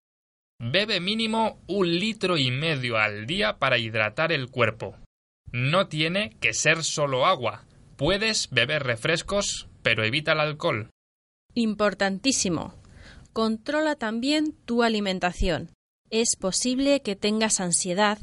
Bebe 0.58 1.00
mínimo 1.00 1.60
un 1.66 1.98
litro 1.98 2.38
y 2.38 2.50
medio 2.50 2.96
al 2.96 3.26
día 3.26 3.58
para 3.58 3.78
hidratar 3.78 4.32
el 4.32 4.50
cuerpo. 4.50 4.96
No 5.52 5.88
tiene 5.88 6.36
que 6.40 6.54
ser 6.54 6.84
solo 6.84 7.26
agua. 7.26 7.66
Puedes 7.96 8.48
beber 8.50 8.82
refrescos, 8.82 9.68
pero 9.82 10.04
evita 10.04 10.32
el 10.32 10.40
alcohol. 10.40 10.88
Importantísimo. 11.54 12.74
Controla 13.34 13.96
también 13.96 14.54
tu 14.64 14.82
alimentación. 14.82 15.70
Es 16.08 16.34
posible 16.36 17.02
que 17.02 17.14
tengas 17.14 17.60
ansiedad 17.60 18.18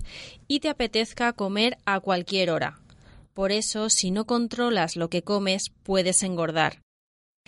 y 0.47 0.61
te 0.61 0.69
apetezca 0.69 1.33
comer 1.33 1.77
a 1.85 1.99
cualquier 1.99 2.49
hora. 2.49 2.79
Por 3.33 3.51
eso, 3.51 3.89
si 3.89 4.09
no 4.09 4.25
controlas 4.25 4.95
lo 4.95 5.09
que 5.09 5.21
comes, 5.21 5.71
puedes 5.83 6.23
engordar. 6.23 6.81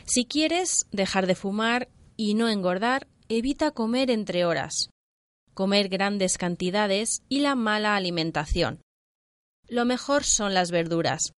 Si 0.05 0.25
quieres 0.25 0.87
dejar 0.91 1.27
de 1.27 1.35
fumar 1.35 1.89
y 2.17 2.33
no 2.33 2.49
engordar, 2.49 3.07
evita 3.27 3.71
comer 3.71 4.11
entre 4.11 4.45
horas, 4.45 4.89
comer 5.53 5.89
grandes 5.89 6.37
cantidades 6.37 7.21
y 7.29 7.39
la 7.39 7.55
mala 7.55 7.95
alimentación. 7.95 8.81
Lo 9.67 9.85
mejor 9.85 10.23
son 10.23 10.53
las 10.53 10.71
verduras. 10.71 11.33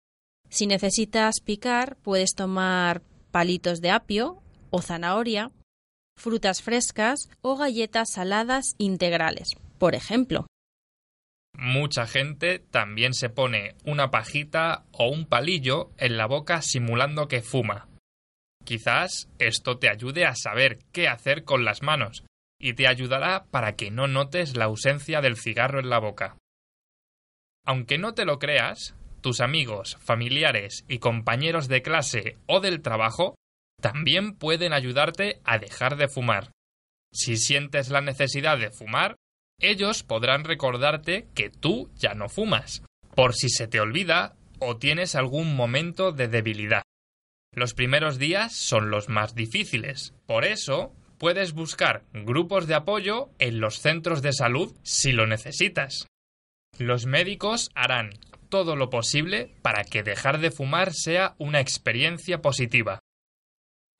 Si 0.50 0.68
necesitas 0.68 1.42
picar, 1.42 1.98
puedes 1.98 2.36
tomar 2.36 3.02
palitos 3.32 3.82
de 3.82 3.92
apio 3.92 4.42
o 4.70 4.82
zanahoria, 4.82 5.52
frutas 6.16 6.62
frescas 6.62 7.30
o 7.42 7.58
galletas 7.58 8.12
saladas 8.12 8.76
integrales, 8.78 9.56
por 9.78 9.96
ejemplo. 9.96 10.46
Mucha 11.54 12.06
gente 12.06 12.60
también 12.60 13.14
se 13.14 13.30
pone 13.30 13.76
una 13.84 14.12
pajita 14.12 14.86
o 14.92 15.10
un 15.10 15.26
palillo 15.26 15.92
en 15.98 16.18
la 16.18 16.26
boca 16.26 16.62
simulando 16.62 17.28
que 17.28 17.42
fuma. 17.42 17.89
Quizás 18.70 19.28
esto 19.40 19.80
te 19.80 19.90
ayude 19.90 20.28
a 20.28 20.36
saber 20.36 20.78
qué 20.92 21.08
hacer 21.08 21.44
con 21.44 21.66
las 21.66 21.82
manos 21.82 22.24
y 22.62 22.74
te 22.74 22.88
ayudará 22.88 23.46
para 23.50 23.76
que 23.76 23.90
no 23.90 24.08
notes 24.08 24.56
la 24.56 24.66
ausencia 24.66 25.22
del 25.22 25.38
cigarro 25.38 25.80
en 25.80 25.90
la 25.90 25.98
boca. 25.98 26.38
Aunque 27.66 27.98
no 27.98 28.14
te 28.14 28.26
lo 28.26 28.38
creas, 28.38 28.96
tus 29.22 29.42
amigos, 29.42 29.98
familiares 30.02 30.86
y 30.88 31.00
compañeros 31.00 31.68
de 31.68 31.82
clase 31.82 32.38
o 32.46 32.60
del 32.60 32.84
trabajo 32.84 33.34
también 33.82 34.36
pueden 34.36 34.72
ayudarte 34.72 35.42
a 35.46 35.58
dejar 35.58 35.98
de 35.98 36.08
fumar. 36.08 36.52
Si 37.12 37.38
sientes 37.38 37.90
la 37.90 38.02
necesidad 38.02 38.60
de 38.60 38.70
fumar, 38.70 39.16
ellos 39.60 40.04
podrán 40.04 40.44
recordarte 40.44 41.26
que 41.34 41.50
tú 41.50 41.90
ya 41.96 42.14
no 42.14 42.30
fumas, 42.30 42.84
por 43.16 43.34
si 43.34 43.50
se 43.50 43.68
te 43.68 43.80
olvida 43.80 44.36
o 44.60 44.78
tienes 44.78 45.16
algún 45.16 45.56
momento 45.56 46.12
de 46.12 46.28
debilidad. 46.28 46.84
Los 47.60 47.74
primeros 47.74 48.18
días 48.20 48.56
son 48.56 48.90
los 48.90 49.10
más 49.10 49.36
difíciles. 49.36 50.14
Por 50.26 50.46
eso, 50.46 50.96
puedes 51.18 51.52
buscar 51.52 52.06
grupos 52.14 52.68
de 52.68 52.76
apoyo 52.76 53.32
en 53.38 53.60
los 53.60 53.82
centros 53.82 54.22
de 54.22 54.32
salud 54.32 54.74
si 54.82 55.12
lo 55.12 55.28
necesitas. 55.28 56.08
Los 56.78 57.06
médicos 57.06 57.70
harán 57.76 58.12
todo 58.48 58.78
lo 58.78 58.90
posible 58.90 59.52
para 59.62 59.84
que 59.84 60.04
dejar 60.04 60.40
de 60.40 60.52
fumar 60.52 60.94
sea 60.94 61.36
una 61.38 61.60
experiencia 61.60 62.42
positiva. 62.42 63.00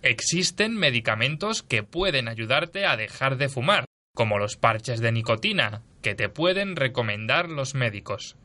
Existen 0.02 0.78
medicamentos 0.78 1.62
que 1.62 1.84
pueden 1.84 2.30
ayudarte 2.30 2.86
a 2.86 2.96
dejar 2.96 3.36
de 3.36 3.50
fumar, 3.50 3.84
como 4.16 4.40
los 4.40 4.56
parches 4.56 5.02
de 5.02 5.12
nicotina, 5.12 5.82
que 6.02 6.16
te 6.16 6.30
pueden 6.30 6.78
recomendar 6.78 7.50
los 7.50 7.76
médicos. 7.76 8.38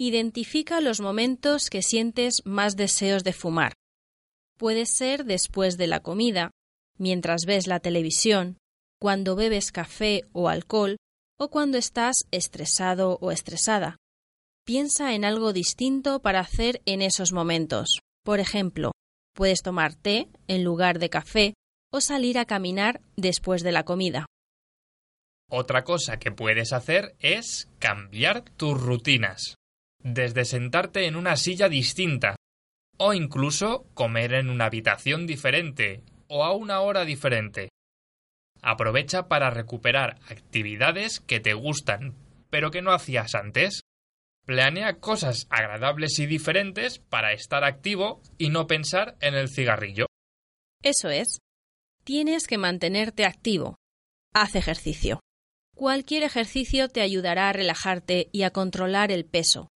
Identifica 0.00 0.80
los 0.80 1.00
momentos 1.00 1.70
que 1.70 1.82
sientes 1.82 2.42
más 2.44 2.76
deseos 2.76 3.24
de 3.24 3.32
fumar. 3.32 3.72
Puede 4.56 4.86
ser 4.86 5.24
después 5.24 5.76
de 5.76 5.88
la 5.88 5.98
comida, 6.00 6.52
mientras 6.98 7.46
ves 7.46 7.66
la 7.66 7.80
televisión, 7.80 8.58
cuando 9.00 9.34
bebes 9.34 9.72
café 9.72 10.22
o 10.32 10.48
alcohol 10.48 10.98
o 11.36 11.50
cuando 11.50 11.78
estás 11.78 12.28
estresado 12.30 13.18
o 13.20 13.32
estresada. 13.32 13.96
Piensa 14.64 15.14
en 15.14 15.24
algo 15.24 15.52
distinto 15.52 16.20
para 16.20 16.38
hacer 16.38 16.80
en 16.86 17.02
esos 17.02 17.32
momentos. 17.32 17.98
Por 18.24 18.38
ejemplo, 18.38 18.92
puedes 19.34 19.62
tomar 19.62 19.96
té 19.96 20.28
en 20.46 20.62
lugar 20.62 21.00
de 21.00 21.10
café 21.10 21.54
o 21.92 22.00
salir 22.00 22.38
a 22.38 22.44
caminar 22.44 23.00
después 23.16 23.64
de 23.64 23.72
la 23.72 23.82
comida. 23.82 24.26
Otra 25.50 25.82
cosa 25.82 26.20
que 26.20 26.30
puedes 26.30 26.72
hacer 26.72 27.16
es 27.18 27.68
cambiar 27.80 28.44
tus 28.44 28.80
rutinas. 28.80 29.58
Desde 30.02 30.44
sentarte 30.44 31.06
en 31.06 31.16
una 31.16 31.36
silla 31.36 31.68
distinta, 31.68 32.36
o 32.98 33.14
incluso 33.14 33.86
comer 33.94 34.34
en 34.34 34.50
una 34.50 34.66
habitación 34.66 35.26
diferente, 35.26 36.02
o 36.28 36.44
a 36.44 36.54
una 36.54 36.80
hora 36.80 37.04
diferente. 37.04 37.70
Aprovecha 38.62 39.28
para 39.28 39.50
recuperar 39.50 40.18
actividades 40.28 41.20
que 41.20 41.40
te 41.40 41.54
gustan, 41.54 42.14
pero 42.50 42.70
que 42.70 42.82
no 42.82 42.92
hacías 42.92 43.34
antes. 43.34 43.80
Planea 44.44 44.98
cosas 44.98 45.46
agradables 45.50 46.18
y 46.18 46.26
diferentes 46.26 46.98
para 46.98 47.32
estar 47.32 47.64
activo 47.64 48.22
y 48.38 48.48
no 48.48 48.66
pensar 48.66 49.16
en 49.20 49.34
el 49.34 49.48
cigarrillo. 49.48 50.06
Eso 50.82 51.10
es. 51.10 51.38
Tienes 52.04 52.46
que 52.46 52.56
mantenerte 52.56 53.26
activo. 53.26 53.76
Haz 54.32 54.54
ejercicio. 54.54 55.20
Cualquier 55.76 56.22
ejercicio 56.22 56.88
te 56.88 57.02
ayudará 57.02 57.50
a 57.50 57.52
relajarte 57.52 58.28
y 58.32 58.42
a 58.42 58.50
controlar 58.50 59.12
el 59.12 59.24
peso. 59.26 59.68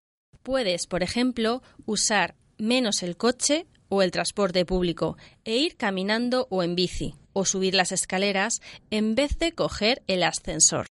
Puedes, 0.44 0.88
por 0.88 1.04
ejemplo, 1.04 1.62
usar 1.86 2.36
menos 2.58 3.04
el 3.04 3.18
coche 3.18 3.68
o 3.90 4.02
el 4.02 4.12
transporte 4.12 4.66
público 4.66 5.18
e 5.44 5.58
ir 5.58 5.76
caminando 5.78 6.48
o 6.50 6.64
en 6.64 6.76
bici 6.76 7.16
o 7.34 7.46
subir 7.46 7.76
las 7.76 7.92
escaleras 7.92 8.62
en 8.90 9.16
vez 9.16 9.38
de 9.38 9.54
coger 9.54 10.02
el 10.08 10.24
ascensor. 10.24 10.88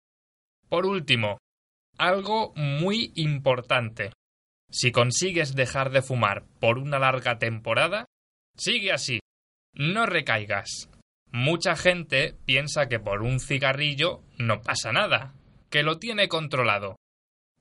Por 0.70 0.86
último, 0.86 1.38
algo 1.98 2.54
muy 2.56 3.12
importante. 3.16 4.14
Si 4.70 4.92
consigues 4.92 5.56
dejar 5.56 5.90
de 5.90 6.02
fumar 6.02 6.46
por 6.60 6.78
una 6.78 7.00
larga 7.00 7.40
temporada, 7.40 8.06
sigue 8.56 8.92
así. 8.92 9.20
No 9.74 10.06
recaigas. 10.06 10.90
Mucha 11.32 11.76
gente 11.76 12.36
piensa 12.46 12.88
que 12.88 13.00
por 13.00 13.22
un 13.24 13.40
cigarrillo 13.40 14.22
no 14.38 14.62
pasa 14.62 14.92
nada, 14.92 15.34
que 15.70 15.84
lo 15.84 15.98
tiene 15.98 16.28
controlado. 16.28 16.99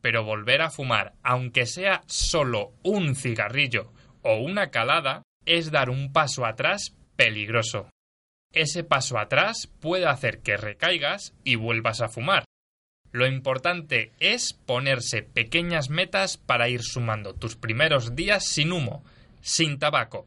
Pero 0.09 0.25
volver 0.25 0.63
a 0.63 0.71
fumar, 0.71 1.13
aunque 1.23 1.67
sea 1.67 2.03
solo 2.07 2.73
un 2.83 3.15
cigarrillo 3.15 3.93
o 4.23 4.37
una 4.37 4.71
calada, 4.71 5.23
es 5.45 5.71
dar 5.71 5.91
un 5.91 6.15
paso 6.15 6.47
atrás 6.47 6.95
peligroso. 7.15 7.91
Ese 8.55 8.85
paso 8.85 9.19
atrás 9.19 9.67
puede 9.81 10.07
hacer 10.07 10.41
que 10.41 10.57
recaigas 10.57 11.35
y 11.45 11.57
vuelvas 11.57 12.01
a 12.01 12.09
fumar. 12.09 12.47
Lo 13.13 13.27
importante 13.27 14.13
es 14.19 14.55
ponerse 14.55 15.25
pequeñas 15.25 15.91
metas 15.91 16.39
para 16.39 16.71
ir 16.71 16.81
sumando 16.81 17.35
tus 17.35 17.57
primeros 17.57 18.17
días 18.17 18.47
sin 18.47 18.73
humo, 18.73 19.05
sin 19.43 19.79
tabaco. 19.79 20.27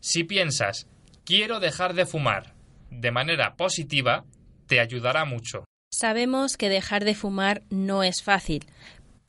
Si 0.00 0.24
piensas, 0.24 0.88
quiero 1.26 1.60
dejar 1.60 1.92
de 1.92 2.06
fumar, 2.06 2.54
de 2.90 3.10
manera 3.10 3.54
positiva, 3.56 4.24
te 4.66 4.80
ayudará 4.80 5.26
mucho. 5.26 5.66
Sabemos 5.92 6.56
que 6.56 6.68
dejar 6.68 7.04
de 7.04 7.16
fumar 7.16 7.62
no 7.68 8.04
es 8.04 8.22
fácil, 8.22 8.64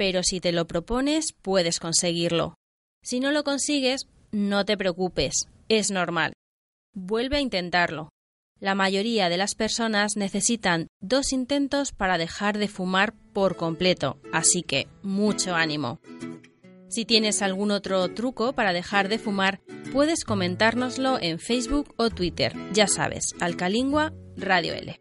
pero 0.01 0.23
si 0.23 0.39
te 0.39 0.51
lo 0.51 0.65
propones, 0.65 1.31
puedes 1.43 1.79
conseguirlo. 1.79 2.55
Si 3.03 3.19
no 3.19 3.31
lo 3.31 3.43
consigues, 3.43 4.07
no 4.31 4.65
te 4.65 4.75
preocupes, 4.75 5.47
es 5.69 5.91
normal. 5.91 6.33
Vuelve 6.95 7.37
a 7.37 7.39
intentarlo. 7.39 8.09
La 8.59 8.73
mayoría 8.73 9.29
de 9.29 9.37
las 9.37 9.53
personas 9.53 10.17
necesitan 10.17 10.87
dos 11.01 11.31
intentos 11.33 11.91
para 11.91 12.17
dejar 12.17 12.57
de 12.57 12.67
fumar 12.67 13.13
por 13.31 13.57
completo, 13.57 14.17
así 14.33 14.63
que 14.63 14.87
mucho 15.03 15.53
ánimo. 15.53 15.99
Si 16.89 17.05
tienes 17.05 17.43
algún 17.43 17.69
otro 17.69 18.11
truco 18.11 18.53
para 18.53 18.73
dejar 18.73 19.07
de 19.07 19.19
fumar, 19.19 19.61
puedes 19.93 20.23
comentárnoslo 20.23 21.19
en 21.21 21.37
Facebook 21.37 21.93
o 21.97 22.09
Twitter. 22.09 22.55
Ya 22.73 22.87
sabes, 22.87 23.35
Alcalingua 23.39 24.13
Radio 24.35 24.73
L. 24.73 24.99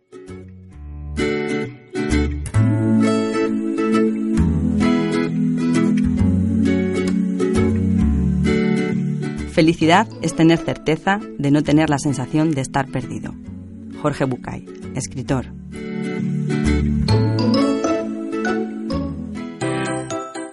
Felicidad 9.60 10.08
es 10.22 10.34
tener 10.34 10.56
certeza 10.56 11.20
de 11.36 11.50
no 11.50 11.62
tener 11.62 11.90
la 11.90 11.98
sensación 11.98 12.52
de 12.52 12.62
estar 12.62 12.86
perdido. 12.86 13.34
Jorge 14.00 14.24
Bucay, 14.24 14.64
escritor. 14.94 15.48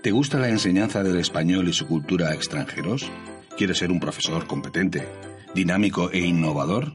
¿Te 0.03 0.11
gusta 0.11 0.39
la 0.39 0.49
enseñanza 0.49 1.03
del 1.03 1.19
español 1.19 1.69
y 1.69 1.73
su 1.73 1.87
cultura 1.87 2.31
a 2.31 2.33
extranjeros? 2.33 3.09
¿Quieres 3.55 3.77
ser 3.77 3.93
un 3.93 4.01
profesor 4.01 4.45
competente, 4.45 5.07
dinámico 5.55 6.11
e 6.11 6.19
innovador? 6.19 6.91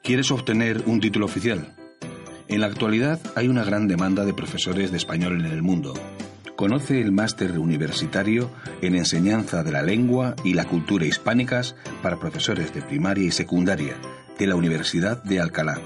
¿Quieres 0.00 0.30
obtener 0.30 0.84
un 0.86 1.00
título 1.00 1.26
oficial? 1.26 1.74
En 2.46 2.60
la 2.60 2.68
actualidad 2.68 3.18
hay 3.34 3.48
una 3.48 3.64
gran 3.64 3.88
demanda 3.88 4.24
de 4.24 4.32
profesores 4.32 4.92
de 4.92 4.98
español 4.98 5.40
en 5.40 5.46
el 5.46 5.60
mundo 5.60 5.92
Conoce 6.56 7.00
el 7.00 7.10
máster 7.10 7.58
universitario 7.58 8.48
en 8.80 8.94
enseñanza 8.94 9.64
de 9.64 9.72
la 9.72 9.82
lengua 9.82 10.36
y 10.44 10.54
la 10.54 10.64
cultura 10.64 11.04
hispánicas 11.04 11.74
para 12.00 12.20
profesores 12.20 12.72
de 12.72 12.80
primaria 12.80 13.24
y 13.24 13.32
secundaria 13.32 13.96
de 14.38 14.46
la 14.46 14.54
Universidad 14.54 15.22
de 15.24 15.40
Alcalá. 15.40 15.80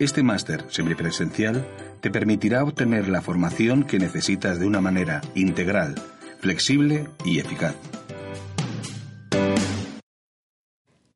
Este 0.00 0.24
máster 0.24 0.64
semipresencial 0.68 1.64
te 2.00 2.10
permitirá 2.10 2.64
obtener 2.64 3.08
la 3.08 3.22
formación 3.22 3.84
que 3.84 4.00
necesitas 4.00 4.58
de 4.58 4.66
una 4.66 4.80
manera 4.80 5.20
integral, 5.36 5.94
flexible 6.40 7.06
y 7.24 7.38
eficaz. 7.38 7.76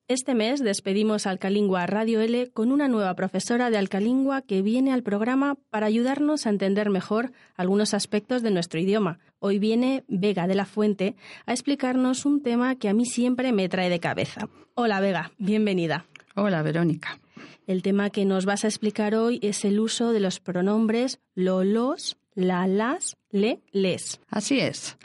Este 0.08 0.36
mes 0.36 0.62
despedimos 0.62 1.26
Alcalingua 1.26 1.84
Radio 1.84 2.20
L 2.20 2.52
con 2.52 2.70
una 2.70 2.86
nueva 2.86 3.16
profesora 3.16 3.70
de 3.70 3.76
Alcalingua 3.76 4.40
que 4.40 4.62
viene 4.62 4.92
al 4.92 5.02
programa 5.02 5.56
para 5.68 5.86
ayudarnos 5.86 6.46
a 6.46 6.50
entender 6.50 6.90
mejor 6.90 7.32
algunos 7.56 7.92
aspectos 7.92 8.40
de 8.42 8.52
nuestro 8.52 8.78
idioma. 8.78 9.18
Hoy 9.40 9.58
viene 9.58 10.04
Vega 10.06 10.46
de 10.46 10.54
la 10.54 10.64
Fuente 10.64 11.16
a 11.44 11.52
explicarnos 11.52 12.24
un 12.24 12.40
tema 12.40 12.76
que 12.76 12.88
a 12.88 12.94
mí 12.94 13.04
siempre 13.04 13.50
me 13.50 13.68
trae 13.68 13.90
de 13.90 13.98
cabeza. 13.98 14.48
Hola 14.74 15.00
Vega, 15.00 15.32
bienvenida. 15.38 16.06
Hola 16.36 16.62
Verónica. 16.62 17.18
El 17.66 17.82
tema 17.82 18.10
que 18.10 18.24
nos 18.24 18.44
vas 18.44 18.64
a 18.64 18.68
explicar 18.68 19.16
hoy 19.16 19.40
es 19.42 19.64
el 19.64 19.80
uso 19.80 20.12
de 20.12 20.20
los 20.20 20.38
pronombres 20.38 21.18
lo, 21.34 21.64
los, 21.64 22.16
la, 22.36 22.68
las, 22.68 23.16
le, 23.32 23.60
les. 23.72 24.20
Así 24.30 24.60
es. 24.60 24.98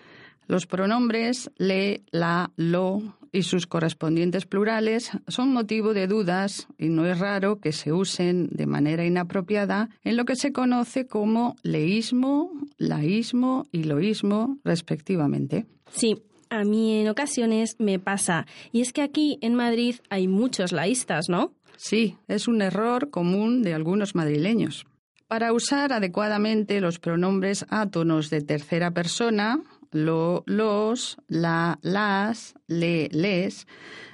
Los 0.46 0.68
pronombres 0.68 1.50
le, 1.58 2.04
la, 2.12 2.52
lo, 2.56 3.18
y 3.32 3.44
sus 3.44 3.68
correspondientes 3.68 4.46
plurales 4.46 5.12
son 5.28 5.54
motivo 5.54 5.94
de 5.94 6.08
dudas 6.08 6.68
y 6.78 6.90
no 6.90 7.06
es 7.06 7.20
raro 7.20 7.60
que 7.60 7.72
se 7.72 7.94
usen 7.94 8.50
de 8.52 8.66
manera 8.66 9.06
inapropiada 9.06 9.90
en 10.04 10.18
lo 10.18 10.26
que 10.26 10.36
se 10.36 10.52
conoce 10.52 11.08
como 11.08 11.56
leísmo, 11.64 12.52
laísmo 12.78 13.66
y 13.72 13.84
loísmo, 13.84 14.58
respectivamente. 14.64 15.66
Sí, 15.92 16.22
a 16.50 16.64
mí 16.64 17.00
en 17.00 17.10
ocasiones 17.10 17.78
me 17.80 18.00
pasa. 18.00 18.46
Y 18.72 18.82
es 18.82 18.94
que 18.94 19.02
aquí 19.02 19.40
en 19.42 19.56
Madrid 19.56 19.96
hay 20.10 20.28
muchos 20.28 20.72
laístas, 20.72 21.30
¿no? 21.30 21.54
Sí, 21.78 22.18
es 22.28 22.48
un 22.48 22.62
error 22.62 23.10
común 23.10 23.64
de 23.64 23.74
algunos 23.74 24.14
madrileños. 24.14 24.86
Para 25.28 25.54
usar 25.54 25.94
adecuadamente 25.94 26.82
los 26.82 27.00
pronombres 27.00 27.66
átonos 27.70 28.30
de 28.30 28.42
tercera 28.42 28.92
persona, 28.92 29.62
lo, 29.92 30.44
los, 30.46 31.18
la, 31.28 31.80
las, 31.82 32.56
le, 32.68 33.10
les, 33.12 33.68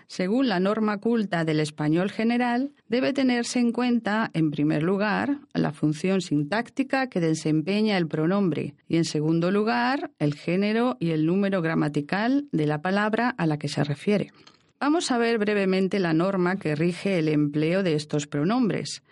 Según 0.07 0.47
la 0.47 0.61
norma 0.61 0.99
culta 0.99 1.43
del 1.43 1.59
español 1.59 2.09
general, 2.09 2.71
debe 2.87 3.11
tenerse 3.11 3.59
en 3.59 3.73
cuenta, 3.73 4.31
en 4.33 4.51
primer 4.51 4.81
lugar, 4.81 5.39
la 5.53 5.73
función 5.73 6.21
sintáctica 6.21 7.07
que 7.07 7.19
desempeña 7.19 7.97
el 7.97 8.07
pronombre 8.07 8.75
y, 8.87 8.95
en 8.95 9.03
segundo 9.03 9.51
lugar, 9.51 10.11
el 10.17 10.33
género 10.33 10.95
y 11.01 11.09
el 11.09 11.25
número 11.25 11.61
gramatical 11.61 12.47
de 12.53 12.67
la 12.67 12.81
palabra 12.81 13.35
a 13.37 13.45
la 13.45 13.57
que 13.57 13.67
se 13.67 13.83
refiere. 13.83 14.31
Vamos 14.79 15.11
a 15.11 15.17
ver 15.17 15.39
brevemente 15.39 15.99
la 15.99 16.13
norma 16.13 16.55
que 16.55 16.75
rige 16.75 17.19
el 17.19 17.27
empleo 17.27 17.83
de 17.83 17.95
estos 17.95 18.27
pronombres 18.27 19.03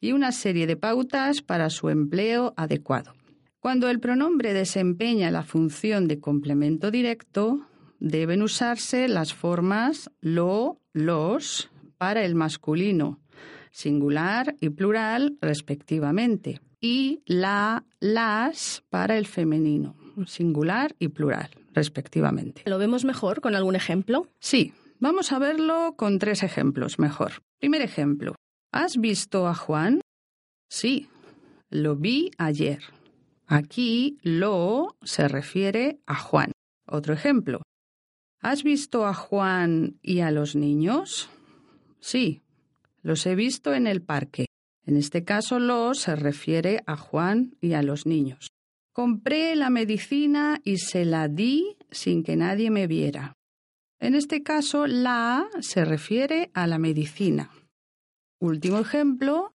y 0.00 0.12
una 0.12 0.32
serie 0.32 0.66
de 0.66 0.76
pautas 0.76 1.40
para 1.40 1.70
su 1.70 1.88
empleo 1.88 2.52
adecuado. 2.56 3.14
Cuando 3.62 3.88
el 3.88 4.00
pronombre 4.00 4.54
desempeña 4.54 5.30
la 5.30 5.44
función 5.44 6.08
de 6.08 6.18
complemento 6.18 6.90
directo, 6.90 7.64
deben 8.00 8.42
usarse 8.42 9.06
las 9.06 9.34
formas 9.34 10.10
lo, 10.20 10.80
los 10.92 11.70
para 11.96 12.24
el 12.24 12.34
masculino, 12.34 13.20
singular 13.70 14.56
y 14.58 14.70
plural 14.70 15.38
respectivamente, 15.40 16.60
y 16.80 17.22
la, 17.24 17.84
las 18.00 18.82
para 18.90 19.16
el 19.16 19.28
femenino, 19.28 19.94
singular 20.26 20.96
y 20.98 21.06
plural 21.06 21.50
respectivamente. 21.72 22.62
¿Lo 22.66 22.78
vemos 22.78 23.04
mejor 23.04 23.40
con 23.40 23.54
algún 23.54 23.76
ejemplo? 23.76 24.26
Sí, 24.40 24.72
vamos 24.98 25.30
a 25.30 25.38
verlo 25.38 25.94
con 25.96 26.18
tres 26.18 26.42
ejemplos 26.42 26.98
mejor. 26.98 27.44
Primer 27.60 27.82
ejemplo. 27.82 28.34
¿Has 28.72 28.96
visto 28.96 29.46
a 29.46 29.54
Juan? 29.54 30.00
Sí, 30.68 31.06
lo 31.70 31.94
vi 31.94 32.32
ayer. 32.38 32.82
Aquí 33.46 34.18
lo 34.22 34.96
se 35.02 35.28
refiere 35.28 36.00
a 36.06 36.16
Juan. 36.16 36.52
Otro 36.86 37.14
ejemplo. 37.14 37.62
¿Has 38.40 38.64
visto 38.64 39.06
a 39.06 39.14
Juan 39.14 39.98
y 40.02 40.20
a 40.20 40.30
los 40.30 40.56
niños? 40.56 41.30
Sí, 42.00 42.42
los 43.02 43.24
he 43.26 43.34
visto 43.34 43.74
en 43.74 43.86
el 43.86 44.02
parque. 44.02 44.46
En 44.84 44.96
este 44.96 45.24
caso, 45.24 45.60
lo 45.60 45.94
se 45.94 46.16
refiere 46.16 46.82
a 46.86 46.96
Juan 46.96 47.56
y 47.60 47.74
a 47.74 47.82
los 47.82 48.04
niños. 48.06 48.48
Compré 48.92 49.54
la 49.54 49.70
medicina 49.70 50.60
y 50.64 50.78
se 50.78 51.04
la 51.04 51.28
di 51.28 51.76
sin 51.90 52.24
que 52.24 52.36
nadie 52.36 52.70
me 52.70 52.86
viera. 52.86 53.34
En 54.00 54.16
este 54.16 54.42
caso, 54.42 54.88
la 54.88 55.48
se 55.60 55.84
refiere 55.84 56.50
a 56.52 56.66
la 56.66 56.78
medicina. 56.78 57.50
Último 58.40 58.80
ejemplo. 58.80 59.54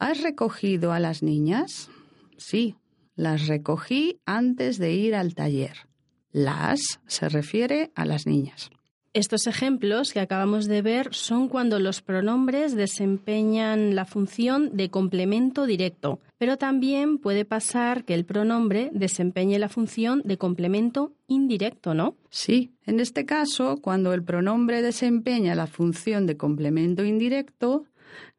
¿Has 0.00 0.20
recogido 0.22 0.92
a 0.92 0.98
las 0.98 1.22
niñas? 1.22 1.88
Sí, 2.36 2.74
las 3.14 3.46
recogí 3.46 4.20
antes 4.26 4.78
de 4.78 4.92
ir 4.92 5.14
al 5.14 5.34
taller. 5.34 5.88
Las 6.30 7.00
se 7.06 7.28
refiere 7.28 7.90
a 7.94 8.04
las 8.04 8.26
niñas. 8.26 8.70
Estos 9.14 9.46
ejemplos 9.46 10.14
que 10.14 10.20
acabamos 10.20 10.66
de 10.68 10.80
ver 10.80 11.14
son 11.14 11.48
cuando 11.48 11.78
los 11.78 12.00
pronombres 12.00 12.74
desempeñan 12.74 13.94
la 13.94 14.06
función 14.06 14.74
de 14.74 14.88
complemento 14.88 15.66
directo, 15.66 16.18
pero 16.38 16.56
también 16.56 17.18
puede 17.18 17.44
pasar 17.44 18.04
que 18.04 18.14
el 18.14 18.24
pronombre 18.24 18.88
desempeñe 18.94 19.58
la 19.58 19.68
función 19.68 20.22
de 20.24 20.38
complemento 20.38 21.12
indirecto, 21.26 21.92
¿no? 21.92 22.16
Sí, 22.30 22.72
en 22.86 23.00
este 23.00 23.26
caso, 23.26 23.76
cuando 23.82 24.14
el 24.14 24.24
pronombre 24.24 24.80
desempeña 24.80 25.54
la 25.54 25.66
función 25.66 26.26
de 26.26 26.38
complemento 26.38 27.04
indirecto, 27.04 27.84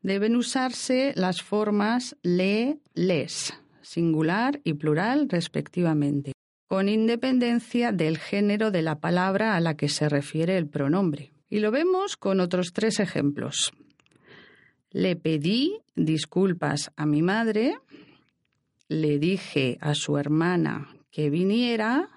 deben 0.02 0.36
usarse 0.36 1.14
las 1.16 1.44
formas 1.44 2.18
le, 2.24 2.80
les, 2.96 3.54
singular 3.84 4.60
y 4.64 4.74
plural 4.74 5.30
respectivamente 5.30 6.34
con 6.74 6.90
independencia 6.90 7.92
del 7.92 8.18
género 8.18 8.72
de 8.72 8.82
la 8.82 9.00
palabra 9.00 9.56
a 9.56 9.60
la 9.60 9.78
que 9.78 9.90
se 9.90 10.10
refiere 10.10 10.58
el 10.58 10.68
pronombre. 10.68 11.32
Y 11.48 11.60
lo 11.60 11.70
vemos 11.70 12.18
con 12.18 12.40
otros 12.40 12.74
tres 12.74 13.00
ejemplos. 13.00 13.72
Le 14.90 15.16
pedí 15.16 15.82
disculpas 15.96 16.92
a 16.98 17.06
mi 17.06 17.22
madre, 17.22 17.76
le 18.88 19.20
dije 19.20 19.78
a 19.82 19.94
su 19.94 20.18
hermana 20.18 20.88
que 21.12 21.30
viniera 21.30 22.10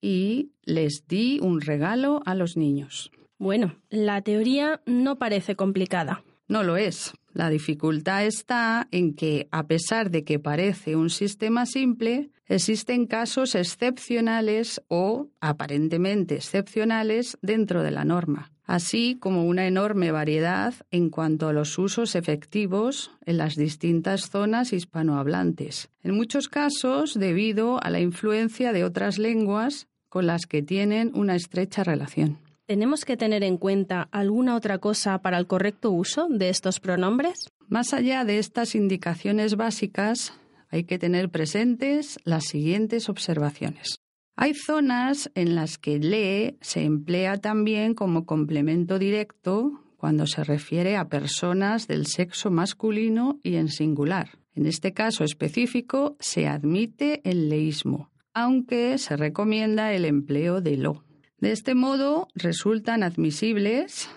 y 0.00 0.52
les 0.62 1.08
di 1.08 1.40
un 1.42 1.60
regalo 1.60 2.22
a 2.26 2.36
los 2.36 2.56
niños. 2.56 3.10
Bueno, 3.38 3.74
la 3.90 4.22
teoría 4.22 4.82
no 4.86 5.18
parece 5.18 5.56
complicada. 5.56 6.22
No 6.46 6.62
lo 6.62 6.76
es. 6.76 7.12
La 7.32 7.50
dificultad 7.50 8.24
está 8.24 8.86
en 8.90 9.14
que, 9.14 9.48
a 9.50 9.66
pesar 9.66 10.10
de 10.10 10.24
que 10.24 10.38
parece 10.38 10.94
un 10.94 11.10
sistema 11.10 11.66
simple, 11.66 12.30
existen 12.46 13.06
casos 13.06 13.54
excepcionales 13.54 14.82
o 14.88 15.30
aparentemente 15.40 16.36
excepcionales 16.36 17.38
dentro 17.42 17.82
de 17.82 17.90
la 17.90 18.04
norma, 18.04 18.52
así 18.64 19.16
como 19.18 19.46
una 19.46 19.66
enorme 19.66 20.12
variedad 20.12 20.74
en 20.90 21.10
cuanto 21.10 21.48
a 21.48 21.52
los 21.52 21.78
usos 21.78 22.14
efectivos 22.14 23.10
en 23.24 23.38
las 23.38 23.56
distintas 23.56 24.30
zonas 24.30 24.72
hispanohablantes, 24.72 25.90
en 26.02 26.14
muchos 26.14 26.48
casos 26.48 27.14
debido 27.14 27.82
a 27.82 27.90
la 27.90 28.00
influencia 28.00 28.72
de 28.72 28.84
otras 28.84 29.18
lenguas 29.18 29.88
con 30.08 30.26
las 30.26 30.46
que 30.46 30.62
tienen 30.62 31.10
una 31.14 31.34
estrecha 31.34 31.82
relación. 31.82 32.43
¿Tenemos 32.66 33.04
que 33.04 33.18
tener 33.18 33.44
en 33.44 33.58
cuenta 33.58 34.08
alguna 34.10 34.56
otra 34.56 34.78
cosa 34.78 35.18
para 35.20 35.36
el 35.36 35.46
correcto 35.46 35.90
uso 35.90 36.28
de 36.30 36.48
estos 36.48 36.80
pronombres? 36.80 37.48
Más 37.68 37.92
allá 37.92 38.24
de 38.24 38.38
estas 38.38 38.74
indicaciones 38.74 39.56
básicas, 39.56 40.32
hay 40.70 40.84
que 40.84 40.98
tener 40.98 41.28
presentes 41.28 42.18
las 42.24 42.44
siguientes 42.44 43.10
observaciones. 43.10 43.96
Hay 44.34 44.54
zonas 44.54 45.30
en 45.34 45.54
las 45.54 45.76
que 45.76 45.98
le 45.98 46.56
se 46.62 46.84
emplea 46.84 47.36
también 47.36 47.92
como 47.92 48.24
complemento 48.24 48.98
directo 48.98 49.82
cuando 49.98 50.26
se 50.26 50.42
refiere 50.42 50.96
a 50.96 51.08
personas 51.10 51.86
del 51.86 52.06
sexo 52.06 52.50
masculino 52.50 53.40
y 53.42 53.56
en 53.56 53.68
singular. 53.68 54.38
En 54.54 54.64
este 54.64 54.94
caso 54.94 55.22
específico 55.22 56.16
se 56.18 56.48
admite 56.48 57.20
el 57.28 57.50
leísmo, 57.50 58.10
aunque 58.32 58.96
se 58.96 59.18
recomienda 59.18 59.92
el 59.92 60.06
empleo 60.06 60.62
de 60.62 60.78
lo. 60.78 61.04
De 61.44 61.52
este 61.52 61.74
modo 61.74 62.28
resultan 62.34 63.02
admisibles, 63.02 64.08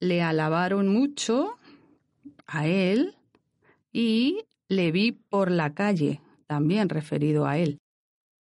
le 0.00 0.20
alabaron 0.20 0.86
mucho 0.86 1.56
a 2.46 2.66
él 2.66 3.16
y 3.90 4.44
le 4.68 4.92
vi 4.92 5.12
por 5.12 5.50
la 5.50 5.72
calle, 5.72 6.20
también 6.46 6.90
referido 6.90 7.46
a 7.46 7.56
él. 7.56 7.78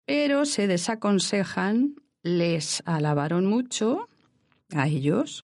Pero 0.05 0.45
se 0.45 0.67
desaconsejan, 0.67 1.95
les 2.21 2.83
alabaron 2.85 3.47
mucho 3.47 4.07
a 4.71 4.87
ellos, 4.87 5.43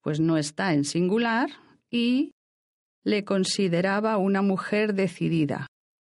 pues 0.00 0.18
no 0.18 0.38
está 0.38 0.72
en 0.72 0.86
singular, 0.86 1.50
y 1.90 2.32
le 3.04 3.26
consideraba 3.26 4.16
una 4.16 4.40
mujer 4.40 4.94
decidida, 4.94 5.66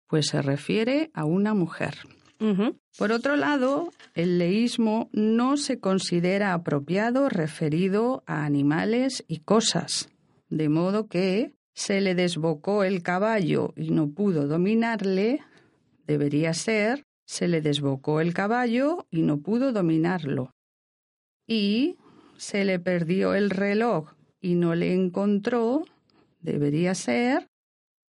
pues 0.06 0.28
se 0.28 0.44
refiere 0.44 1.10
a 1.16 1.26
una 1.26 1.56
mujer. 1.56 1.96
Por 2.98 3.12
otro 3.12 3.36
lado, 3.36 3.92
el 4.14 4.38
leísmo 4.38 5.10
no 5.14 5.58
se 5.58 5.80
considera 5.80 6.54
apropiado 6.54 7.30
referido 7.30 8.24
a 8.26 8.46
animales 8.46 9.24
y 9.28 9.40
cosas, 9.40 10.10
de 10.50 10.70
modo 10.70 11.08
que 11.08 11.54
se 11.74 12.02
le 12.02 12.16
desbocó 12.16 12.84
el 12.84 13.04
caballo 13.04 13.74
y 13.76 13.92
no 13.92 14.10
pudo 14.10 14.48
dominarle, 14.48 15.42
debería 16.08 16.54
ser 16.54 17.04
se 17.26 17.48
le 17.48 17.62
desbocó 17.62 18.22
el 18.22 18.34
caballo 18.34 19.08
y 19.10 19.24
no 19.24 19.40
pudo 19.40 19.72
dominarlo. 19.72 20.52
Y 21.48 21.98
se 22.38 22.66
le 22.66 22.80
perdió 22.80 23.34
el 23.34 23.50
reloj 23.50 24.14
y 24.40 24.56
no 24.56 24.76
le 24.76 24.94
encontró, 24.94 25.86
debería 26.42 26.94
ser 26.96 27.48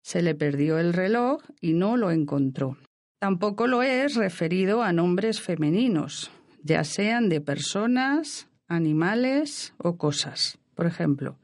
se 0.01 0.21
le 0.21 0.33
perdió 0.33 0.79
el 0.79 0.93
reloj 0.93 1.43
y 1.59 1.73
no 1.73 1.97
lo 1.97 2.11
encontró. 2.11 2.77
Tampoco 3.21 3.67
lo 3.67 3.83
es 3.83 4.15
referido 4.15 4.81
a 4.81 4.93
nombres 4.93 5.41
femeninos, 5.41 6.31
ya 6.63 6.83
sean 6.83 7.29
de 7.29 7.39
personas, 7.39 8.49
animales 8.67 9.75
o 9.77 9.95
cosas. 9.95 10.57
Por 10.73 10.87
ejemplo, 10.87 11.37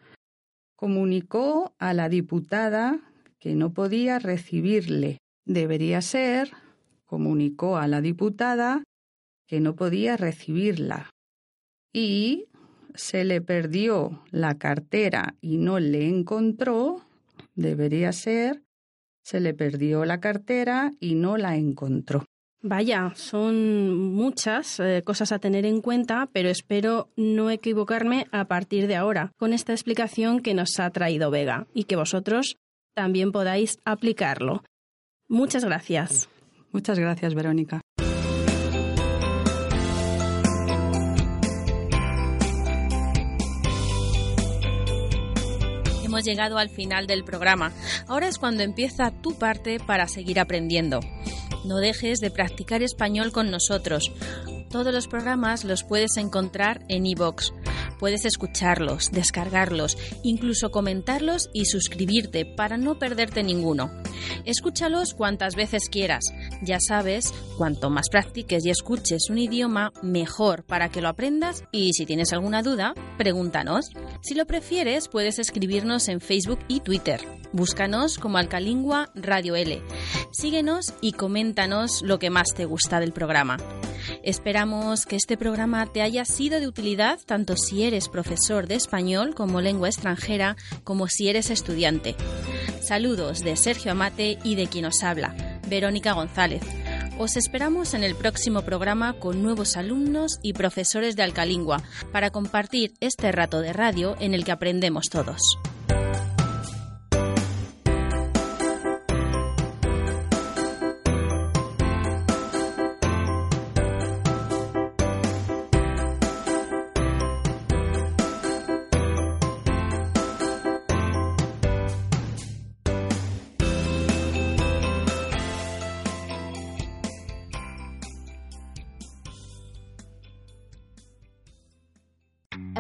comunicó 0.76 1.76
a 1.78 1.94
la 1.94 2.10
diputada 2.10 3.00
que 3.38 3.54
no 3.54 3.74
podía 3.74 4.18
recibirle. 4.18 5.20
Debería 5.46 6.02
ser, 6.02 6.50
comunicó 7.06 7.78
a 7.78 7.86
la 7.86 8.02
diputada 8.02 8.82
que 9.46 9.60
no 9.60 9.76
podía 9.76 10.18
recibirla. 10.18 11.12
Y 11.94 12.48
se 12.96 13.24
le 13.24 13.40
perdió 13.40 14.24
la 14.32 14.58
cartera 14.58 15.36
y 15.42 15.58
no 15.58 15.80
le 15.80 16.10
encontró. 16.10 17.06
Debería 17.54 18.14
ser, 18.14 18.64
se 19.28 19.42
le 19.42 19.54
perdió 19.54 20.06
la 20.06 20.22
cartera 20.22 20.94
y 21.02 21.16
no 21.16 21.36
la 21.36 21.58
encontró. 21.58 22.24
Vaya, 22.62 23.12
son 23.16 23.94
muchas 24.14 24.80
eh, 24.80 25.04
cosas 25.06 25.34
a 25.34 25.40
tener 25.40 25.66
en 25.66 25.82
cuenta, 25.82 26.30
pero 26.32 26.48
espero 26.50 27.10
no 27.18 27.52
equivocarme 27.52 28.28
a 28.32 28.46
partir 28.46 28.88
de 28.88 28.96
ahora 28.96 29.34
con 29.38 29.52
esta 29.52 29.74
explicación 29.74 30.40
que 30.40 30.54
nos 30.54 30.80
ha 30.80 30.90
traído 30.92 31.30
Vega 31.30 31.68
y 31.74 31.84
que 31.84 31.98
vosotros 31.98 32.56
también 32.96 33.34
podáis 33.34 33.78
aplicarlo. 33.84 34.64
Muchas 35.28 35.66
gracias. 35.66 36.30
Muchas 36.72 36.98
gracias, 36.98 37.36
Verónica. 37.36 37.82
Hemos 46.18 46.26
llegado 46.26 46.58
al 46.58 46.70
final 46.70 47.06
del 47.06 47.24
programa. 47.24 47.74
Ahora 48.08 48.28
es 48.28 48.40
cuando 48.40 48.64
empieza 48.64 49.12
tu 49.22 49.38
parte 49.38 49.80
para 49.80 50.08
seguir 50.08 50.40
aprendiendo. 50.40 51.00
No 51.64 51.78
dejes 51.78 52.20
de 52.22 52.32
practicar 52.32 52.82
español 52.82 53.32
con 53.32 53.52
nosotros. 53.52 54.12
Todos 54.72 54.92
los 54.92 55.08
programas 55.08 55.64
los 55.64 55.84
puedes 55.84 56.18
encontrar 56.18 56.84
en 56.90 57.06
iVoox. 57.06 57.52
Puedes 58.00 58.26
escucharlos, 58.26 59.12
descargarlos, 59.12 59.96
incluso 60.24 60.72
comentarlos 60.72 61.52
y 61.54 61.66
suscribirte 61.66 62.46
para 62.46 62.78
no 62.78 62.98
perderte 62.98 63.44
ninguno. 63.44 63.92
Escúchalos 64.44 65.14
cuantas 65.14 65.56
veces 65.56 65.88
quieras. 65.88 66.26
Ya 66.62 66.80
sabes, 66.80 67.34
cuanto 67.58 67.90
más 67.90 68.10
practiques 68.10 68.66
y 68.66 68.70
escuches 68.70 69.30
un 69.30 69.38
idioma, 69.38 69.92
mejor 70.02 70.64
para 70.64 70.90
que 70.90 71.02
lo 71.02 71.10
aprendas 71.10 71.64
y 71.72 71.94
si 71.94 72.06
tienes 72.06 72.34
alguna 72.34 72.64
duda, 72.64 72.94
pregúntanos. 73.18 73.90
Si 74.22 74.34
lo 74.34 74.46
prefieres, 74.46 75.08
puedes 75.08 75.40
escribirnos 75.40 76.08
en 76.08 76.20
Facebook 76.20 76.60
y 76.68 76.80
Twitter. 76.80 77.22
Búscanos 77.54 78.18
como 78.18 78.38
Alcalingua 78.38 79.10
Radio 79.16 79.56
L. 79.56 79.82
Síguenos 80.32 80.94
y 81.02 81.14
coméntanos 81.14 82.02
lo 82.02 82.20
que 82.20 82.30
más 82.30 82.48
te 82.56 82.66
gusta 82.66 83.00
del 83.00 83.14
programa. 83.14 83.58
Esperamos 84.24 85.06
que 85.06 85.16
este 85.16 85.38
programa 85.38 85.86
te 85.86 86.02
haya 86.02 86.26
sido 86.26 86.60
de 86.60 86.68
utilidad 86.68 87.20
tanto 87.26 87.56
si 87.56 87.84
eres 87.84 88.10
profesor 88.10 88.68
de 88.68 88.76
español 88.76 89.36
como 89.36 89.62
lengua 89.62 89.90
extranjera 89.90 90.56
como 90.84 91.08
si 91.08 91.30
eres 91.30 91.50
estudiante. 91.50 92.16
Saludos 92.82 93.40
de 93.40 93.56
Sergio 93.56 93.92
Amate 93.92 94.38
y 94.44 94.56
de 94.56 94.68
quien 94.68 94.86
os 94.86 95.04
habla, 95.04 95.57
Verónica 95.68 96.14
González. 96.14 96.62
Os 97.20 97.36
esperamos 97.36 97.94
en 97.94 98.04
el 98.04 98.16
próximo 98.16 98.62
programa 98.62 99.14
con 99.14 99.42
nuevos 99.42 99.76
alumnos 99.78 100.40
y 100.44 100.54
profesores 100.54 101.16
de 101.16 101.24
Alcalingua 101.24 101.82
para 102.12 102.30
compartir 102.30 102.94
este 103.00 103.32
rato 103.32 103.62
de 103.62 103.74
radio 103.74 104.16
en 104.20 104.34
el 104.34 104.46
que 104.46 104.52
aprendemos 104.52 105.10
todos. 105.10 105.42